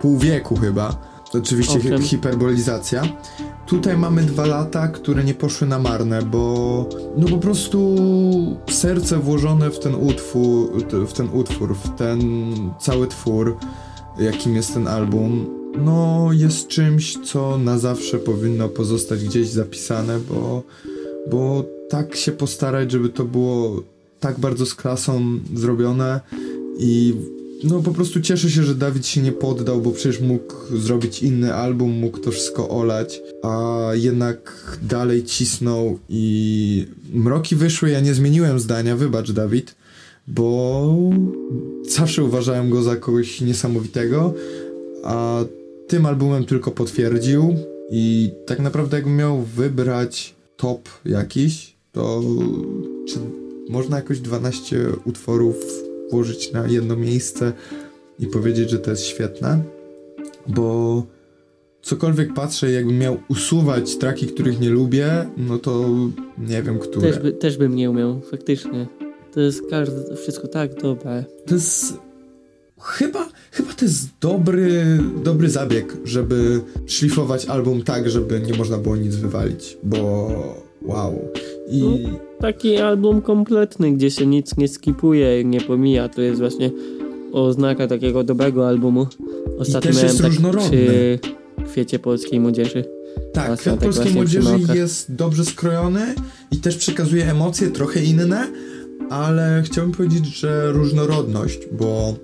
pół 0.01 0.18
wieku 0.18 0.57
chyba, 0.57 1.13
oczywiście 1.35 1.81
hi 1.81 2.03
hiperbolizacja, 2.03 3.03
Tutaj 3.66 3.97
mamy 3.97 4.23
dwa 4.23 4.47
lata, 4.47 4.88
które 4.88 5.25
nie 5.25 5.35
poszły 5.35 5.66
na 5.66 5.79
marne, 5.79 6.23
bo 6.23 6.88
no 7.16 7.29
po 7.29 7.38
prostu 7.38 7.97
serce 8.70 9.18
włożone 9.18 9.70
w 9.70 9.79
ten 9.79 9.94
utwór, 9.94 10.85
w 11.09 11.12
ten 11.12 11.29
utwór, 11.33 11.75
w 11.77 11.97
ten 11.97 12.20
cały 12.81 13.07
twór, 13.07 13.57
jakim 14.18 14.57
jest 14.57 14.75
ten 14.75 14.88
album, 14.88 15.47
no 15.79 16.29
jest 16.33 16.68
czymś, 16.68 17.18
co 17.25 17.59
na 17.59 17.79
zawsze 17.79 18.18
powinno 18.18 18.68
pozostać 18.68 19.25
gdzieś 19.25 19.49
zapisane, 19.49 20.18
bo, 20.20 20.62
bo 21.31 21.64
tak 21.88 22.16
się 22.16 22.33
postarać, 22.33 22.92
żeby 22.92 23.09
to 23.09 23.25
było 23.25 23.83
tak 24.20 24.38
bardzo 24.38 24.66
z 24.66 24.75
klasą 24.75 25.23
zrobione 25.55 26.20
i 26.79 27.14
no 27.64 27.83
po 27.83 27.90
prostu 27.90 28.20
cieszę 28.20 28.50
się, 28.50 28.62
że 28.62 28.74
Dawid 28.74 29.07
się 29.07 29.20
nie 29.20 29.33
poddał, 29.33 29.81
bo 29.81 29.90
przecież 29.90 30.20
mógł 30.20 30.55
zrobić 30.77 31.22
inny 31.22 31.55
album, 31.55 31.90
mógł 31.90 32.18
to 32.18 32.31
wszystko 32.31 32.68
olać, 32.68 33.22
a 33.42 33.81
jednak 33.92 34.79
dalej 34.83 35.24
cisnął 35.24 35.98
i 36.09 36.87
mroki 37.12 37.57
wyszły, 37.57 37.90
ja 37.90 38.00
nie 38.00 38.14
zmieniłem 38.14 38.61
zdania, 38.61 38.96
wybacz 38.96 39.33
Dawid, 39.33 39.74
bo 40.29 40.98
zawsze 41.88 42.24
uważałem 42.24 42.70
go 42.70 42.83
za 42.83 42.96
kogoś 42.96 43.40
niesamowitego, 43.40 44.35
a 45.05 45.44
tym 45.88 46.07
albumem 46.07 46.44
tylko 46.44 46.70
potwierdził 46.70 47.55
i 47.90 48.31
tak 48.46 48.59
naprawdę 48.59 48.96
jakbym 48.96 49.16
miał 49.16 49.42
wybrać 49.42 50.35
top 50.57 50.88
jakiś, 51.05 51.74
to 51.92 52.22
czy 53.09 53.18
można 53.68 53.96
jakoś 53.96 54.20
12 54.20 54.87
utworów 55.05 55.84
włożyć 56.14 56.53
na 56.53 56.66
jedno 56.66 56.96
miejsce 56.96 57.53
i 58.18 58.27
powiedzieć, 58.27 58.70
że 58.70 58.79
to 58.79 58.90
jest 58.90 59.03
świetne, 59.03 59.62
bo 60.46 61.07
cokolwiek 61.83 62.35
patrzę, 62.35 62.70
jakbym 62.70 62.98
miał 62.98 63.16
usuwać 63.29 63.96
traki, 63.96 64.27
których 64.27 64.61
nie 64.61 64.70
lubię, 64.70 65.27
no 65.37 65.59
to 65.59 65.88
nie 66.38 66.62
wiem, 66.62 66.79
które. 66.79 67.12
Też, 67.12 67.18
by, 67.18 67.33
też 67.33 67.57
bym 67.57 67.74
nie 67.74 67.90
umiał, 67.90 68.20
faktycznie. 68.31 68.87
To 69.33 69.40
jest 69.40 69.62
każde, 69.70 70.16
wszystko 70.16 70.48
tak 70.48 70.74
dobre. 70.74 71.24
To 71.46 71.55
jest 71.55 71.98
chyba, 72.81 73.29
chyba 73.53 73.72
to 73.72 73.85
jest 73.85 74.09
dobry, 74.20 74.98
dobry 75.24 75.50
zabieg, 75.50 75.96
żeby 76.05 76.61
szlifować 76.87 77.46
album 77.46 77.83
tak, 77.83 78.11
żeby 78.11 78.40
nie 78.40 78.55
można 78.55 78.79
było 78.79 78.96
nic 78.96 79.16
wywalić, 79.16 79.79
bo 79.83 80.31
wow. 80.83 81.29
I... 81.68 81.81
No, 81.81 82.18
taki 82.40 82.77
album 82.77 83.22
kompletny, 83.22 83.92
gdzie 83.92 84.11
się 84.11 84.27
nic 84.27 84.57
nie 84.57 84.68
skipuje, 84.68 85.44
nie 85.44 85.61
pomija, 85.61 86.09
to 86.09 86.22
jest 86.22 86.40
właśnie 86.40 86.70
oznaka 87.33 87.87
takiego 87.87 88.24
dobrego 88.24 88.68
albumu. 88.68 89.07
Ostatnio 89.59 89.90
I 89.90 89.94
też 89.94 90.03
jest 90.03 90.18
tak 90.18 90.27
różnorodny. 90.27 90.70
przy 90.70 91.18
Kwiecie 91.72 91.98
Polskiej 91.98 92.40
Młodzieży. 92.40 92.85
Tak, 93.33 93.59
Kwiat 93.59 93.81
tak 93.81 93.85
Polskiej 93.85 94.14
Młodzieży 94.14 94.59
jest 94.74 95.14
dobrze 95.14 95.44
skrojony 95.44 96.14
i 96.50 96.57
też 96.57 96.77
przekazuje 96.77 97.30
emocje 97.30 97.70
trochę 97.70 98.03
inne, 98.03 98.49
ale 99.11 99.62
chciałbym 99.66 99.95
powiedzieć, 99.95 100.26
że 100.26 100.72
różnorodność, 100.72 101.59
bo 101.72 102.14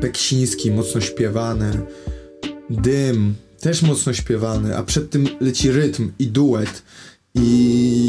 Beksiński 0.00 0.70
mocno 0.70 1.00
śpiewany, 1.00 1.70
Dym 2.70 3.34
też 3.60 3.82
mocno 3.82 4.12
śpiewany, 4.12 4.76
a 4.76 4.82
przed 4.82 5.10
tym 5.10 5.28
leci 5.40 5.72
rytm 5.72 6.12
i 6.18 6.26
duet 6.26 6.82
i 7.34 8.08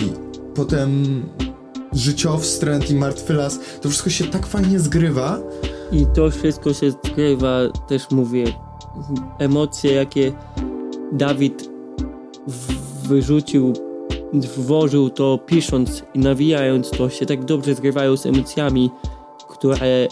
potem 0.55 1.23
życiowstręt 1.93 2.91
i 2.91 2.95
martwy 2.95 3.33
las, 3.33 3.59
to 3.81 3.89
wszystko 3.89 4.09
się 4.09 4.25
tak 4.25 4.47
fajnie 4.47 4.79
zgrywa. 4.79 5.39
I 5.91 6.05
to 6.15 6.31
wszystko 6.31 6.73
się 6.73 6.91
zgrywa, 6.91 7.59
też 7.87 8.11
mówię, 8.11 8.45
emocje, 9.39 9.93
jakie 9.93 10.31
Dawid 11.11 11.69
wyrzucił, 13.07 13.73
włożył 14.57 15.09
to 15.09 15.39
pisząc 15.45 16.03
i 16.13 16.19
nawijając 16.19 16.89
to, 16.89 17.09
się 17.09 17.25
tak 17.25 17.45
dobrze 17.45 17.75
zgrywają 17.75 18.17
z 18.17 18.25
emocjami, 18.25 18.89
które 19.49 20.07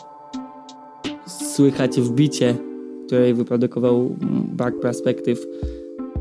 słychać 1.28 2.02
w 2.02 2.12
bicie, 2.12 2.56
której 3.08 3.34
wyprodukował 3.34 4.16
Back 4.48 4.80
Perspective. 4.80 5.46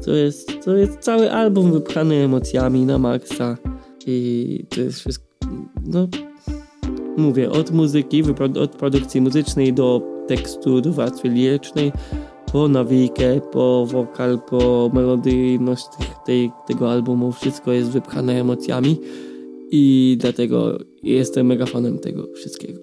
To 0.04 0.10
jest, 0.10 0.64
to 0.64 0.76
jest 0.76 0.98
cały 0.98 1.32
album 1.32 1.72
wypchany 1.72 2.14
emocjami 2.14 2.86
na 2.86 2.98
maksa 2.98 3.56
i 4.06 4.64
to 4.68 4.80
jest 4.80 5.00
wszystko, 5.00 5.24
no 5.86 6.08
mówię, 7.16 7.50
od 7.50 7.70
muzyki, 7.70 8.22
od 8.60 8.70
produkcji 8.70 9.20
muzycznej 9.20 9.72
do 9.72 10.02
tekstu, 10.28 10.80
do 10.80 10.92
warstwy 10.92 11.28
lirycznej, 11.28 11.92
po 12.52 12.68
nawijkę, 12.68 13.40
po 13.52 13.86
wokal, 13.86 14.38
po 14.50 14.90
melodyjność 14.94 15.86
tej, 16.26 16.50
tego 16.66 16.90
albumu, 16.90 17.32
wszystko 17.32 17.72
jest 17.72 17.90
wypchane 17.90 18.40
emocjami 18.40 19.00
i 19.70 20.16
dlatego 20.20 20.78
jestem 21.02 21.46
mega 21.46 21.66
fanem 21.66 21.98
tego 21.98 22.26
wszystkiego. 22.34 22.80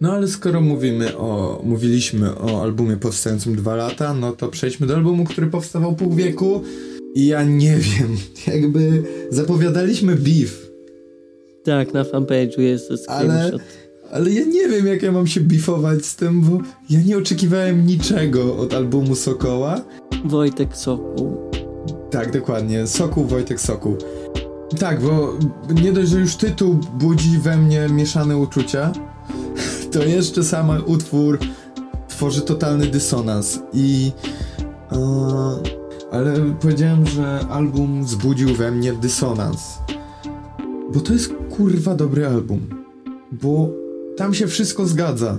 No 0.00 0.12
ale 0.12 0.28
skoro 0.28 0.60
mówimy 0.60 1.16
o, 1.16 1.60
mówiliśmy 1.64 2.38
o 2.38 2.62
albumie 2.62 2.96
powstającym 2.96 3.56
dwa 3.56 3.76
lata, 3.76 4.14
no 4.14 4.32
to 4.32 4.48
przejdźmy 4.48 4.86
do 4.86 4.94
albumu, 4.94 5.24
który 5.24 5.46
powstawał 5.46 5.94
pół 5.94 6.14
wieku 6.14 6.62
i 7.14 7.26
ja 7.26 7.44
nie 7.44 7.76
wiem, 7.76 8.16
jakby 8.54 9.02
zapowiadaliśmy 9.30 10.16
beef. 10.16 10.68
Tak, 11.64 11.94
na 11.94 12.04
fanpage'u 12.04 12.60
jest 12.60 12.88
to 12.88 12.94
ale, 13.12 13.52
ale 14.10 14.30
ja 14.30 14.44
nie 14.44 14.68
wiem, 14.68 14.86
jak 14.86 15.02
ja 15.02 15.12
mam 15.12 15.26
się 15.26 15.40
bifować 15.40 16.06
z 16.06 16.16
tym, 16.16 16.40
bo 16.40 16.60
ja 16.90 17.00
nie 17.02 17.18
oczekiwałem 17.18 17.86
niczego 17.86 18.56
od 18.56 18.74
albumu 18.74 19.14
Sokoła. 19.14 19.84
Wojtek 20.24 20.76
Sokół. 20.76 21.50
Tak, 22.10 22.32
dokładnie. 22.32 22.86
Sokół, 22.86 23.24
Wojtek 23.24 23.60
Sokół. 23.60 23.96
Tak, 24.78 25.00
bo 25.02 25.38
nie 25.82 25.92
dość, 25.92 26.08
że 26.08 26.20
już 26.20 26.36
tytuł 26.36 26.80
budzi 26.94 27.38
we 27.38 27.56
mnie 27.56 27.88
mieszane 27.88 28.36
uczucia, 28.36 28.92
to 29.92 30.04
jeszcze 30.04 30.44
sam 30.44 30.70
utwór 30.86 31.38
tworzy 32.08 32.40
totalny 32.40 32.86
dysonans 32.86 33.58
i... 33.72 34.12
Yy, 34.92 35.77
ale 36.10 36.54
powiedziałem, 36.60 37.06
że 37.06 37.40
album 37.50 38.04
wzbudził 38.04 38.54
we 38.54 38.70
mnie 38.70 38.92
dysonans. 38.92 39.78
Bo 40.94 41.00
to 41.00 41.12
jest 41.12 41.32
kurwa 41.50 41.94
dobry 41.94 42.26
album. 42.26 42.60
Bo 43.32 43.70
tam 44.16 44.34
się 44.34 44.46
wszystko 44.46 44.86
zgadza. 44.86 45.38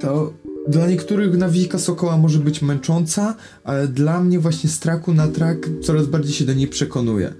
To 0.00 0.32
dla 0.68 0.86
niektórych 0.86 1.36
nawika 1.36 1.78
Sokoła 1.78 2.16
może 2.16 2.38
być 2.38 2.62
męcząca, 2.62 3.34
ale 3.64 3.88
dla 3.88 4.20
mnie 4.20 4.38
właśnie 4.38 4.70
z 4.70 4.78
traku 4.78 5.14
na 5.14 5.28
track 5.28 5.68
coraz 5.82 6.06
bardziej 6.06 6.34
się 6.34 6.44
do 6.44 6.54
niej 6.54 6.68
przekonuje. 6.68 7.34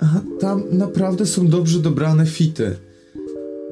Aha, 0.00 0.20
tam 0.40 0.62
naprawdę 0.72 1.26
są 1.26 1.46
dobrze 1.46 1.78
dobrane 1.78 2.26
fity 2.26 2.76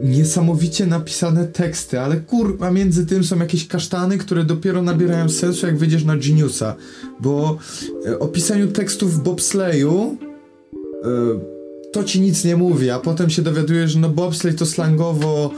niesamowicie 0.03 0.86
napisane 0.86 1.47
teksty, 1.47 2.01
ale 2.01 2.16
kurwa 2.16 2.70
między 2.70 3.07
tym 3.07 3.24
są 3.24 3.38
jakieś 3.38 3.68
kasztany, 3.68 4.18
które 4.18 4.45
dopiero 4.45 4.82
nabierają 4.82 5.28
sensu 5.28 5.66
jak 5.66 5.78
wyjdziesz 5.78 6.05
na 6.05 6.16
Geniusa, 6.16 6.76
bo 7.20 7.59
e, 8.07 8.18
o 8.18 8.28
pisaniu 8.28 8.68
tekstów 8.68 9.14
w 9.14 9.22
bobsleju 9.22 10.16
e, 11.05 11.09
to 11.92 12.05
ci 12.05 12.20
nic 12.20 12.45
nie 12.45 12.57
mówi, 12.57 12.90
a 12.90 12.99
potem 12.99 13.30
się 13.30 13.42
dowiadujesz, 13.42 13.90
że 13.90 13.99
no 13.99 14.09
bobslej 14.09 14.55
to 14.55 14.66
slangowo 14.66 15.51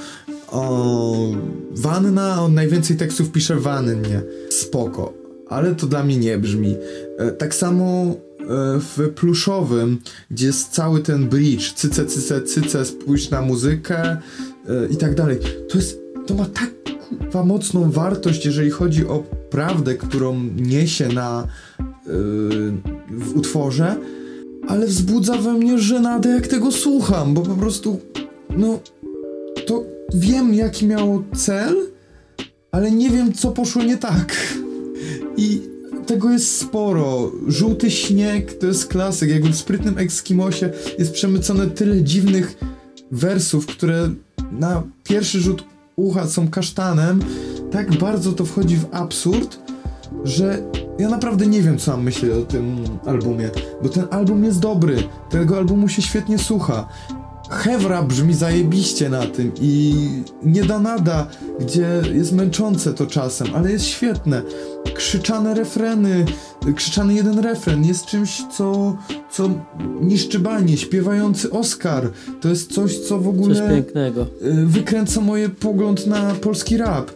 o, 0.48 1.32
wanna, 1.70 2.42
on 2.42 2.54
najwięcej 2.54 2.96
tekstów 2.96 3.32
pisze 3.32 3.56
wannie. 3.56 4.22
Spoko. 4.50 5.12
Ale 5.48 5.74
to 5.74 5.86
dla 5.86 6.02
mnie 6.02 6.16
nie 6.16 6.38
brzmi. 6.38 6.76
E, 7.18 7.30
tak 7.30 7.54
samo 7.54 8.14
w 8.78 9.10
pluszowym, 9.14 9.98
gdzie 10.30 10.46
jest 10.46 10.68
cały 10.68 11.00
ten 11.00 11.28
bridge, 11.28 11.72
cyce, 11.72 12.06
cyce, 12.06 12.42
cyce, 12.42 12.84
spójrz 12.84 13.30
na 13.30 13.42
muzykę 13.42 14.02
e, 14.02 14.18
i 14.90 14.96
tak 14.96 15.14
dalej. 15.14 15.38
To 15.68 15.78
jest, 15.78 16.00
to 16.26 16.34
ma 16.34 16.46
tak 16.46 16.70
kurwa 17.08 17.44
mocną 17.44 17.90
wartość, 17.90 18.44
jeżeli 18.44 18.70
chodzi 18.70 19.06
o 19.06 19.22
prawdę, 19.50 19.94
którą 19.94 20.42
niesie 20.56 21.08
na 21.08 21.46
yy, 21.80 22.12
w 23.10 23.36
utworze, 23.36 23.96
ale 24.68 24.86
wzbudza 24.86 25.38
we 25.38 25.52
mnie 25.52 25.78
żenadę, 25.78 26.28
jak 26.28 26.46
tego 26.46 26.72
słucham, 26.72 27.34
bo 27.34 27.40
po 27.40 27.54
prostu, 27.54 28.00
no, 28.56 28.80
to 29.66 29.84
wiem, 30.14 30.54
jaki 30.54 30.86
miało 30.86 31.22
cel, 31.36 31.76
ale 32.72 32.90
nie 32.90 33.10
wiem, 33.10 33.32
co 33.32 33.50
poszło 33.50 33.82
nie 33.82 33.96
tak. 33.96 34.36
I 35.36 35.75
tego 36.06 36.30
jest 36.30 36.60
sporo. 36.60 37.32
Żółty 37.48 37.90
śnieg 37.90 38.58
to 38.58 38.66
jest 38.66 38.86
klasyk. 38.86 39.30
Jakby 39.30 39.48
w 39.48 39.56
sprytnym 39.56 39.98
Ekskimosie 39.98 40.70
jest 40.98 41.12
przemycone 41.12 41.66
tyle 41.66 42.02
dziwnych 42.02 42.58
wersów, 43.10 43.66
które 43.66 44.10
na 44.52 44.82
pierwszy 45.04 45.40
rzut 45.40 45.64
ucha 45.96 46.26
są 46.26 46.48
kasztanem. 46.48 47.20
Tak 47.70 47.98
bardzo 47.98 48.32
to 48.32 48.44
wchodzi 48.44 48.76
w 48.76 48.86
absurd, 48.92 49.58
że 50.24 50.62
ja 50.98 51.08
naprawdę 51.08 51.46
nie 51.46 51.62
wiem, 51.62 51.78
co 51.78 51.90
mam 51.90 52.02
myśleć 52.02 52.32
o 52.32 52.42
tym 52.42 52.76
albumie, 53.06 53.50
bo 53.82 53.88
ten 53.88 54.04
album 54.10 54.44
jest 54.44 54.60
dobry, 54.60 54.96
tego 55.30 55.56
albumu 55.56 55.88
się 55.88 56.02
świetnie 56.02 56.38
słucha. 56.38 56.88
Hewra 57.50 58.02
brzmi 58.02 58.34
zajebiście 58.34 59.08
na 59.08 59.26
tym 59.26 59.52
i 59.60 59.94
nie 60.42 60.64
da 60.64 60.78
nada, 60.78 61.26
gdzie 61.60 62.02
jest 62.14 62.32
męczące 62.32 62.94
to 62.94 63.06
czasem, 63.06 63.46
ale 63.54 63.72
jest 63.72 63.84
świetne. 63.84 64.42
Krzyczane 64.94 65.54
refreny, 65.54 66.24
krzyczany 66.76 67.14
jeden 67.14 67.38
refren 67.38 67.84
jest 67.84 68.06
czymś, 68.06 68.42
co, 68.56 68.96
co 69.30 69.50
niszczy 70.00 70.38
banie. 70.38 70.76
Śpiewający 70.76 71.50
Oscar 71.50 72.10
to 72.40 72.48
jest 72.48 72.72
coś, 72.72 72.98
co 72.98 73.18
w 73.18 73.28
ogóle 73.28 73.54
coś 73.54 73.70
pięknego. 73.70 74.22
Y, 74.22 74.66
wykręca 74.66 75.20
moje 75.20 75.48
pogląd 75.48 76.06
na 76.06 76.34
polski 76.34 76.76
rap. 76.76 77.10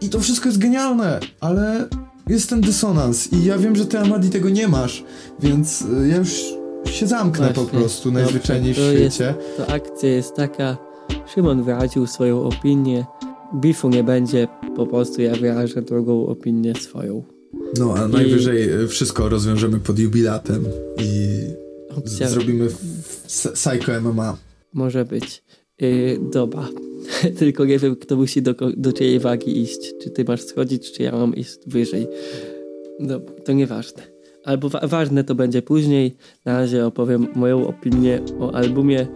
I 0.00 0.08
to 0.08 0.20
wszystko 0.20 0.48
jest 0.48 0.58
genialne, 0.58 1.20
ale 1.40 1.88
jest 2.28 2.50
ten 2.50 2.60
dysonans 2.60 3.32
i 3.32 3.44
ja 3.44 3.58
wiem, 3.58 3.76
że 3.76 3.86
ty 3.86 3.98
Amadi 3.98 4.30
tego 4.30 4.50
nie 4.50 4.68
masz, 4.68 5.04
więc 5.40 5.82
y, 5.82 6.08
ja 6.08 6.16
już 6.16 6.59
się 6.84 7.06
zamknę 7.06 7.46
Właśnie, 7.46 7.64
po 7.64 7.70
prostu 7.78 8.12
najzwyczajniej 8.12 8.74
w 8.74 8.76
świecie. 8.76 9.34
Jest, 9.38 9.56
to 9.56 9.66
akcja 9.66 10.08
jest 10.08 10.34
taka, 10.34 10.76
Szymon 11.34 11.62
wyraził 11.62 12.06
swoją 12.06 12.42
opinię, 12.42 13.04
bifu 13.54 13.88
nie 13.88 14.04
będzie, 14.04 14.48
po 14.76 14.86
prostu 14.86 15.22
ja 15.22 15.34
wyrażę 15.34 15.82
drugą 15.82 16.26
opinię 16.26 16.74
swoją. 16.74 17.24
No, 17.78 17.94
a 17.96 18.06
I... 18.06 18.10
najwyżej 18.10 18.82
y, 18.82 18.88
wszystko 18.88 19.28
rozwiążemy 19.28 19.80
pod 19.80 19.98
jubilatem 19.98 20.64
i 20.98 21.28
Opcja... 21.96 22.28
zrobimy 22.28 22.68
Psycho 23.54 24.00
MMA. 24.00 24.36
Może 24.72 25.04
być. 25.04 25.42
Yy, 25.80 26.20
dobra. 26.32 26.68
Tylko 27.38 27.64
nie 27.64 27.78
wiem, 27.78 27.96
kto 27.96 28.16
musi 28.16 28.42
do, 28.42 28.54
do 28.76 28.92
czyjej 28.92 29.20
wagi 29.20 29.60
iść. 29.60 29.92
Czy 30.02 30.10
ty 30.10 30.24
masz 30.24 30.42
schodzić, 30.42 30.92
czy 30.92 31.02
ja 31.02 31.12
mam 31.12 31.34
iść 31.34 31.58
wyżej. 31.66 32.06
Dobra, 33.00 33.34
to 33.44 33.52
nieważne 33.52 34.19
albo 34.44 34.68
wa 34.68 34.80
ważne 34.86 35.24
to 35.24 35.34
będzie 35.34 35.62
później. 35.62 36.16
Na 36.44 36.58
razie 36.58 36.86
opowiem 36.86 37.26
moją 37.34 37.66
opinię 37.66 38.20
o 38.40 38.54
albumie 38.54 39.06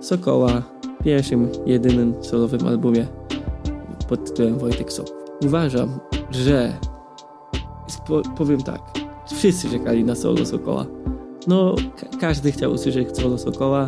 Sokoła, 0.00 0.62
pierwszym, 1.04 1.48
jedynym 1.66 2.14
solowym 2.20 2.66
albumie 2.66 3.06
pod 4.08 4.24
tytułem 4.24 4.58
Wojtek 4.58 4.92
Sok. 4.92 5.06
Uważam, 5.42 5.98
że 6.30 6.72
powiem 8.36 8.62
tak, 8.62 8.80
wszyscy 9.32 9.70
czekali 9.70 10.04
na 10.04 10.14
solo 10.14 10.46
Sokoła. 10.46 10.86
No, 11.46 11.74
ka 11.96 12.06
każdy 12.20 12.52
chciał 12.52 12.72
usłyszeć 12.72 13.16
solo 13.16 13.38
Sokoła. 13.38 13.86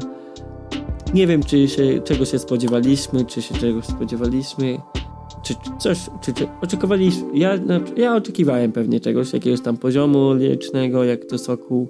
Nie 1.15 1.27
wiem, 1.27 1.43
czy 1.43 1.69
się, 1.69 2.01
czego 2.05 2.25
się 2.25 2.39
spodziewaliśmy, 2.39 3.25
czy 3.25 3.43
się 3.43 3.55
czegoś 3.55 3.85
spodziewaliśmy 3.85 4.79
czy 5.43 5.55
coś, 5.79 5.99
czy, 6.23 6.33
czy 6.33 6.49
oczekiwaliśmy, 6.63 7.39
ja, 7.39 7.59
ja 7.97 8.17
oczekiwałem 8.17 8.73
pewnie 8.73 9.01
czegoś, 9.01 9.33
jakiegoś 9.33 9.61
tam 9.61 9.77
poziomu 9.77 10.35
lirycznego, 10.35 11.05
jak 11.05 11.25
to 11.25 11.39
Soku, 11.39 11.89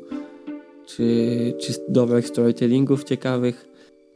czy, 0.87 1.55
czy 1.61 1.73
dobrych 1.89 2.29
storytellingów 2.29 3.05
ciekawych 3.05 3.69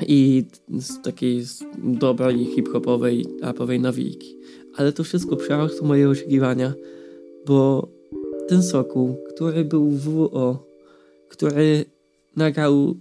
i 0.06 0.44
z 0.68 1.02
takiej 1.02 1.42
dobrej 1.78 2.44
hip-hopowej, 2.44 3.26
rapowej 3.42 3.80
nawijki. 3.80 4.36
Ale 4.76 4.92
to 4.92 5.04
wszystko 5.04 5.36
przerosło 5.36 5.86
moje 5.86 6.10
oczekiwania, 6.10 6.72
bo 7.46 7.88
ten 8.48 8.62
Soku, 8.62 9.16
który 9.34 9.64
był 9.64 9.90
w 9.90 10.04
WO, 10.04 10.66
który 11.28 11.84
nagrał 12.36 12.94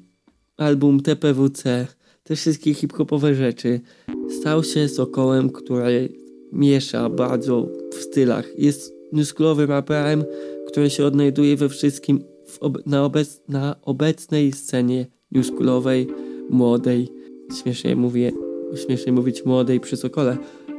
album 0.57 0.99
TPWC, 0.99 1.87
te 2.29 2.35
wszystkie 2.35 2.73
hip-hopowe 2.73 3.35
rzeczy, 3.35 3.79
stał 4.39 4.63
się 4.63 4.87
Sokołem, 4.87 5.49
który 5.49 6.09
miesza 6.53 7.09
bardzo 7.09 7.67
w 7.91 7.95
stylach. 7.95 8.59
Jest 8.59 8.93
newsklowym 9.13 9.69
raperem, 9.69 10.23
który 10.67 10.89
się 10.89 11.05
odnajduje 11.05 11.57
we 11.57 11.69
wszystkim 11.69 12.23
ob 12.59 12.85
na, 12.85 13.05
obec 13.05 13.41
na 13.47 13.75
obecnej 13.81 14.51
scenie 14.51 15.05
newskulowej, 15.31 16.07
młodej. 16.49 17.09
Śmiesznie 17.61 17.95
mówię, 17.95 18.31
śmiesznie 18.85 19.11
mówić 19.11 19.45
młodej 19.45 19.79
przy 19.79 19.97
Sokole, 19.97 20.37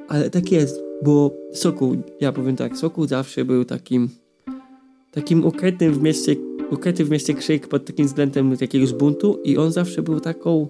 ale 0.09 0.31
tak 0.31 0.53
jest, 0.53 0.83
bo 1.05 1.37
Sokół, 1.53 1.97
ja 2.21 2.33
powiem 2.33 2.57
tak, 2.57 2.77
Sokół 2.77 3.07
zawsze 3.07 3.45
był 3.45 3.65
takim 3.65 4.09
takim 5.11 5.47
ukrytym 5.47 5.95
w 5.95 6.03
mieście, 6.03 6.37
ukryty 6.71 7.05
w 7.05 7.11
mieście 7.11 7.35
krzyk 7.35 7.69
pod 7.69 7.85
takim 7.85 8.07
względem 8.07 8.57
jakiegoś 8.61 8.93
buntu 8.93 9.39
i 9.45 9.57
on 9.57 9.73
zawsze 9.73 10.03
był 10.03 10.21
taką 10.21 10.69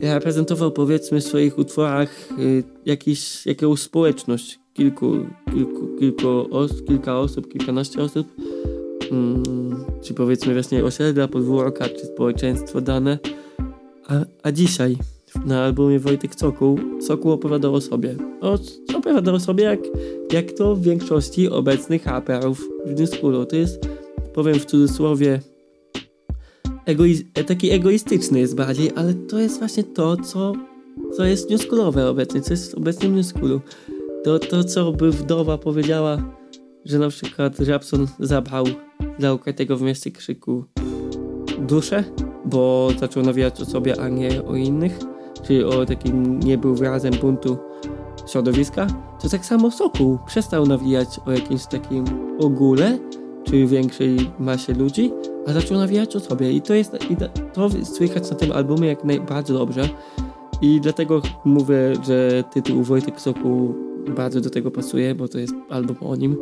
reprezentował 0.00 0.72
powiedzmy 0.72 1.20
w 1.20 1.24
swoich 1.24 1.58
utworach 1.58 2.28
y, 2.38 2.64
jakiś, 2.86 3.46
jakąś 3.46 3.80
społeczność. 3.80 4.60
Kilku, 4.72 5.12
kilku, 5.52 5.96
kilku 5.98 6.28
os, 6.50 6.82
kilka 6.88 7.18
osób, 7.18 7.52
kilkanaście 7.52 8.02
osób. 8.02 8.26
Mm, 9.10 9.84
czy 10.02 10.14
powiedzmy 10.14 10.52
właśnie 10.52 10.84
osiedla, 10.84 11.28
podwórka, 11.28 11.88
czy 11.88 12.06
społeczeństwo 12.06 12.80
dane. 12.80 13.18
A, 14.08 14.14
a 14.42 14.52
dzisiaj 14.52 14.96
na 15.46 15.64
albumie 15.64 15.98
Wojtek 15.98 16.34
Sokół 16.34 16.78
Sokół 17.00 17.32
opowiadał 17.32 17.74
o 17.74 17.80
sobie. 17.80 18.16
O, 18.40 18.58
opowiadał 18.96 19.34
o 19.34 19.40
sobie 19.40 19.64
jak, 19.64 19.80
jak 20.32 20.52
to 20.52 20.76
w 20.76 20.82
większości 20.82 21.48
obecnych 21.48 22.06
raperów 22.06 22.68
w 22.86 23.06
Schoolu 23.06 23.46
to 23.46 23.56
jest 23.56 23.88
powiem 24.34 24.54
w 24.54 24.64
cudzysłowie 24.64 25.40
taki 27.46 27.70
egoistyczny 27.70 28.40
jest 28.40 28.56
bardziej, 28.56 28.90
ale 28.96 29.14
to 29.14 29.38
jest 29.38 29.58
właśnie 29.58 29.84
to, 29.84 30.16
co, 30.16 30.52
co 31.16 31.24
jest 31.24 31.50
newschoolowe 31.50 32.08
obecnie, 32.08 32.40
co 32.40 32.52
jest 32.52 32.74
obecnie 32.74 33.08
w 33.08 33.12
newschoolu. 33.12 33.60
To, 34.24 34.38
to, 34.38 34.64
co 34.64 34.92
by 34.92 35.10
wdowa 35.10 35.58
powiedziała, 35.58 36.22
że 36.84 36.98
na 36.98 37.08
przykład 37.08 37.60
Rapson 37.60 38.06
zabrał 38.20 38.64
dla 39.18 39.32
ukrytego 39.32 39.76
w 39.76 39.82
mieście 39.82 40.10
krzyku 40.10 40.64
duszę, 41.58 42.04
bo 42.44 42.90
zaczął 43.00 43.22
nawijać 43.22 43.60
o 43.60 43.64
sobie, 43.64 44.00
a 44.00 44.08
nie 44.08 44.44
o 44.44 44.56
innych, 44.56 44.98
czyli 45.46 45.64
o 45.64 45.86
takim 45.86 46.40
nie 46.40 46.58
był 46.58 46.74
wyrazem 46.74 47.14
buntu 47.20 47.58
środowiska, 48.26 48.86
to 49.22 49.28
tak 49.28 49.44
samo 49.44 49.70
Sokół 49.70 50.18
przestał 50.26 50.66
nawijać 50.66 51.08
o 51.26 51.32
jakimś 51.32 51.66
takim 51.66 52.04
ogóle, 52.38 52.98
czy 53.44 53.66
większej 53.66 54.30
masie 54.38 54.74
ludzi, 54.74 55.12
a 55.46 55.52
zaczął 55.52 55.78
nawijać 55.78 56.16
o 56.16 56.20
sobie. 56.20 56.52
I 56.52 56.62
to 56.62 56.74
jest 56.74 57.10
i 57.10 57.16
to 57.52 57.68
słychać 57.84 58.30
na 58.30 58.36
tym 58.36 58.52
albumie 58.52 58.88
jak 58.88 59.04
najbardziej 59.04 59.56
dobrze. 59.56 59.88
I 60.62 60.80
dlatego 60.80 61.22
mówię, 61.44 61.92
że 62.06 62.44
tytuł 62.52 62.82
Wojtek 62.82 63.20
Soku 63.20 63.74
bardzo 64.16 64.40
do 64.40 64.50
tego 64.50 64.70
pasuje, 64.70 65.14
bo 65.14 65.28
to 65.28 65.38
jest 65.38 65.54
album 65.70 65.96
o 66.00 66.16
nim. 66.16 66.36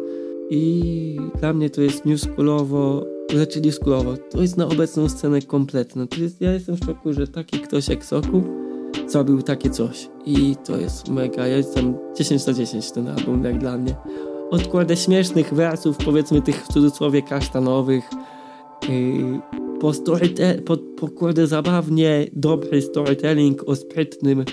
I 0.50 1.16
dla 1.40 1.52
mnie 1.52 1.70
to 1.70 1.80
jest 1.80 2.04
newschoolowo, 2.04 3.06
znaczy 3.34 3.60
newschoolowo, 3.60 4.16
to 4.30 4.42
jest 4.42 4.56
na 4.56 4.66
obecną 4.66 5.08
scenę 5.08 5.42
kompletne. 5.42 6.06
To 6.06 6.20
jest, 6.20 6.40
ja 6.40 6.52
jestem 6.52 6.76
w 6.76 6.84
szoku, 6.84 7.12
że 7.12 7.28
taki 7.28 7.60
ktoś 7.60 7.88
jak 7.88 8.04
Soku 8.04 8.42
zrobił 9.06 9.42
takie 9.42 9.70
coś. 9.70 10.08
I 10.26 10.56
to 10.66 10.76
jest 10.76 11.08
mega, 11.08 11.46
ja 11.46 11.56
jestem 11.56 11.94
10 12.16 12.46
na 12.46 12.52
10 12.52 12.92
ten 12.92 13.08
album, 13.08 13.44
jak 13.44 13.58
dla 13.58 13.78
mnie 13.78 13.96
odkładę 14.50 14.96
śmiesznych 14.96 15.54
wersów, 15.54 15.96
powiedzmy 15.96 16.42
tych 16.42 16.64
w 16.64 16.72
cudzysłowie 16.72 17.22
kasztanowych, 17.22 18.10
po, 19.80 19.92
storyte- 19.92 20.62
po, 20.62 20.76
po 20.76 21.08
kurde 21.08 21.46
zabawnie 21.46 22.26
dobry 22.32 22.82
storytelling 22.82 23.68
o 23.68 23.76
sprytnym 23.76 24.44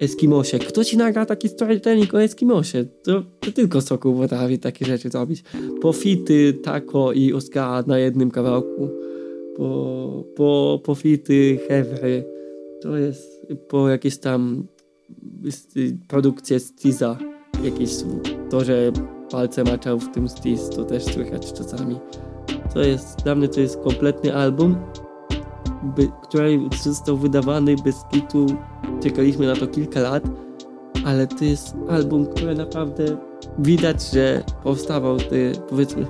Eskimosie. 0.00 0.58
Kto 0.58 0.84
ci 0.84 0.96
nagra 0.96 1.26
taki 1.26 1.48
storytelling 1.48 2.14
o 2.14 2.22
Eskimosie? 2.22 2.84
To, 3.02 3.22
to 3.40 3.52
tylko 3.52 3.80
Sokół 3.80 4.14
potrafi 4.14 4.58
takie 4.58 4.86
rzeczy 4.86 5.10
zrobić. 5.10 5.44
Po 5.80 5.92
fity, 5.92 6.54
Tako 6.62 7.12
i 7.12 7.32
Oscara 7.32 7.84
na 7.86 7.98
jednym 7.98 8.30
kawałku. 8.30 8.88
Po, 9.56 10.24
po, 10.36 10.80
po 10.84 10.94
fity, 10.94 11.58
Hewry. 11.68 12.24
To 12.82 12.96
jest 12.96 13.46
po 13.68 13.88
jakieś 13.88 14.18
tam 14.18 14.66
produkcje 16.08 16.60
z 16.60 16.74
Tiza 16.74 17.18
jakieś 17.64 17.90
to, 18.50 18.64
że 18.64 18.92
palce 19.30 19.64
maczał 19.64 19.98
w 19.98 20.12
tym 20.12 20.28
stis, 20.28 20.68
to 20.68 20.84
też 20.84 21.04
słychać 21.04 21.52
czasami. 21.52 21.96
To 22.74 22.80
jest, 22.80 23.22
dla 23.22 23.34
mnie 23.34 23.48
to 23.48 23.60
jest 23.60 23.80
kompletny 23.80 24.34
album, 24.36 24.76
by, 25.82 26.08
który 26.22 26.60
został 26.82 27.16
wydawany 27.16 27.76
bez 27.84 28.04
kitu. 28.12 28.46
Czekaliśmy 29.02 29.46
na 29.46 29.56
to 29.56 29.66
kilka 29.66 30.00
lat, 30.00 30.22
ale 31.04 31.26
to 31.26 31.44
jest 31.44 31.74
album, 31.88 32.26
który 32.26 32.54
naprawdę 32.54 33.16
widać, 33.58 34.10
że 34.10 34.42
powstawał, 34.62 35.18
ty, 35.18 35.52
powiedzmy, 35.68 36.06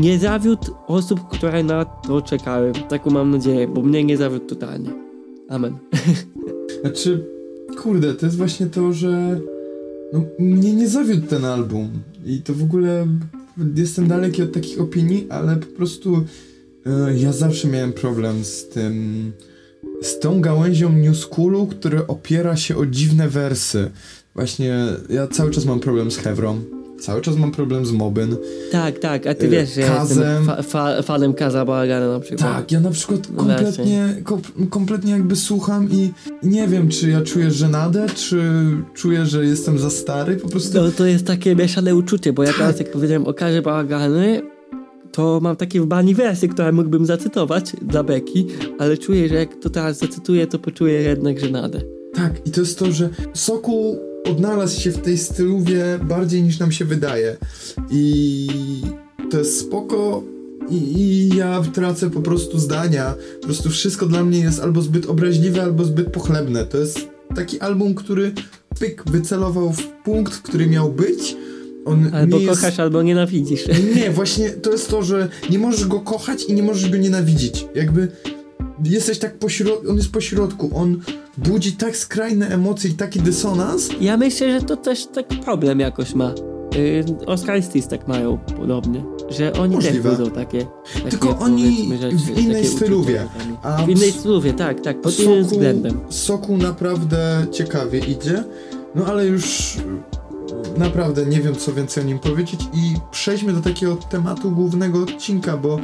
nie 0.00 0.18
zawiódł 0.18 0.74
osób, 0.86 1.28
które 1.28 1.62
na 1.62 1.84
to 1.84 2.22
czekały. 2.22 2.72
Taką 2.88 3.10
mam 3.10 3.30
nadzieję, 3.30 3.68
bo 3.68 3.82
mnie 3.82 4.04
nie 4.04 4.16
zawiódł 4.16 4.46
totalnie. 4.46 4.90
Amen. 5.48 5.78
Znaczy, 6.80 7.26
kurde, 7.82 8.14
to 8.14 8.26
jest 8.26 8.38
właśnie 8.38 8.66
to, 8.66 8.92
że 8.92 9.40
no, 10.12 10.22
mnie 10.38 10.72
nie 10.72 10.88
zawiódł 10.88 11.26
ten 11.26 11.44
album. 11.44 11.88
I 12.26 12.42
to 12.42 12.54
w 12.54 12.62
ogóle 12.62 13.06
jestem 13.76 14.08
daleki 14.08 14.42
od 14.42 14.52
takich 14.52 14.80
opinii, 14.80 15.26
ale 15.30 15.56
po 15.56 15.66
prostu 15.66 16.24
e, 16.86 17.18
ja 17.18 17.32
zawsze 17.32 17.68
miałem 17.68 17.92
problem 17.92 18.44
z 18.44 18.68
tym, 18.68 19.32
z 20.02 20.18
tą 20.18 20.40
gałęzią 20.40 20.92
New 20.92 21.16
Schoolu, 21.16 21.66
która 21.66 22.06
opiera 22.06 22.56
się 22.56 22.76
o 22.76 22.86
dziwne 22.86 23.28
wersy. 23.28 23.90
Właśnie 24.34 24.84
ja 25.08 25.26
cały 25.26 25.50
czas 25.50 25.64
mam 25.64 25.80
problem 25.80 26.10
z 26.10 26.16
Hewrą 26.16 26.81
Cały 27.02 27.20
czas 27.20 27.36
mam 27.36 27.50
problem 27.50 27.86
z 27.86 27.92
Mobyn. 27.92 28.36
Tak, 28.72 28.98
tak, 28.98 29.26
a 29.26 29.34
ty 29.34 29.46
y, 29.46 29.48
wiesz, 29.48 29.74
że 29.74 29.82
Kazem. 29.82 30.22
ja 30.22 30.30
jestem 30.30 30.46
fa 30.46 30.62
fa 30.62 31.02
fanem 31.02 31.34
Kaza 31.34 31.64
Bałagana 31.64 32.12
na 32.12 32.20
przykład. 32.20 32.54
Tak, 32.54 32.72
ja 32.72 32.80
na 32.80 32.90
przykład 32.90 33.28
no 33.30 33.44
kompletnie, 33.44 34.14
kom 34.24 34.40
kompletnie 34.70 35.12
jakby 35.12 35.36
słucham 35.36 35.88
i 35.90 36.12
nie 36.42 36.68
wiem, 36.68 36.88
czy 36.88 37.10
ja 37.10 37.20
czuję 37.20 37.50
żenadę, 37.50 38.06
czy 38.14 38.42
czuję, 38.94 39.26
że 39.26 39.44
jestem 39.44 39.78
za 39.78 39.90
stary, 39.90 40.36
po 40.36 40.48
prostu... 40.48 40.72
To, 40.72 40.90
to 40.90 41.06
jest 41.06 41.26
takie 41.26 41.56
mieszane 41.56 41.94
uczucie, 41.94 42.32
bo 42.32 42.42
ja 42.42 42.48
tak. 42.48 42.58
teraz, 42.58 42.78
jak 42.78 42.92
powiedziałem 42.92 43.26
o 43.26 43.34
Kazie 43.34 43.62
Bałagany, 43.62 44.42
to 45.12 45.40
mam 45.42 45.56
takie 45.56 45.80
w 45.80 45.86
bani 45.86 46.14
wersy, 46.14 46.48
które 46.48 46.72
mógłbym 46.72 47.06
zacytować 47.06 47.72
dla 47.82 48.02
Beki, 48.02 48.46
ale 48.78 48.98
czuję, 48.98 49.28
że 49.28 49.34
jak 49.34 49.54
to 49.54 49.70
teraz 49.70 49.98
zacytuję, 49.98 50.46
to 50.46 50.58
poczuję 50.58 51.02
jednak 51.02 51.40
żenadę. 51.40 51.80
Tak, 52.14 52.46
i 52.46 52.50
to 52.50 52.60
jest 52.60 52.78
to, 52.78 52.92
że 52.92 53.08
Soku 53.34 54.11
odnalazł 54.24 54.80
się 54.80 54.90
w 54.90 54.98
tej 54.98 55.18
styluwie 55.18 55.98
bardziej 56.02 56.42
niż 56.42 56.58
nam 56.58 56.72
się 56.72 56.84
wydaje. 56.84 57.36
I 57.90 58.48
to 59.30 59.38
jest 59.38 59.60
spoko. 59.60 60.22
I, 60.70 60.74
I, 60.74 61.36
ja 61.36 61.62
tracę 61.74 62.10
po 62.10 62.20
prostu 62.20 62.58
zdania. 62.58 63.14
Po 63.40 63.46
prostu 63.46 63.70
wszystko 63.70 64.06
dla 64.06 64.24
mnie 64.24 64.38
jest 64.38 64.60
albo 64.60 64.82
zbyt 64.82 65.06
obraźliwe, 65.06 65.62
albo 65.62 65.84
zbyt 65.84 66.10
pochlebne. 66.10 66.66
To 66.66 66.78
jest 66.78 66.98
taki 67.34 67.60
album, 67.60 67.94
który 67.94 68.32
pyk 68.78 69.02
wycelował 69.06 69.72
w 69.72 69.86
punkt, 70.04 70.38
który 70.38 70.66
miał 70.66 70.92
być. 70.92 71.36
On 71.84 72.14
albo 72.14 72.40
kochasz, 72.40 72.62
jest... 72.62 72.80
albo 72.80 73.02
nienawidzisz. 73.02 73.64
Nie, 73.96 74.10
właśnie 74.10 74.50
to 74.50 74.72
jest 74.72 74.90
to, 74.90 75.02
że 75.02 75.28
nie 75.50 75.58
możesz 75.58 75.86
go 75.86 76.00
kochać 76.00 76.44
i 76.44 76.54
nie 76.54 76.62
możesz 76.62 76.90
go 76.90 76.96
nienawidzić. 76.96 77.66
Jakby 77.74 78.08
jesteś 78.84 79.18
tak 79.18 79.38
pośrodku, 79.38 79.90
on 79.90 79.96
jest 79.96 80.12
pośrodku, 80.12 80.70
on 80.74 81.00
budzi 81.38 81.72
tak 81.72 81.96
skrajne 81.96 82.48
emocje 82.48 82.90
i 82.90 82.94
taki 82.94 83.20
dysonans. 83.20 83.88
Ja 84.00 84.16
myślę, 84.16 84.60
że 84.60 84.66
to 84.66 84.76
też 84.76 85.06
tak 85.06 85.28
problem 85.28 85.80
jakoś 85.80 86.14
ma. 86.14 86.34
Yy, 87.76 87.82
tak 87.90 88.08
mają 88.08 88.38
podobnie, 88.38 89.04
że 89.30 89.52
oni 89.52 89.74
Możliwe. 89.74 90.10
też 90.10 90.18
budzą 90.18 90.30
takie, 90.30 90.66
takie 90.94 91.10
Tylko 91.10 91.38
oni 91.38 91.92
rzeczy, 92.00 92.16
w 92.16 92.38
innej 92.38 92.66
styluwie. 92.66 93.28
w 93.86 93.88
innej 93.88 94.12
styluwie, 94.12 94.52
tak, 94.52 94.80
tak, 94.80 95.00
pod 95.00 95.14
soku, 95.14 95.30
innym 95.30 95.44
względem. 95.44 96.00
Soku 96.08 96.56
naprawdę 96.56 97.46
ciekawie 97.50 97.98
idzie, 97.98 98.44
no 98.94 99.06
ale 99.06 99.26
już 99.26 99.76
naprawdę 100.76 101.26
nie 101.26 101.40
wiem 101.40 101.56
co 101.56 101.72
więcej 101.72 102.04
o 102.04 102.06
nim 102.06 102.18
powiedzieć 102.18 102.60
i 102.74 102.94
przejdźmy 103.10 103.52
do 103.52 103.60
takiego 103.60 103.96
tematu 103.96 104.50
głównego 104.50 105.02
odcinka, 105.02 105.56
bo 105.56 105.78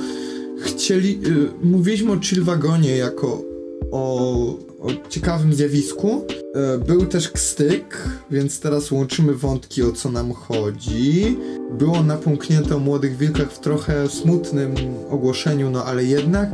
chcieli, 0.61 1.20
yy, 1.20 1.50
mówiliśmy 1.62 2.12
o 2.12 2.20
Chillwagonie 2.20 2.96
jako 2.96 3.42
o, 3.90 4.59
o 4.80 4.88
ciekawym 5.09 5.54
zjawisku. 5.54 6.26
Yy, 6.54 6.78
był 6.86 7.06
też 7.06 7.28
kstyk, 7.28 8.09
więc 8.30 8.61
teraz 8.61 8.90
łączymy 8.90 9.34
wątki 9.34 9.82
o 9.82 9.92
co 9.92 10.11
nam 10.11 10.32
chodzi. 10.32 11.36
Było 11.78 12.02
napomknięte 12.02 12.76
o 12.76 12.78
młodych 12.78 13.16
wilkach 13.16 13.52
w 13.52 13.59
trochę 13.59 14.09
smutnym 14.09 14.74
ogłoszeniu, 15.11 15.70
no 15.70 15.84
ale 15.84 16.04
jednak. 16.04 16.50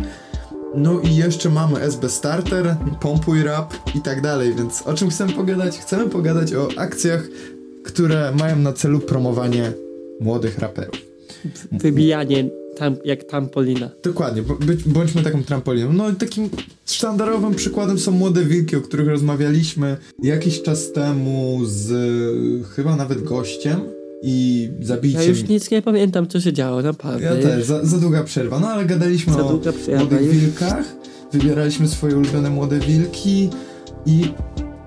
No 0.76 1.00
i 1.00 1.16
jeszcze 1.16 1.50
mamy 1.50 1.80
SB 1.80 2.08
Starter, 2.08 2.76
Pompuj 3.00 3.42
Rap 3.42 3.74
i 3.94 4.00
tak 4.00 4.20
dalej, 4.20 4.54
więc 4.54 4.82
o 4.82 4.94
czym 4.94 5.10
chcemy 5.10 5.32
pogadać? 5.32 5.78
Chcemy 5.78 6.10
pogadać 6.10 6.54
o 6.54 6.68
akcjach, 6.76 7.28
które 7.84 8.32
mają 8.38 8.56
na 8.56 8.72
celu 8.72 9.00
promowanie 9.00 9.72
młodych 10.20 10.58
raperów. 10.58 10.96
Wybijanie 11.72 12.50
tam, 12.74 12.96
jak 13.04 13.24
trampolina. 13.24 13.90
Dokładnie, 14.02 14.42
bądźmy 14.86 15.22
taką 15.22 15.44
trampoliną. 15.44 15.92
No 15.92 16.10
i 16.10 16.14
takim 16.14 16.50
sztandarowym 16.86 17.54
przykładem 17.54 17.98
są 17.98 18.10
Młode 18.10 18.44
Wilki, 18.44 18.76
o 18.76 18.80
których 18.80 19.08
rozmawialiśmy 19.08 19.96
jakiś 20.22 20.62
czas 20.62 20.92
temu 20.92 21.60
z 21.64 21.92
chyba 22.66 22.96
nawet 22.96 23.22
gościem 23.22 23.80
i 24.22 24.68
zabiciem. 24.80 25.20
Ja 25.20 25.28
już 25.28 25.48
nic 25.48 25.70
nie 25.70 25.82
pamiętam, 25.82 26.26
co 26.26 26.40
się 26.40 26.52
działo, 26.52 26.82
naprawdę. 26.82 27.24
Ja 27.24 27.36
też, 27.36 27.64
za, 27.64 27.84
za 27.84 27.98
długa 27.98 28.24
przerwa. 28.24 28.60
No 28.60 28.68
ale 28.68 28.84
gadaliśmy 28.84 29.32
za 29.32 29.40
o 29.40 29.52
Młodych 29.98 30.30
Wilkach, 30.30 30.84
wybieraliśmy 31.32 31.88
swoje 31.88 32.16
ulubione 32.16 32.50
Młode 32.50 32.78
Wilki 32.78 33.50
i 34.06 34.24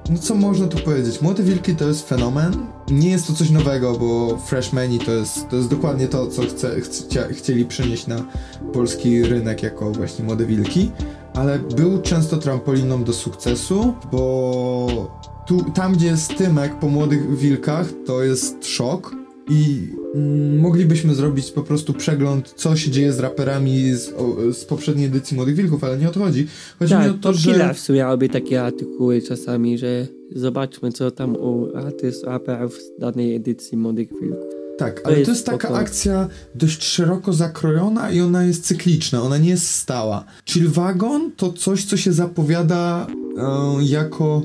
no 0.10 0.18
co 0.18 0.36
można 0.36 0.68
tu 0.68 0.78
powiedzieć? 0.78 1.22
Młode 1.22 1.44
Wilki 1.44 1.76
to 1.76 1.88
jest 1.88 2.10
fenomen 2.10 2.76
nie 2.92 3.10
jest 3.10 3.28
to 3.28 3.34
coś 3.34 3.50
nowego, 3.50 3.94
bo 3.94 4.38
Freshmani 4.38 5.00
to 5.00 5.12
jest, 5.12 5.50
to 5.50 5.56
jest 5.56 5.70
dokładnie 5.70 6.08
to, 6.08 6.28
co 6.28 6.42
chce, 6.42 6.82
chcia, 6.82 7.28
chcieli 7.32 7.66
przynieść 7.66 8.08
na 8.08 8.26
polski 8.74 9.24
rynek 9.24 9.64
jako 9.64 9.92
właśnie 9.92 10.26
młode 10.26 10.46
wilki, 10.46 10.92
ale 11.34 11.60
był 11.60 12.02
często 12.02 12.38
trampoliną 12.38 13.04
do 13.04 13.14
sukcesu, 13.14 13.94
bo 14.12 15.18
tu, 15.48 15.66
tam 15.74 15.94
gdzie 15.94 16.08
jest 16.08 16.38
Tymek 16.38 16.80
po 16.80 16.88
młodych 16.88 17.38
wilkach, 17.38 17.88
to 18.06 18.24
jest 18.24 18.66
szok 18.66 19.16
i 19.50 19.88
mm, 20.16 20.60
moglibyśmy 20.60 21.16
zrobić 21.16 21.52
po 21.52 21.64
prostu 21.64 21.94
przegląd, 21.94 22.54
co 22.56 22.76
się 22.76 22.92
dzieje 22.92 23.14
z 23.14 23.20
raperami 23.20 23.94
z, 23.94 24.14
o, 24.14 24.54
z 24.54 24.66
poprzedniej 24.66 25.06
edycji 25.06 25.36
Młodych 25.36 25.56
Wilków, 25.56 25.84
ale 25.84 25.98
nie 25.98 26.10
o 26.10 26.12
to 26.12 26.20
chodzi. 26.20 26.48
Chodzi 26.80 26.94
tak, 26.94 27.04
mi 27.06 27.10
o 27.10 27.14
to, 27.14 27.34
że... 27.34 27.52
Killers 27.52 27.90
miałyby 27.90 28.30
takie 28.30 28.64
artykuły 28.64 29.22
czasami, 29.22 29.78
że 29.78 30.08
zobaczmy, 30.36 30.91
co 30.91 31.11
tam 31.11 31.36
u 31.36 31.75
artyst, 31.75 32.23
raperów 32.23 32.73
z 32.73 32.99
danej 32.99 33.36
edycji 33.36 33.78
Młodych 33.78 34.09
Wilków. 34.21 34.53
Tak, 34.78 35.01
ale 35.05 35.13
to 35.13 35.19
jest, 35.19 35.30
jest 35.30 35.45
taka 35.45 35.67
spoko. 35.67 35.80
akcja 35.80 36.28
dość 36.55 36.84
szeroko 36.84 37.34
zakrojona 37.34 38.11
i 38.11 38.21
ona 38.21 38.43
jest 38.43 38.65
cykliczna, 38.65 39.21
ona 39.21 39.38
nie 39.38 39.49
jest 39.49 39.69
stała. 39.69 40.25
Chill 40.45 40.69
Wagon 40.69 41.32
to 41.38 41.53
coś, 41.53 41.86
co 41.86 41.97
się 41.97 42.13
zapowiada 42.13 43.07
e, 43.38 43.84
jako 43.84 44.41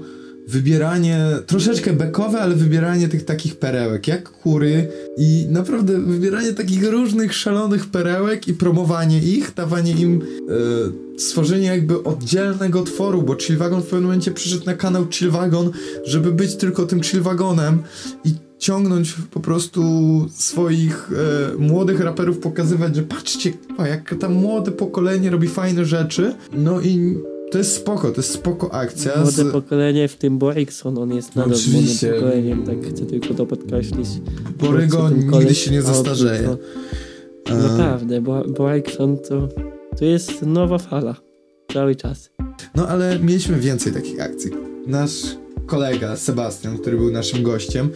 wybieranie, 0.53 1.27
troszeczkę 1.47 1.93
bekowe, 1.93 2.41
ale 2.41 2.55
wybieranie 2.55 3.09
tych 3.09 3.25
takich 3.25 3.57
perełek, 3.57 4.09
jak 4.09 4.29
kury 4.31 4.89
i 5.19 5.47
naprawdę 5.51 6.01
wybieranie 6.01 6.53
takich 6.53 6.91
różnych 6.91 7.35
szalonych 7.35 7.87
perełek 7.87 8.49
i 8.49 8.55
promowanie 8.55 9.19
ich, 9.19 9.55
dawanie 9.55 9.93
im 9.93 10.23
e, 11.19 11.19
stworzenie 11.19 11.67
jakby 11.67 12.03
oddzielnego 12.03 12.83
tworu, 12.83 13.23
bo 13.23 13.37
Chill 13.39 13.57
Wagon 13.57 13.81
w 13.81 13.85
pewnym 13.85 14.03
momencie 14.03 14.31
przyszedł 14.31 14.67
na 14.67 14.75
kanał 14.75 15.07
Chill 15.11 15.31
Wagon, 15.31 15.71
żeby 16.05 16.33
być 16.33 16.57
tylko 16.57 16.87
tym 16.87 17.03
Chill 17.03 17.23
Wagonem 17.23 17.83
i 18.25 18.35
ciągnąć 18.59 19.15
po 19.31 19.41
prostu 19.41 19.83
swoich 20.37 21.11
e, 21.13 21.57
młodych 21.59 22.01
raperów, 22.01 22.39
pokazywać, 22.39 22.97
że 22.97 23.03
patrzcie, 23.03 23.53
jak 23.79 24.15
tam 24.21 24.33
młode 24.33 24.73
pokolenie 24.73 25.31
robi 25.31 25.49
fajne 25.49 25.85
rzeczy, 25.85 26.35
no 26.53 26.81
i 26.81 27.19
to 27.53 27.59
jest 27.59 27.77
spoko, 27.77 28.11
to 28.11 28.17
jest 28.17 28.33
spoko 28.33 28.75
akcja. 28.75 29.13
Młode 29.17 29.31
z... 29.33 29.53
pokolenie, 29.53 30.09
w 30.09 30.17
tym 30.17 30.39
Borikson, 30.39 30.99
on 30.99 31.13
jest 31.15 31.37
nadal 31.37 31.53
Oczywiście. 31.55 32.07
młodym 32.07 32.23
pokoleniem, 32.25 32.65
tak 32.67 32.95
chcę 32.95 33.07
tylko 33.07 33.35
to 33.35 33.47
podkreślić. 33.47 34.09
Borygo 34.59 34.97
Co 34.97 35.09
ten 35.09 35.17
nigdy 35.19 35.31
koleś 35.33 35.65
się 35.65 35.71
nie 35.71 35.83
zastarzeje. 35.83 36.57
to- 37.45 37.55
Naprawdę, 37.55 38.21
Bo- 38.21 38.45
Borikson 38.45 39.19
to, 39.19 39.49
to 39.99 40.05
jest 40.05 40.43
nowa 40.43 40.79
fala. 40.79 41.17
Cały 41.73 41.97
czas. 41.97 42.31
No 42.75 42.89
ale 42.89 43.19
mieliśmy 43.19 43.59
więcej 43.61 43.93
takich 43.93 44.21
akcji. 44.21 44.51
Nasz 44.87 45.13
kolega 45.67 46.17
Sebastian, 46.17 46.79
który 46.79 46.97
był 46.97 47.11
naszym 47.11 47.43
gościem, 47.43 47.89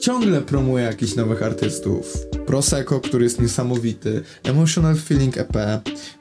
ciągle 0.00 0.40
promuje 0.40 0.84
jakichś 0.84 1.14
nowych 1.16 1.42
artystów. 1.42 2.16
Prosecco, 2.46 3.00
który 3.00 3.24
jest 3.24 3.40
niesamowity, 3.40 4.22
Emotional 4.44 4.96
Feeling 4.96 5.38
EP, 5.38 5.56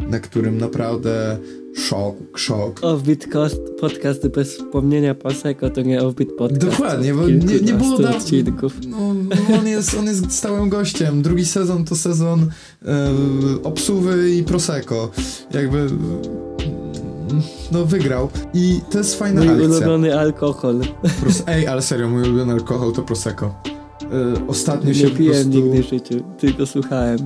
na 0.09 0.19
którym 0.19 0.57
naprawdę 0.57 1.37
szok, 1.77 2.15
szok. 2.35 2.79
Offbeat 2.81 3.25
Cost, 3.33 3.61
podcast 3.79 4.27
bez 4.27 4.53
wspomnienia 4.57 5.15
Prosecco 5.15 5.69
to 5.69 5.81
nie 5.81 6.01
Offbeat 6.03 6.29
Podcast. 6.37 6.65
Dokładnie, 6.77 7.13
bo 7.13 7.27
nie, 7.27 7.59
nie 7.61 7.73
było 7.73 7.97
dawno. 7.97 8.17
odcinków. 8.17 8.73
No, 8.87 8.97
no 9.13 9.57
on, 9.59 9.67
jest, 9.67 9.93
on 9.97 10.05
jest 10.05 10.31
stałym 10.31 10.69
gościem. 10.69 11.21
Drugi 11.21 11.45
sezon 11.45 11.85
to 11.85 11.95
sezon 11.95 12.49
e, 12.85 13.09
obsuwy 13.63 14.31
i 14.35 14.43
Prosecco. 14.43 15.11
Jakby 15.53 15.87
no 17.71 17.85
wygrał. 17.85 18.29
I 18.53 18.79
to 18.91 18.97
jest 18.97 19.15
fajna 19.19 19.41
Mój 19.43 19.49
akcja. 19.53 19.67
ulubiony 19.67 20.19
alkohol. 20.19 20.79
Pros- 21.23 21.43
Ej, 21.47 21.67
ale 21.67 21.81
serio, 21.81 22.09
mój 22.09 22.23
ulubiony 22.23 22.53
alkohol 22.53 22.93
to 22.93 23.01
Prosecco. 23.01 23.45
E, 24.35 24.47
ostatnio 24.47 24.93
się 24.93 25.03
Nie 25.03 25.09
po 25.11 25.17
piłem 25.17 25.33
prostu... 25.33 25.49
nigdy 25.61 25.83
w 25.83 25.89
życiu, 25.89 26.23
tylko 26.37 26.65
słuchałem. 26.65 27.17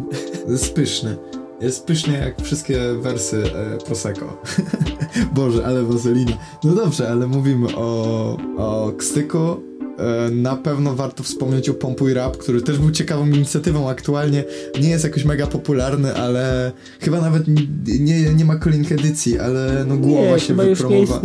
Jest 0.49 0.74
pyszny. 0.74 1.18
Jest 1.62 1.86
pyszny 1.86 2.18
jak 2.18 2.41
wszystkie 2.41 2.80
wersy 3.01 3.43
e, 3.55 3.78
Prosecco. 3.86 4.38
Boże, 5.36 5.66
ale 5.66 5.84
wazelina. 5.84 6.32
No 6.64 6.76
dobrze, 6.76 7.09
ale 7.09 7.28
mówimy 7.28 7.68
o, 7.76 8.38
o 8.57 8.91
Kstyku. 8.97 9.38
E, 9.97 10.32
na 10.32 10.55
pewno 10.55 10.95
warto 10.95 11.24
wspomnieć 11.24 11.70
o 11.70 11.74
Pompuj 11.74 12.14
Rap, 12.14 12.38
który 12.38 12.62
też 12.62 12.78
był 12.78 12.91
ciekawą 12.91 13.28
inicjatywą. 13.28 13.89
Aktualnie 13.89 14.43
nie 14.82 14.89
jest 14.89 15.03
jakoś 15.03 15.26
mega 15.26 15.47
popularny, 15.47 16.16
ale 16.16 16.72
chyba 16.99 17.22
nawet 17.22 17.43
nie, 17.99 18.34
nie 18.34 18.45
ma 18.45 18.55
kolejnych 18.55 18.91
edycji, 18.91 19.39
ale 19.39 19.86
no 19.88 19.97
głowa 19.97 20.32
nie, 20.34 20.39
się 20.39 20.55
wypromowa- 20.55 21.20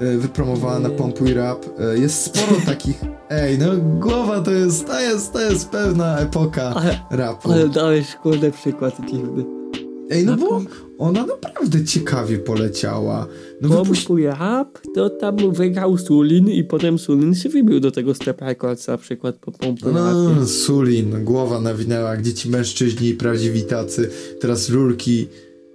e, 0.00 0.16
wypromowała 0.16 0.78
na. 0.78 0.90
Pompuj 0.90 1.34
Rap. 1.34 1.66
E, 1.78 1.98
Jest 1.98 2.22
sporo 2.24 2.60
takich. 2.66 3.00
Ej, 3.30 3.58
no 3.58 3.66
głowa 3.76 4.40
to 4.40 4.50
jest, 4.50 4.86
to 4.86 5.00
jest, 5.00 5.32
to 5.32 5.40
jest 5.40 5.68
pewna 5.68 6.18
epoka 6.18 6.62
Ale, 6.74 6.98
rapu. 7.10 7.52
ale 7.52 7.68
dałeś 7.68 8.14
kurde 8.14 8.50
przykład 8.50 8.94
dziwny. 9.10 9.55
Ej, 10.10 10.26
no 10.26 10.36
bo 10.36 10.62
ona 10.98 11.26
naprawdę 11.26 11.84
ciekawie 11.84 12.38
poleciała. 12.38 13.26
No 13.60 13.84
wypuść... 13.84 14.08
Rap, 14.24 14.78
to 14.94 15.10
tam 15.10 15.52
wygrał 15.52 15.98
Sulin 15.98 16.48
i 16.48 16.64
potem 16.64 16.98
Sulin 16.98 17.34
się 17.34 17.48
wybił 17.48 17.80
do 17.80 17.90
tego 17.90 18.14
Step 18.14 18.40
Records 18.40 18.88
na 18.88 18.98
przykład 18.98 19.36
po 19.36 19.52
Pompuj 19.52 19.92
rapie. 19.92 20.02
No, 20.40 20.46
Sulin, 20.46 21.24
głowa 21.24 21.60
nawinęła, 21.60 22.16
gdzie 22.16 22.34
ci 22.34 22.50
mężczyźni 22.50 23.08
i 23.08 23.14
prawdziwi 23.14 23.62
tacy. 23.62 24.10
Teraz 24.40 24.70
rurki, 24.70 25.28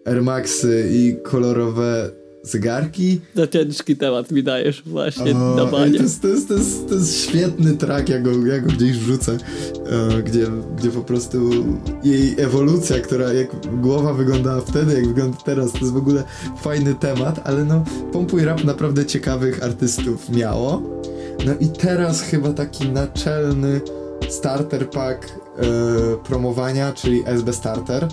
Air 0.06 0.24
Maxy 0.24 0.90
i 0.94 1.16
kolorowe 1.24 2.21
zegarki. 2.44 3.22
Za 3.36 3.48
ciężki 3.48 3.96
temat 3.98 4.32
mi 4.32 4.44
dajesz 4.44 4.84
właśnie 4.86 5.36
O, 5.36 5.56
na 5.56 5.66
banie. 5.66 5.98
to, 5.98 6.04
jest, 6.04 6.22
to, 6.22 6.28
jest, 6.28 6.48
to, 6.48 6.54
jest, 6.54 6.90
to 6.90 6.96
jest 6.96 7.20
świetny 7.20 7.74
track, 7.78 8.10
ja 8.10 8.20
go, 8.20 8.46
ja 8.46 8.60
go 8.60 8.68
gdzieś 8.72 8.98
wrzucę, 8.98 9.32
e, 9.32 10.24
gdzie, 10.24 10.48
gdzie 10.78 10.90
po 10.90 11.02
prostu 11.02 11.50
jej 12.04 12.36
ewolucja, 12.38 13.00
która 13.00 13.34
jak 13.34 13.80
głowa 13.82 14.14
wyglądała 14.14 14.62
wtedy, 14.62 14.94
jak 14.94 15.08
wygląda 15.08 15.38
teraz, 15.46 15.72
to 15.72 15.78
jest 15.78 15.92
w 15.92 15.98
ogóle 15.98 16.24
fajny 16.62 16.96
temat, 16.96 17.42
ale 17.44 17.66
no 17.66 17.84
Pompuj 18.12 18.46
Rap 18.46 18.64
naprawdę 18.64 19.06
ciekawych 19.06 19.64
artystów 19.64 20.30
miało. 20.30 21.02
No 21.46 21.54
i 21.60 21.68
teraz 21.68 22.22
chyba 22.22 22.54
taki 22.54 22.90
naczelny 22.90 23.82
starter 24.30 24.90
pack 24.90 25.26
e, 25.26 25.64
promowania, 26.24 26.94
czyli 26.94 27.24
SB 27.26 27.54
Starter. 27.54 28.08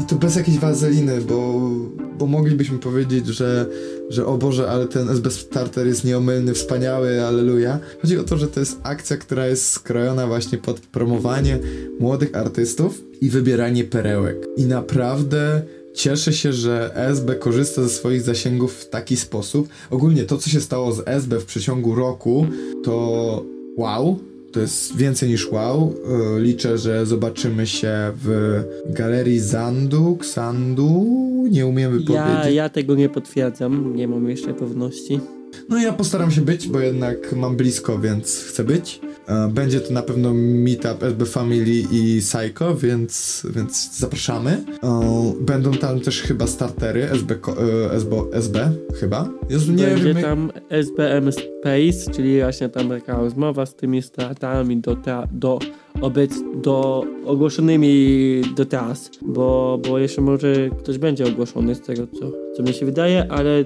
I 0.00 0.04
to 0.04 0.16
bez 0.16 0.36
jakiejś 0.36 0.58
wazeliny, 0.58 1.20
bo, 1.20 1.70
bo 2.18 2.26
moglibyśmy 2.26 2.78
powiedzieć, 2.78 3.26
że, 3.26 3.66
że 4.10 4.26
o 4.26 4.38
Boże, 4.38 4.70
ale 4.70 4.86
ten 4.86 5.08
SB 5.08 5.30
Starter 5.30 5.86
jest 5.86 6.04
nieomylny, 6.04 6.54
wspaniały, 6.54 7.24
aleluja. 7.24 7.78
Chodzi 8.02 8.18
o 8.18 8.24
to, 8.24 8.36
że 8.36 8.48
to 8.48 8.60
jest 8.60 8.78
akcja, 8.82 9.16
która 9.16 9.46
jest 9.46 9.70
skrojona 9.70 10.26
właśnie 10.26 10.58
pod 10.58 10.80
promowanie 10.80 11.58
młodych 12.00 12.36
artystów 12.36 13.02
i 13.20 13.30
wybieranie 13.30 13.84
perełek. 13.84 14.36
I 14.56 14.66
naprawdę 14.66 15.62
cieszę 15.94 16.32
się, 16.32 16.52
że 16.52 16.90
SB 16.94 17.34
korzysta 17.34 17.82
ze 17.82 17.88
swoich 17.88 18.22
zasięgów 18.22 18.74
w 18.74 18.88
taki 18.88 19.16
sposób. 19.16 19.68
Ogólnie 19.90 20.24
to, 20.24 20.38
co 20.38 20.50
się 20.50 20.60
stało 20.60 20.92
z 20.92 21.02
SB 21.06 21.40
w 21.40 21.44
przeciągu 21.44 21.94
roku, 21.94 22.46
to 22.84 23.44
wow. 23.76 24.18
To 24.52 24.60
jest 24.60 24.96
więcej 24.96 25.28
niż 25.28 25.50
wow. 25.50 25.94
E, 26.36 26.40
Liczę, 26.40 26.78
że 26.78 27.06
zobaczymy 27.06 27.66
się 27.66 28.12
w 28.24 28.60
galerii 28.86 29.40
Zandu, 29.40 30.16
Xandu. 30.20 31.06
Nie 31.50 31.66
umiem 31.66 31.92
wypowiedzieć. 31.92 32.44
Ja, 32.44 32.50
ja 32.50 32.68
tego 32.68 32.94
nie 32.94 33.08
potwierdzam, 33.08 33.96
nie 33.96 34.08
mam 34.08 34.28
jeszcze 34.28 34.54
pewności. 34.54 35.20
No 35.68 35.78
ja 35.78 35.92
postaram 35.92 36.30
się 36.30 36.40
być, 36.40 36.68
bo 36.68 36.80
jednak 36.80 37.32
mam 37.32 37.56
blisko, 37.56 37.98
więc 37.98 38.44
chcę 38.44 38.64
być. 38.64 39.00
E, 39.26 39.48
Będzie 39.48 39.80
to 39.80 39.92
na 39.92 40.02
pewno 40.02 40.34
meetup 40.34 41.02
SB 41.02 41.26
Family 41.26 41.84
i 41.92 42.20
Psycho, 42.20 42.74
więc, 42.74 43.42
więc 43.50 43.98
zapraszamy. 43.98 44.64
E, 44.82 45.32
Będą 45.40 45.72
tam 45.72 46.00
też 46.00 46.22
chyba 46.22 46.46
startery 46.46 47.10
SB, 47.10 47.34
e, 47.34 47.92
SB, 47.92 48.16
SB 48.32 48.70
chyba. 49.00 49.28
Jezu, 49.50 49.72
nie 49.72 49.84
Będzie 49.86 50.14
wiem. 50.14 50.22
tam 50.22 50.52
SBM 50.70 51.32
Space, 51.32 52.10
czyli 52.14 52.40
właśnie 52.40 52.68
tam 52.68 52.88
taka 52.88 53.16
rozmowa 53.16 53.66
z 53.66 53.74
tymi 53.74 54.02
startami 54.02 54.76
do, 54.76 54.96
te, 54.96 55.28
do 55.32 55.58
obec, 56.00 56.32
do 56.62 57.04
ogłoszonymi 57.26 58.42
do 58.56 58.64
teraz, 58.64 59.10
bo, 59.22 59.78
bo 59.88 59.98
jeszcze 59.98 60.20
może 60.20 60.70
ktoś 60.78 60.98
będzie 60.98 61.24
ogłoszony 61.26 61.74
z 61.74 61.80
tego, 61.80 62.06
co, 62.06 62.32
co 62.56 62.62
mi 62.62 62.74
się 62.74 62.86
wydaje, 62.86 63.26
ale 63.32 63.64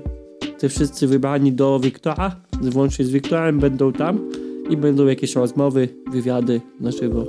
te 0.58 0.68
wszyscy 0.68 1.06
wybrani 1.06 1.52
do 1.52 1.80
Wiktora, 1.80 2.36
włącznie 2.62 3.04
z 3.04 3.10
Wiktorem, 3.10 3.58
będą 3.58 3.92
tam 3.92 4.30
i 4.70 4.76
będą 4.76 5.06
jakieś 5.06 5.34
rozmowy, 5.34 5.88
wywiady 6.10 6.60
na 6.80 6.90
żywo, 6.90 7.24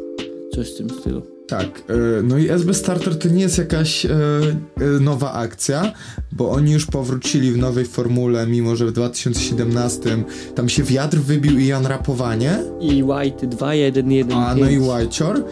coś 0.54 0.74
w 0.74 0.78
tym 0.78 0.90
stylu. 0.90 1.37
Tak, 1.48 1.66
e, 1.66 2.24
no 2.24 2.38
i 2.38 2.50
SB 2.50 2.74
Starter 2.74 3.20
to 3.20 3.30
nie 3.30 3.42
jest 3.42 3.58
jakaś 3.58 4.06
e, 4.06 4.10
e, 4.10 4.86
nowa 5.00 5.34
akcja, 5.34 5.94
bo 6.32 6.50
oni 6.50 6.72
już 6.72 6.86
powrócili 6.86 7.52
w 7.52 7.58
nowej 7.58 7.86
formule, 7.86 8.48
mimo 8.48 8.76
że 8.76 8.86
w 8.86 8.92
2017 8.92 10.24
tam 10.56 10.70
się 10.70 10.84
wiatr 10.84 11.18
wybił 11.18 11.60
i 11.60 11.68
Jan 11.68 11.86
rapowanie. 11.86 12.60
I 12.80 13.04
White 13.04 13.48
2115. 13.48 14.36
A 14.36 14.56
no 14.56 14.70
i 14.70 14.80
Whitechor. 14.80 15.44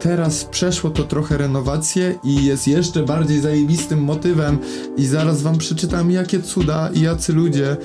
Teraz 0.00 0.44
przeszło 0.44 0.90
to 0.90 1.04
trochę 1.04 1.36
renowację 1.36 2.14
i 2.24 2.44
jest 2.44 2.68
jeszcze 2.68 3.02
bardziej 3.02 3.40
zajebistym 3.40 4.02
motywem 4.02 4.58
i 4.96 5.06
zaraz 5.06 5.42
wam 5.42 5.58
przeczytam 5.58 6.10
jakie 6.10 6.42
cuda 6.42 6.90
i 6.94 7.00
jacy 7.00 7.32
ludzie 7.32 7.76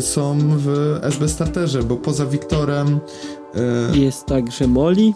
są 0.00 0.38
w 0.56 0.98
SB 1.02 1.28
Starterze, 1.28 1.82
bo 1.82 1.96
poza 1.96 2.26
Wiktorem 2.26 3.00
Jest 3.94 4.26
także 4.26 4.66
Molly. 4.66 5.02
e, 5.02 5.12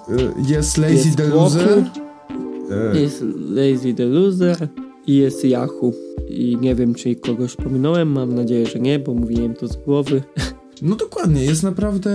jest 0.48 0.78
Lazy 0.78 0.94
jest 0.94 1.16
the 1.16 1.24
Goku, 1.24 1.36
Loser. 1.36 1.84
E, 2.94 3.00
Jest 3.00 3.24
Lazy 3.50 3.94
the 3.94 4.04
Loser 4.04 4.68
i 5.06 5.16
jest 5.16 5.44
Yahoo. 5.44 5.92
I 6.28 6.56
nie 6.60 6.74
wiem, 6.74 6.94
czy 6.94 7.16
kogoś 7.16 7.56
pominąłem, 7.56 8.08
mam 8.12 8.34
nadzieję, 8.34 8.66
że 8.66 8.80
nie, 8.80 8.98
bo 8.98 9.14
mówiłem 9.14 9.54
to 9.54 9.68
z 9.68 9.76
głowy. 9.76 10.22
No 10.84 10.96
dokładnie, 10.96 11.44
jest 11.44 11.62
naprawdę 11.62 12.10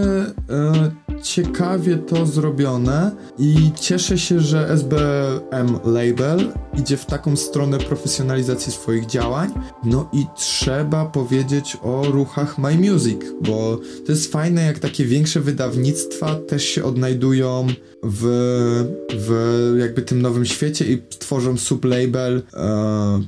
e, 0.50 0.92
ciekawie 1.24 1.98
to 1.98 2.26
zrobione 2.26 3.12
i 3.40 3.72
cieszę 3.80 4.18
się, 4.18 4.40
że 4.40 4.70
SBM 4.70 5.80
Label 5.86 6.54
idzie 6.80 6.98
w 6.98 7.06
taką 7.06 7.36
stronę 7.36 7.78
profesjonalizacji 7.78 8.72
swoich 8.72 9.06
działań. 9.06 9.50
No 9.84 10.10
i 10.14 10.26
trzeba 10.36 11.06
powiedzieć 11.06 11.78
o 11.82 12.04
ruchach 12.12 12.58
My 12.58 12.76
Music, 12.78 13.22
bo 13.42 13.80
to 14.06 14.12
jest 14.12 14.32
fajne, 14.32 14.62
jak 14.62 14.80
takie 14.80 15.06
większe 15.06 15.40
wydawnictwa 15.40 16.36
też 16.36 16.64
się 16.64 16.84
odnajdują 16.84 17.68
w, 18.04 18.24
w 19.14 19.76
jakby 19.80 20.02
tym 20.02 20.22
nowym 20.22 20.46
świecie 20.46 20.86
i 20.86 21.02
tworzą 21.20 21.58
sublabel 21.58 22.44
e, 22.54 23.22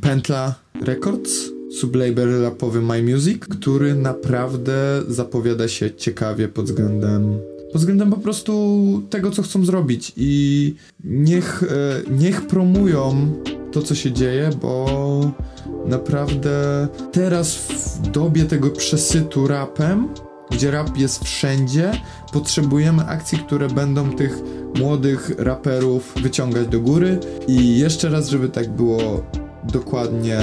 Records 0.85 1.58
sublabel 1.71 2.41
rapowy 2.41 2.81
My 2.81 3.03
Music, 3.03 3.39
który 3.39 3.95
naprawdę 3.95 5.03
zapowiada 5.07 5.67
się 5.67 5.95
ciekawie 5.95 6.47
pod 6.47 6.65
względem 6.65 7.39
pod 7.71 7.81
względem 7.81 8.09
po 8.09 8.17
prostu 8.17 9.03
tego, 9.09 9.31
co 9.31 9.41
chcą 9.41 9.65
zrobić. 9.65 10.13
I 10.17 10.75
niech, 11.03 11.63
e, 11.63 12.11
niech 12.11 12.47
promują 12.47 13.33
to, 13.71 13.81
co 13.81 13.95
się 13.95 14.11
dzieje, 14.11 14.49
bo 14.61 15.31
naprawdę 15.85 16.87
teraz 17.11 17.55
w 17.55 18.11
dobie 18.11 18.45
tego 18.45 18.69
przesytu 18.69 19.47
rapem, 19.47 20.07
gdzie 20.51 20.71
rap 20.71 20.97
jest 20.97 21.23
wszędzie, 21.23 21.91
potrzebujemy 22.33 23.05
akcji, 23.05 23.37
które 23.37 23.67
będą 23.67 24.11
tych 24.11 24.37
młodych 24.79 25.31
raperów 25.37 26.13
wyciągać 26.21 26.67
do 26.67 26.79
góry. 26.79 27.19
I 27.47 27.79
jeszcze 27.79 28.09
raz, 28.09 28.29
żeby 28.29 28.49
tak 28.49 28.69
było 28.69 29.23
dokładnie 29.63 30.39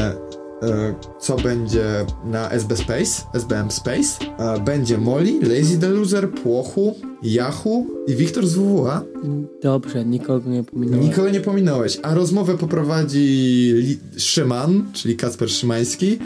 co 1.20 1.36
będzie 1.36 1.84
na 2.24 2.50
SB 2.50 2.76
Space, 2.76 3.22
SBM 3.34 3.70
Space. 3.70 4.24
E, 4.38 4.60
Będzie 4.60 4.98
Molly, 4.98 5.32
Lazy 5.42 5.78
the 5.78 5.88
Loser, 5.88 6.30
Płochu, 6.30 6.94
Yahoo 7.22 7.86
i 8.06 8.14
Wiktor 8.14 8.46
z 8.46 8.54
WWA. 8.54 9.04
Dobrze, 9.62 10.04
nikogo 10.04 10.50
nie 10.50 10.64
pominąłem. 10.64 11.00
Nikogo 11.04 11.30
nie 11.30 11.40
pominąłeś, 11.40 11.98
a 12.02 12.14
rozmowę 12.14 12.58
poprowadzi 12.58 13.98
Szyman, 14.16 14.90
czyli 14.92 15.16
Kacper 15.16 15.50
Szymański. 15.50 16.18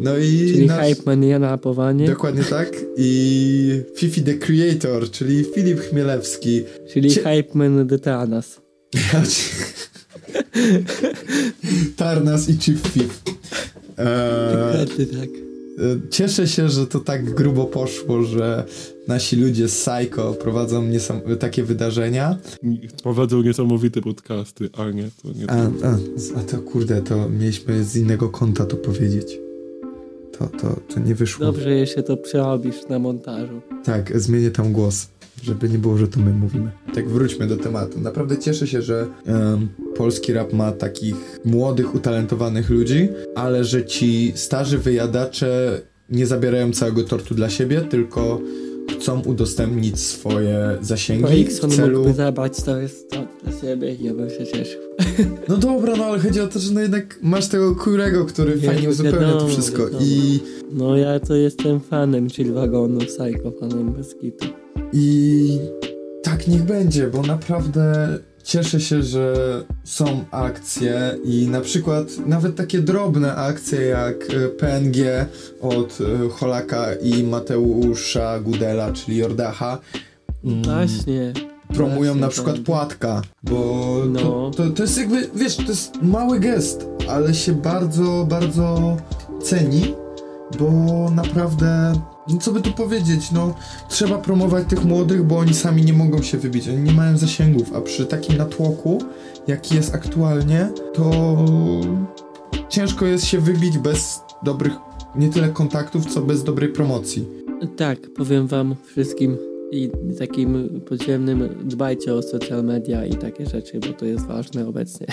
No 0.00 0.18
i 0.18 0.50
Czyli 0.52 0.66
nasz- 0.66 0.86
Hype 0.88 1.02
Man 1.06 1.24
ja 1.24 1.38
na 1.38 1.58
powanie. 1.58 2.06
Dokładnie 2.06 2.44
tak. 2.44 2.68
I 2.96 3.82
Fifi 3.96 4.22
the 4.22 4.34
Creator, 4.34 5.10
czyli 5.10 5.44
Filip 5.54 5.80
Chmielewski. 5.80 6.62
Czyli 6.92 7.10
Cie- 7.10 7.22
Hype 7.36 7.54
Man 7.58 7.86
de 7.86 7.98
Tanas. 7.98 8.60
Tarnas 11.96 12.48
i 12.48 12.58
Chief 12.58 12.80
Fif. 12.88 13.22
Eee, 13.98 14.86
tak. 15.06 15.28
E, 15.78 16.10
Cieszę 16.10 16.48
się, 16.48 16.68
że 16.68 16.86
to 16.86 17.00
tak 17.00 17.34
grubo 17.34 17.64
poszło, 17.64 18.22
że 18.22 18.64
nasi 19.08 19.36
ludzie 19.36 19.68
z 19.68 19.84
Psycho 19.84 20.32
prowadzą 20.34 20.82
niesam- 20.82 21.20
takie 21.38 21.62
wydarzenia. 21.64 22.36
Prowadzą 23.02 23.42
niesamowite 23.42 24.00
podcasty, 24.00 24.68
a 24.78 24.90
nie, 24.90 25.08
to 25.22 25.28
nie 25.38 25.50
A, 25.50 25.56
to. 25.56 25.86
a, 25.88 26.40
a 26.40 26.42
to 26.42 26.58
kurde, 26.58 27.02
to 27.02 27.28
mieliśmy 27.28 27.84
z 27.84 27.96
innego 27.96 28.28
konta 28.28 28.64
to 28.66 28.76
powiedzieć. 28.76 29.38
To, 30.38 30.46
to, 30.46 30.76
to 30.94 31.00
nie 31.00 31.14
wyszło. 31.14 31.46
Dobrze, 31.46 31.70
jeszcze 31.70 32.02
to 32.02 32.16
przerobisz 32.16 32.76
na 32.88 32.98
montażu. 32.98 33.60
Tak, 33.84 34.20
zmienię 34.20 34.50
tam 34.50 34.72
głos, 34.72 35.08
żeby 35.42 35.68
nie 35.68 35.78
było, 35.78 35.98
że 35.98 36.08
to 36.08 36.20
my 36.20 36.32
mówimy. 36.32 36.70
Tak, 36.94 37.08
wróćmy 37.08 37.46
do 37.46 37.56
tematu. 37.56 38.00
Naprawdę 38.00 38.38
cieszę 38.38 38.66
się, 38.66 38.82
że 38.82 39.06
em, 39.26 39.68
polski 39.96 40.32
rap 40.32 40.52
ma 40.52 40.72
takich 40.72 41.40
młodych, 41.44 41.94
utalentowanych 41.94 42.70
ludzi, 42.70 43.08
ale 43.34 43.64
że 43.64 43.84
ci 43.84 44.32
starzy 44.34 44.78
wyjadacze 44.78 45.80
nie 46.10 46.26
zabierają 46.26 46.72
całego 46.72 47.04
tortu 47.04 47.34
dla 47.34 47.50
siebie, 47.50 47.80
tylko 47.80 48.40
chcą 48.98 49.22
udostępnić 49.22 50.00
swoje 50.00 50.78
zasięgi 50.80 51.24
w 51.24 51.26
Poikson 51.26 51.70
celu... 51.70 51.98
mógłby 51.98 52.14
zabrać 52.14 52.62
to 52.62 52.76
jest 52.80 53.10
to 53.10 53.26
dla 53.44 53.60
siebie 53.60 53.94
i 53.94 54.04
ja 54.04 54.14
bym 54.14 54.30
się 54.30 54.46
cieszył. 54.46 54.80
No 55.48 55.56
dobra, 55.56 55.96
no 55.96 56.04
ale 56.04 56.18
chodzi 56.18 56.40
o 56.40 56.46
to, 56.46 56.58
że 56.58 56.72
no 56.72 56.80
jednak 56.80 57.18
masz 57.22 57.48
tego 57.48 57.74
Kurego, 57.74 58.24
który 58.24 58.56
Nie, 58.56 58.62
fajnie 58.62 58.82
no 58.82 58.90
uzupełnia 58.90 59.32
to 59.32 59.48
wszystko 59.48 59.84
wiadomo. 59.84 60.04
i... 60.04 60.40
No 60.72 60.96
ja 60.96 61.20
to 61.20 61.34
jestem 61.34 61.80
fanem 61.80 62.30
Chill 62.30 62.52
Wagonu, 62.52 63.00
Psycho 63.00 63.52
fanem 63.60 63.92
bez 63.92 64.14
kitu. 64.14 64.46
I 64.92 65.58
tak 66.22 66.48
niech 66.48 66.62
będzie, 66.62 67.06
bo 67.06 67.22
naprawdę 67.22 68.18
cieszę 68.44 68.80
się, 68.80 69.02
że 69.02 69.34
są 69.84 70.24
akcje 70.30 71.18
i 71.24 71.48
na 71.48 71.60
przykład 71.60 72.06
nawet 72.26 72.56
takie 72.56 72.78
drobne 72.80 73.34
akcje 73.36 73.80
jak 73.80 74.16
e, 74.30 74.48
PNG 74.48 75.26
od 75.60 75.98
e, 76.00 76.28
Holaka 76.28 76.94
i 76.94 77.22
Mateusza 77.22 78.40
Gudela, 78.40 78.92
czyli 78.92 79.16
Jordacha. 79.16 79.78
mm, 80.44 80.62
Właśnie. 80.62 81.32
promują 81.74 81.96
właśnie, 82.12 82.20
na 82.20 82.28
przykład 82.28 82.58
płatka, 82.58 83.22
bo 83.42 83.96
No. 84.08 84.20
to, 84.20 84.50
to, 84.56 84.70
to 84.70 84.82
jest 84.82 84.98
jakby, 84.98 85.28
wiesz, 85.34 85.56
to 85.56 85.62
jest 85.62 86.02
mały 86.02 86.40
gest, 86.40 86.86
ale 87.08 87.34
się 87.34 87.52
bardzo, 87.52 88.26
bardzo 88.30 88.96
ceni, 89.42 89.94
bo 90.58 90.70
naprawdę, 91.14 91.92
no 92.28 92.38
co 92.38 92.52
by 92.52 92.60
tu 92.60 92.72
powiedzieć, 92.72 93.30
no 93.32 93.54
trzeba 93.88 94.18
promować 94.18 94.68
tych 94.68 94.84
młodych, 94.84 95.24
bo 95.24 95.38
oni 95.38 95.54
sami 95.54 95.82
nie 95.82 95.92
mogą 95.92 96.22
się 96.22 96.38
wybić, 96.38 96.68
oni 96.68 96.82
nie 96.82 96.92
mają 96.92 97.18
zasięgów, 97.18 97.72
a 97.74 97.80
przy 97.80 98.06
takim 98.06 98.36
natłoku, 98.36 99.02
jaki 99.46 99.74
jest 99.74 99.94
aktualnie, 99.94 100.68
to 100.94 101.36
ciężko 102.68 103.06
jest 103.06 103.24
się 103.24 103.40
wybić 103.40 103.78
bez 103.78 104.20
dobrych, 104.42 104.72
nie 105.16 105.28
tyle 105.28 105.48
kontaktów, 105.48 106.06
co 106.06 106.22
bez 106.22 106.44
dobrej 106.44 106.68
promocji. 106.68 107.28
Tak, 107.76 107.98
powiem 108.16 108.46
wam 108.46 108.74
wszystkim 108.86 109.36
i 109.72 109.90
takim 110.18 110.80
podziemnym 110.88 111.48
dbajcie 111.64 112.14
o 112.14 112.22
social 112.22 112.64
media 112.64 113.06
i 113.06 113.14
takie 113.14 113.46
rzeczy, 113.46 113.80
bo 113.80 113.92
to 113.92 114.04
jest 114.04 114.26
ważne 114.26 114.68
obecnie. 114.68 115.06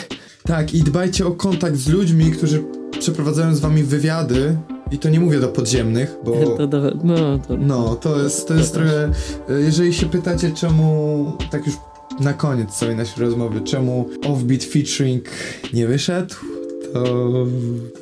Tak, 0.43 0.73
i 0.73 0.83
dbajcie 0.83 1.27
o 1.27 1.31
kontakt 1.31 1.75
z 1.75 1.87
ludźmi, 1.87 2.31
którzy 2.31 2.63
przeprowadzają 2.99 3.55
z 3.55 3.59
wami 3.59 3.83
wywiady. 3.83 4.57
I 4.91 4.97
to 4.97 5.09
nie 5.09 5.19
mówię 5.19 5.39
do 5.39 5.47
podziemnych, 5.47 6.17
bo. 6.25 6.31
To, 6.57 6.67
do, 6.67 6.91
no, 7.03 7.39
to, 7.47 7.57
No, 7.57 7.95
to 7.95 8.23
jest, 8.23 8.47
to 8.47 8.53
jest 8.53 8.73
trochę. 8.73 9.11
e, 9.49 9.61
Jeżeli 9.61 9.93
się 9.93 10.05
pytacie, 10.05 10.51
czemu. 10.51 11.31
Tak 11.51 11.65
już 11.67 11.75
na 12.19 12.33
koniec 12.33 12.69
całej 12.69 12.95
naszej 12.95 13.23
rozmowy, 13.23 13.61
czemu 13.61 14.09
Offbeat 14.25 14.63
featuring 14.63 15.25
nie 15.73 15.87
wyszedł, 15.87 16.35
to, 16.93 17.03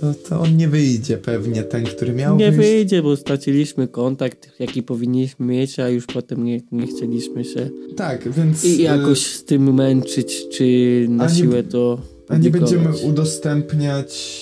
to, 0.02 0.14
to 0.30 0.40
on 0.42 0.58
nie 0.58 0.68
wyjdzie 0.68 1.18
pewnie, 1.18 1.64
ten, 1.64 1.84
który 1.86 2.14
miał 2.14 2.38
nie 2.38 2.52
wyjść. 2.52 2.70
wyjdzie, 2.72 3.02
bo 3.02 3.16
straciliśmy 3.18 3.88
kontakt, 3.88 4.50
jaki 4.60 4.84
powinniśmy 4.84 5.46
mieć, 5.46 5.80
a 5.80 5.90
już 5.90 6.06
potem 6.06 6.44
nie, 6.44 6.62
nie 6.72 6.88
chcieliśmy 6.88 7.44
się 7.46 7.70
Tak, 7.98 8.32
więc. 8.32 8.66
i 8.66 8.80
e, 8.80 8.82
jakoś 8.84 9.20
z 9.26 9.44
tym 9.46 9.74
męczyć, 9.74 10.50
czy 10.50 10.66
na 11.10 11.30
siłę 11.30 11.64
to 11.64 12.00
A 12.30 12.38
nie 12.38 12.50
będziemy 12.50 12.90
udostępniać 13.04 14.42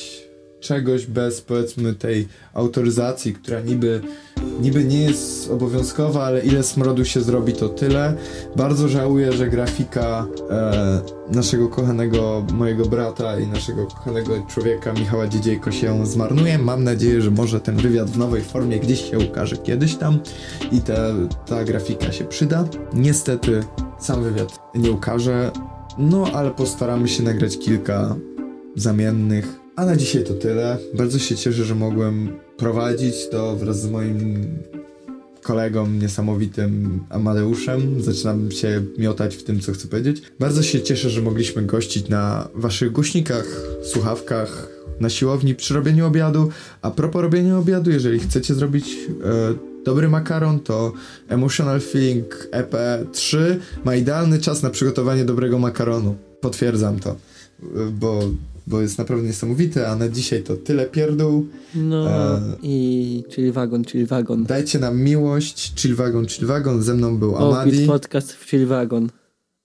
czegoś 0.59 1.05
bez 1.05 1.41
powiedzmy 1.41 1.93
tej 1.93 2.27
autoryzacji, 2.53 3.33
która 3.33 3.59
niby, 3.59 4.01
niby 4.61 4.83
nie 4.83 5.01
jest 5.01 5.51
obowiązkowa, 5.51 6.23
ale 6.23 6.41
ile 6.41 6.63
smrodu 6.63 7.05
się 7.05 7.21
zrobi, 7.21 7.53
to 7.53 7.69
tyle. 7.69 8.13
Bardzo 8.55 8.87
żałuję, 8.87 9.33
że 9.33 9.49
grafika 9.49 10.27
e, 10.49 11.01
naszego 11.31 11.67
kochanego 11.67 12.45
mojego 12.53 12.85
brata 12.85 13.39
i 13.39 13.47
naszego 13.47 13.85
kochanego 13.87 14.45
człowieka 14.47 14.93
Michała 14.93 15.27
Dziedziejko 15.27 15.71
się 15.71 16.05
zmarnuje. 16.05 16.57
Mam 16.57 16.83
nadzieję, 16.83 17.21
że 17.21 17.31
może 17.31 17.59
ten 17.59 17.77
wywiad 17.77 18.09
w 18.09 18.17
nowej 18.17 18.41
formie 18.41 18.79
gdzieś 18.79 19.09
się 19.09 19.19
ukaże 19.19 19.57
kiedyś 19.57 19.95
tam 19.95 20.19
i 20.71 20.81
ta, 20.81 20.97
ta 21.45 21.63
grafika 21.63 22.11
się 22.11 22.25
przyda. 22.25 22.65
Niestety 22.93 23.63
sam 23.99 24.23
wywiad 24.23 24.59
nie 24.75 24.91
ukaże, 24.91 25.51
no 25.97 26.25
ale 26.33 26.51
postaramy 26.51 27.07
się 27.07 27.23
nagrać 27.23 27.57
kilka 27.57 28.15
zamiennych. 28.75 29.68
A 29.79 29.85
na 29.85 29.95
dzisiaj 29.95 30.23
to 30.23 30.33
tyle. 30.33 30.77
Bardzo 30.93 31.19
się 31.19 31.35
cieszę, 31.35 31.63
że 31.63 31.75
mogłem 31.75 32.39
prowadzić 32.57 33.15
to 33.31 33.55
wraz 33.55 33.81
z 33.81 33.89
moim 33.89 34.45
kolegą 35.43 35.87
niesamowitym 35.87 37.03
Amadeuszem. 37.09 38.01
Zaczynam 38.01 38.51
się 38.51 38.83
miotać 38.97 39.35
w 39.35 39.43
tym, 39.43 39.59
co 39.59 39.71
chcę 39.71 39.87
powiedzieć. 39.87 40.21
Bardzo 40.39 40.63
się 40.63 40.81
cieszę, 40.81 41.09
że 41.09 41.21
mogliśmy 41.21 41.61
gościć 41.61 42.09
na 42.09 42.49
waszych 42.55 42.91
głośnikach, 42.91 43.45
słuchawkach, 43.83 44.67
na 44.99 45.09
siłowni 45.09 45.55
przy 45.55 45.73
robieniu 45.73 46.07
obiadu. 46.07 46.49
A 46.81 46.91
propos 46.91 47.21
robienia 47.21 47.57
obiadu, 47.57 47.91
jeżeli 47.91 48.19
chcecie 48.19 48.53
zrobić 48.53 48.85
e, 49.23 49.83
dobry 49.85 50.09
makaron, 50.09 50.59
to 50.59 50.93
Emotional 51.27 51.81
Feeling 51.81 52.49
EP3 52.51 53.37
ma 53.85 53.95
idealny 53.95 54.39
czas 54.39 54.63
na 54.63 54.69
przygotowanie 54.69 55.25
dobrego 55.25 55.59
makaronu. 55.59 56.15
Potwierdzam 56.41 56.99
to, 56.99 57.09
e, 57.09 57.15
bo 57.91 58.29
bo 58.69 58.81
jest 58.81 58.97
naprawdę 58.97 59.27
niesamowity, 59.27 59.87
a 59.87 59.95
na 59.95 60.09
dzisiaj 60.09 60.43
to 60.43 60.55
tyle 60.57 60.85
pierdół. 60.85 61.47
No 61.75 62.09
E. 62.09 62.41
i 62.61 63.23
chill 63.29 63.51
wagon, 63.51 63.83
chill 63.85 64.05
wagon. 64.07 64.43
Dajcie 64.43 64.79
nam 64.79 65.01
miłość, 65.01 65.73
chillwagon, 65.75 66.27
chillwagon, 66.27 66.83
ze 66.83 66.93
mną 66.93 67.17
był 67.17 67.35
O, 67.35 67.47
Amadi. 67.47 67.71
Beat 67.77 67.87
Podcast 67.87 68.33
w 68.33 68.49
chill 68.49 68.65
wagon. 68.67 69.09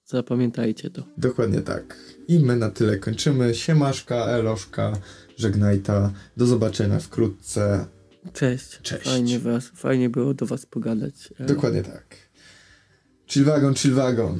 Zapamiętajcie 0.07 0.91
to. 0.91 1.03
Dokładnie 1.19 1.61
tak. 1.61 1.97
I 2.29 2.39
my 2.39 2.57
na 2.57 2.71
tyle 2.71 2.99
kończymy. 2.99 3.55
Siemaszka, 3.55 4.15
Eloszka, 4.17 4.93
żegnajta. 5.37 6.13
Do 6.37 6.47
zobaczenia 6.47 6.99
wkrótce. 7.01 7.87
Cześć. 8.33 8.79
Cześć. 8.83 9.05
Fajnie, 9.05 9.39
was, 9.39 9.65
fajnie 9.75 10.11
było 10.11 10.35
do 10.35 10.47
was 10.47 10.67
pogadać. 10.67 11.15
E, 11.39 11.47
Dokładnie 11.47 11.83
tak. 11.83 12.17
Chillwagon, 13.27 13.75
chillwagon. 13.75 14.39